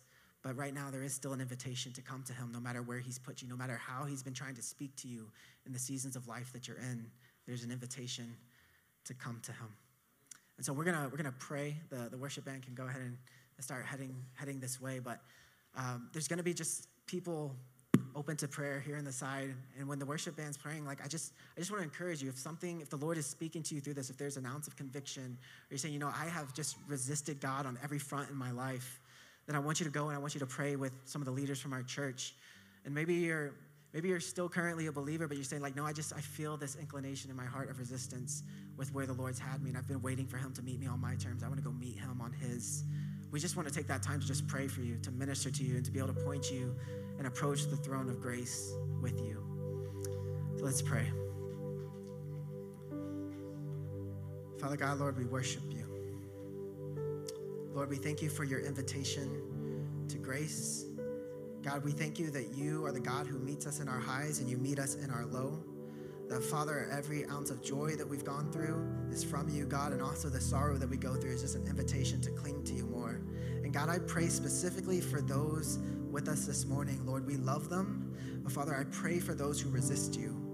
But 0.49 0.57
right 0.57 0.73
now, 0.73 0.89
there 0.91 1.03
is 1.03 1.13
still 1.13 1.35
an 1.35 1.43
invitation 1.43 1.93
to 1.93 2.01
come 2.01 2.23
to 2.23 2.33
Him 2.33 2.49
no 2.55 2.59
matter 2.59 2.81
where 2.81 3.01
He's 3.01 3.19
put 3.19 3.43
you, 3.43 3.49
no 3.49 3.55
matter 3.55 3.77
how 3.77 4.07
He's 4.07 4.23
been 4.23 4.33
trying 4.33 4.55
to 4.55 4.63
speak 4.63 4.97
to 4.97 5.07
you 5.07 5.27
in 5.67 5.75
the 5.75 5.79
seasons 5.79 6.17
of 6.17 6.27
life 6.27 6.55
that 6.55 6.67
you're 6.67 6.79
in. 6.79 7.05
There's 7.47 7.65
an 7.65 7.71
invitation 7.71 8.35
to 9.05 9.13
come 9.13 9.41
to 9.43 9.53
Him. 9.53 9.69
And 10.57 10.65
so 10.65 10.73
we're 10.73 10.85
gonna 10.85 11.07
we're 11.13 11.19
gonna 11.19 11.35
pray. 11.39 11.77
The, 11.91 12.09
the 12.09 12.17
worship 12.17 12.47
band 12.47 12.63
can 12.63 12.75
go 12.75 12.85
ahead 12.85 13.03
and 13.03 13.19
start 13.61 13.85
heading 13.85 14.17
heading 14.37 14.59
this 14.59 14.81
way. 14.81 15.01
But 15.01 15.21
um, 15.77 16.09
there's 16.15 16.29
gonna 16.29 16.43
be 16.43 16.55
just 16.55 16.89
people 17.05 17.55
open 18.17 18.39
to 18.39 18.49
prayer 18.49 18.81
here 18.81 18.97
on 18.97 19.05
the 19.05 19.13
side. 19.13 19.55
And 19.79 19.87
when 19.87 19.99
the 19.99 20.07
worship 20.07 20.35
band's 20.35 20.57
praying, 20.57 20.87
like 20.87 21.05
I 21.05 21.09
just 21.09 21.35
I 21.59 21.61
just 21.61 21.71
want 21.71 21.83
to 21.83 21.85
encourage 21.85 22.23
you. 22.23 22.31
If 22.31 22.39
something, 22.39 22.81
if 22.81 22.89
the 22.89 22.97
Lord 22.97 23.19
is 23.19 23.27
speaking 23.27 23.63
to 23.65 23.75
you 23.75 23.83
through 23.83 23.95
this, 23.95 24.09
if 24.09 24.17
there's 24.17 24.39
an 24.39 24.47
ounce 24.47 24.67
of 24.67 24.77
conviction, 24.77 25.25
or 25.25 25.67
you're 25.69 25.79
saying, 25.79 25.93
you 25.93 26.01
know, 26.01 26.11
I 26.19 26.25
have 26.25 26.55
just 26.55 26.79
resisted 26.89 27.39
God 27.39 27.67
on 27.67 27.79
every 27.85 27.99
front 27.99 28.31
in 28.31 28.37
my 28.37 28.51
life, 28.51 28.99
then 29.49 29.57
I 29.57 29.61
want 29.61 29.81
you 29.81 29.85
to 29.85 29.91
go 29.91 30.09
and 30.09 30.15
I 30.15 30.19
want 30.19 30.35
you 30.35 30.41
to 30.41 30.47
pray 30.47 30.77
with 30.77 30.93
some 31.07 31.23
of 31.23 31.27
the 31.27 31.33
leaders 31.33 31.59
from 31.59 31.73
our 31.73 31.83
church. 31.83 32.35
And 32.85 32.95
maybe 32.95 33.15
you're 33.15 33.55
maybe 33.95 34.09
you're 34.09 34.21
still 34.21 34.47
currently 34.47 34.87
a 34.89 34.93
believer, 34.93 35.27
but 35.27 35.39
you're 35.39 35.45
saying, 35.45 35.63
like, 35.63 35.75
no, 35.75 35.87
I 35.87 35.95
just 35.95 36.13
I 36.13 36.21
feel 36.21 36.59
this 36.59 36.77
inclination 36.77 37.31
in 37.31 37.37
my 37.37 37.47
heart 37.47 37.71
of 37.71 37.79
resistance 37.79 38.43
with 38.77 38.93
where 38.93 39.07
the 39.07 39.15
Lord's 39.15 39.39
had 39.39 39.63
me, 39.63 39.71
and 39.71 39.79
I've 39.79 39.89
been 39.89 40.03
waiting 40.03 40.27
for 40.27 40.37
him 40.37 40.53
to 40.53 40.63
meet 40.63 40.79
me 40.79 40.87
on 40.87 41.01
my 41.01 41.15
terms. 41.17 41.43
I 41.43 41.49
want 41.49 41.59
to 41.59 41.65
go 41.65 41.73
meet 41.73 41.99
him 41.99 42.21
on 42.21 42.31
his. 42.31 42.85
We 43.31 43.41
just 43.41 43.57
want 43.57 43.67
to 43.69 43.75
take 43.75 43.87
that 43.89 44.03
time 44.03 44.21
to 44.21 44.27
just 44.27 44.47
pray 44.47 44.69
for 44.69 44.83
you, 44.83 44.99
to 44.99 45.11
minister 45.11 45.51
to 45.51 45.65
you, 45.65 45.77
and 45.77 45.85
to 45.85 45.91
be 45.91 45.99
able 45.99 46.13
to 46.13 46.21
point 46.25 46.51
you 46.53 46.77
and 47.17 47.27
approach 47.27 47.65
the 47.69 47.77
throne 47.77 48.11
of 48.11 48.21
grace 48.21 48.75
with 49.01 49.19
you. 49.21 49.43
So 50.59 50.65
let's 50.65 50.83
pray. 50.83 51.11
Father 54.61 54.77
God, 54.77 54.99
Lord, 54.99 55.17
we 55.17 55.25
worship 55.25 55.63
you. 55.71 55.88
Lord, 57.79 57.91
we 57.91 57.97
thank 57.97 58.21
you 58.21 58.29
for 58.29 58.43
your 58.43 58.59
invitation 58.59 59.41
to 60.09 60.19
grace. 60.19 60.87
God, 61.63 61.85
we 61.85 61.93
thank 61.93 62.19
you 62.19 62.29
that 62.33 62.49
you 62.57 62.85
are 62.85 62.91
the 62.91 62.99
God 62.99 63.25
who 63.25 63.39
meets 63.39 63.69
us 63.69 63.79
in 63.79 63.89
our 63.89 64.01
highs 64.01 64.41
and 64.41 64.51
you 64.51 64.57
meet 64.59 64.81
us 64.81 64.97
in 64.97 65.13
our 65.13 65.27
low. 65.27 65.63
That, 66.29 66.43
Father, 66.43 66.89
every 66.91 67.25
ounce 67.27 67.51
of 67.51 67.63
joy 67.63 67.91
that 67.91 68.05
we've 68.05 68.25
gone 68.25 68.51
through 68.51 68.85
is 69.13 69.23
from 69.23 69.49
you, 69.49 69.65
God, 69.65 69.93
and 69.93 70.03
also 70.03 70.29
the 70.29 70.41
sorrow 70.41 70.77
that 70.77 70.89
we 70.89 70.97
go 70.97 71.15
through 71.15 71.31
is 71.31 71.43
just 71.43 71.55
an 71.55 71.69
invitation 71.69 72.21
to 72.23 72.33
cling 72.33 72.65
to 72.65 72.75
you 72.75 72.85
more. 72.85 73.21
And 73.63 73.73
God, 73.73 73.89
I 73.89 74.01
pray 74.01 74.27
specifically 74.27 75.01
for 75.01 75.21
those 75.21 75.79
with 76.11 76.27
us 76.27 76.47
this 76.47 76.67
morning. 76.67 77.07
Lord, 77.07 77.29
we 77.29 77.37
love 77.37 77.69
them. 77.71 78.13
But 78.43 78.51
Father, 78.51 78.75
I 78.75 78.93
pray 78.93 79.21
for 79.21 79.35
those 79.35 79.61
who 79.61 79.71
resist 79.71 80.19
you. 80.19 80.48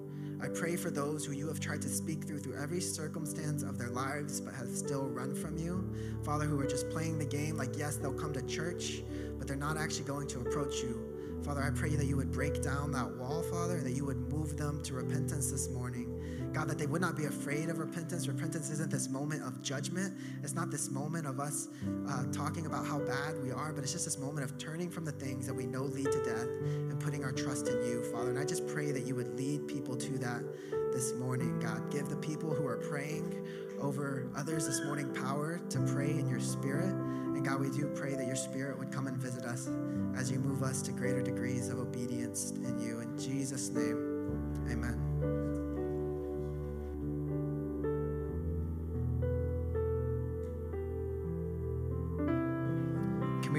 I 0.44 0.48
pray 0.48 0.76
for 0.76 0.90
those 0.90 1.24
who 1.24 1.32
you 1.32 1.48
have 1.48 1.58
tried 1.58 1.80
to 1.80 1.88
speak 1.88 2.24
through 2.24 2.40
through 2.40 2.62
every 2.62 2.78
circumstance 2.78 3.62
of 3.62 3.78
their 3.78 3.88
lives 3.88 4.42
but 4.42 4.52
have 4.52 4.68
still 4.68 5.08
run 5.08 5.34
from 5.34 5.56
you. 5.56 5.90
Father, 6.22 6.44
who 6.44 6.60
are 6.60 6.66
just 6.66 6.90
playing 6.90 7.18
the 7.18 7.24
game 7.24 7.56
like, 7.56 7.78
yes, 7.78 7.96
they'll 7.96 8.12
come 8.12 8.34
to 8.34 8.42
church, 8.42 9.02
but 9.38 9.48
they're 9.48 9.56
not 9.56 9.78
actually 9.78 10.04
going 10.04 10.28
to 10.28 10.40
approach 10.40 10.82
you. 10.82 11.00
Father, 11.42 11.62
I 11.62 11.70
pray 11.70 11.96
that 11.96 12.04
you 12.04 12.18
would 12.18 12.30
break 12.30 12.62
down 12.62 12.92
that 12.92 13.10
wall, 13.16 13.42
Father, 13.42 13.76
and 13.76 13.86
that 13.86 13.96
you 13.96 14.04
would 14.04 14.18
move 14.30 14.58
them 14.58 14.82
to 14.82 14.92
repentance 14.92 15.50
this 15.50 15.70
morning. 15.70 16.20
God, 16.54 16.68
that 16.68 16.78
they 16.78 16.86
would 16.86 17.00
not 17.00 17.16
be 17.16 17.24
afraid 17.24 17.68
of 17.68 17.78
repentance. 17.78 18.28
Repentance 18.28 18.70
isn't 18.70 18.90
this 18.90 19.08
moment 19.08 19.42
of 19.42 19.60
judgment. 19.60 20.14
It's 20.42 20.54
not 20.54 20.70
this 20.70 20.88
moment 20.88 21.26
of 21.26 21.40
us 21.40 21.68
uh, 22.08 22.24
talking 22.32 22.66
about 22.66 22.86
how 22.86 23.00
bad 23.00 23.42
we 23.42 23.50
are, 23.50 23.72
but 23.72 23.82
it's 23.82 23.92
just 23.92 24.04
this 24.04 24.18
moment 24.18 24.44
of 24.44 24.56
turning 24.56 24.88
from 24.88 25.04
the 25.04 25.12
things 25.12 25.46
that 25.46 25.54
we 25.54 25.66
know 25.66 25.82
lead 25.82 26.10
to 26.12 26.24
death 26.24 26.48
and 26.62 26.98
putting 27.00 27.24
our 27.24 27.32
trust 27.32 27.66
in 27.66 27.84
you, 27.84 28.04
Father. 28.12 28.30
And 28.30 28.38
I 28.38 28.44
just 28.44 28.66
pray 28.68 28.92
that 28.92 29.04
you 29.04 29.16
would 29.16 29.36
lead 29.36 29.66
people 29.66 29.96
to 29.96 30.18
that 30.18 30.44
this 30.92 31.12
morning, 31.14 31.58
God. 31.58 31.90
Give 31.90 32.08
the 32.08 32.16
people 32.16 32.54
who 32.54 32.66
are 32.66 32.76
praying 32.76 33.44
over 33.80 34.30
others 34.36 34.66
this 34.66 34.80
morning 34.84 35.12
power 35.12 35.60
to 35.70 35.80
pray 35.80 36.10
in 36.10 36.28
your 36.28 36.40
spirit. 36.40 36.94
And 36.94 37.44
God, 37.44 37.60
we 37.60 37.68
do 37.68 37.88
pray 37.96 38.14
that 38.14 38.26
your 38.26 38.36
spirit 38.36 38.78
would 38.78 38.92
come 38.92 39.08
and 39.08 39.16
visit 39.16 39.44
us 39.44 39.68
as 40.16 40.30
you 40.30 40.38
move 40.38 40.62
us 40.62 40.82
to 40.82 40.92
greater 40.92 41.20
degrees 41.20 41.68
of 41.68 41.80
obedience 41.80 42.52
in 42.52 42.78
you. 42.78 43.00
In 43.00 43.18
Jesus' 43.18 43.70
name, 43.70 44.68
amen. 44.70 45.13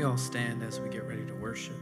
All 0.06 0.18
stand 0.18 0.62
as 0.62 0.80
we 0.80 0.88
get 0.88 1.04
ready 1.08 1.26
to 1.26 1.34
worship? 1.34 1.76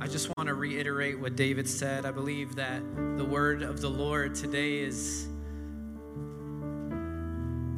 I 0.00 0.06
just 0.06 0.30
want 0.36 0.46
to 0.46 0.54
reiterate 0.54 1.18
what 1.18 1.36
David 1.36 1.68
said. 1.68 2.06
I 2.06 2.12
believe 2.12 2.54
that 2.54 2.82
the 3.18 3.24
word 3.24 3.62
of 3.62 3.80
the 3.80 3.90
Lord 3.90 4.34
today 4.34 4.78
is 4.78 5.28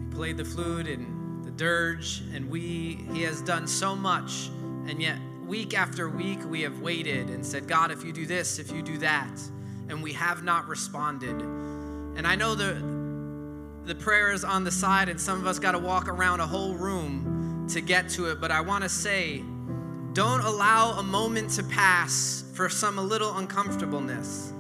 he 0.00 0.14
played 0.14 0.36
the 0.36 0.44
flute 0.44 0.86
and 0.86 1.44
the 1.44 1.50
dirge 1.50 2.22
and 2.34 2.48
we 2.48 3.04
he 3.12 3.22
has 3.22 3.40
done 3.40 3.66
so 3.66 3.96
much 3.96 4.50
and 4.86 5.00
yet 5.00 5.18
week 5.46 5.74
after 5.74 6.08
week 6.08 6.38
we 6.48 6.60
have 6.60 6.80
waited 6.80 7.30
and 7.30 7.44
said, 7.44 7.66
"God, 7.66 7.90
if 7.90 8.04
you 8.04 8.12
do 8.12 8.26
this, 8.26 8.58
if 8.58 8.70
you 8.70 8.82
do 8.82 8.98
that." 8.98 9.40
And 9.88 10.02
we 10.02 10.12
have 10.12 10.44
not 10.44 10.68
responded. 10.68 11.40
And 11.40 12.26
I 12.26 12.36
know 12.36 12.54
the 12.54 12.74
the 13.84 13.94
prayer 13.94 14.30
is 14.30 14.44
on 14.44 14.62
the 14.62 14.70
side 14.70 15.08
and 15.08 15.20
some 15.20 15.40
of 15.40 15.46
us 15.46 15.58
got 15.58 15.72
to 15.72 15.78
walk 15.78 16.06
around 16.06 16.40
a 16.40 16.46
whole 16.46 16.74
room 16.74 17.31
to 17.72 17.80
get 17.80 18.08
to 18.10 18.30
it, 18.30 18.40
but 18.40 18.50
I 18.50 18.60
want 18.60 18.82
to 18.84 18.88
say 18.88 19.42
don't 20.12 20.42
allow 20.42 20.98
a 20.98 21.02
moment 21.02 21.50
to 21.52 21.62
pass 21.62 22.44
for 22.52 22.68
some 22.68 22.96
little 22.96 23.36
uncomfortableness. 23.38 24.52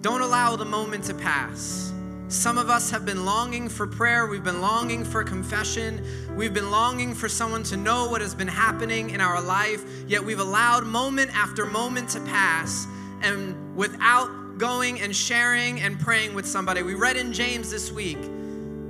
Don't 0.00 0.20
allow 0.20 0.56
the 0.56 0.64
moment 0.64 1.04
to 1.04 1.14
pass. 1.14 1.92
Some 2.26 2.58
of 2.58 2.68
us 2.68 2.90
have 2.90 3.06
been 3.06 3.24
longing 3.24 3.68
for 3.68 3.86
prayer. 3.86 4.26
We've 4.26 4.42
been 4.42 4.60
longing 4.60 5.04
for 5.04 5.22
confession. 5.22 6.04
We've 6.36 6.52
been 6.52 6.72
longing 6.72 7.14
for 7.14 7.28
someone 7.28 7.62
to 7.64 7.76
know 7.76 8.08
what 8.08 8.20
has 8.20 8.34
been 8.34 8.48
happening 8.48 9.10
in 9.10 9.20
our 9.20 9.40
life, 9.40 9.84
yet 10.08 10.24
we've 10.24 10.40
allowed 10.40 10.84
moment 10.84 11.30
after 11.36 11.64
moment 11.64 12.08
to 12.10 12.20
pass 12.22 12.88
and 13.22 13.76
without 13.76 14.58
going 14.58 15.00
and 15.00 15.14
sharing 15.14 15.80
and 15.80 15.98
praying 16.00 16.34
with 16.34 16.46
somebody. 16.46 16.82
We 16.82 16.94
read 16.94 17.16
in 17.16 17.32
James 17.32 17.70
this 17.70 17.92
week 17.92 18.18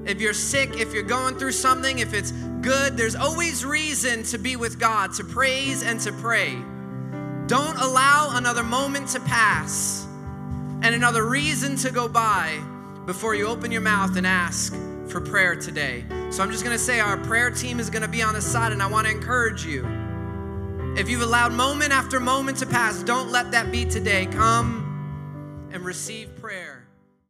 if 0.07 0.21
you're 0.21 0.35
sick, 0.35 0.79
if 0.79 0.93
you're 0.93 1.03
going 1.03 1.37
through 1.38 1.53
something, 1.53 1.99
if 1.99 2.12
it's 2.14 2.33
good, 2.61 2.97
there's 2.97 3.14
always 3.17 3.64
reason 3.64 4.23
to 4.25 4.38
be 4.38 4.57
with 4.57 4.79
God, 4.79 5.12
to 5.14 5.25
praise 5.25 5.83
and 5.83 6.01
to 6.01 6.12
pray. 6.12 6.57
Don't 7.47 7.77
allow 7.79 8.37
another 8.37 8.62
moment 8.62 9.09
to 9.09 9.21
pass 9.21 10.07
and 10.83 10.95
another 10.95 11.27
reason 11.27 11.77
to 11.77 11.90
go 11.90 12.09
by 12.09 12.59
before 13.07 13.35
you 13.35 13.47
open 13.47 13.71
your 13.71 13.81
mouth 13.81 14.17
and 14.17 14.27
ask 14.27 14.75
for 15.09 15.21
prayer 15.21 15.55
today. 15.55 16.05
So 16.31 16.43
I'm 16.43 16.51
just 16.51 16.64
going 16.64 16.77
to 16.77 16.83
say 16.83 17.01
our 17.01 17.19
prayer 17.19 17.51
team 17.51 17.79
is 17.79 17.90
going 17.90 18.03
to 18.03 18.09
be 18.09 18.23
on 18.23 18.35
the 18.35 18.40
side, 18.40 18.73
and 18.73 18.83
I 18.83 18.87
want 18.87 19.07
to 19.07 19.12
encourage 19.12 19.64
you. 19.64 19.87
If 20.97 21.09
you've 21.09 21.23
allowed 21.23 21.53
moment 21.53 21.93
after 21.93 22.19
moment 22.19 22.59
to 22.59 22.67
pass, 22.67 23.03
don't 23.03 23.31
let 23.31 23.51
that 23.53 23.71
be 23.71 23.85
today. 23.85 24.27
Come 24.27 25.68
and 25.72 25.85
receive 25.85 26.35
prayer. 26.41 26.74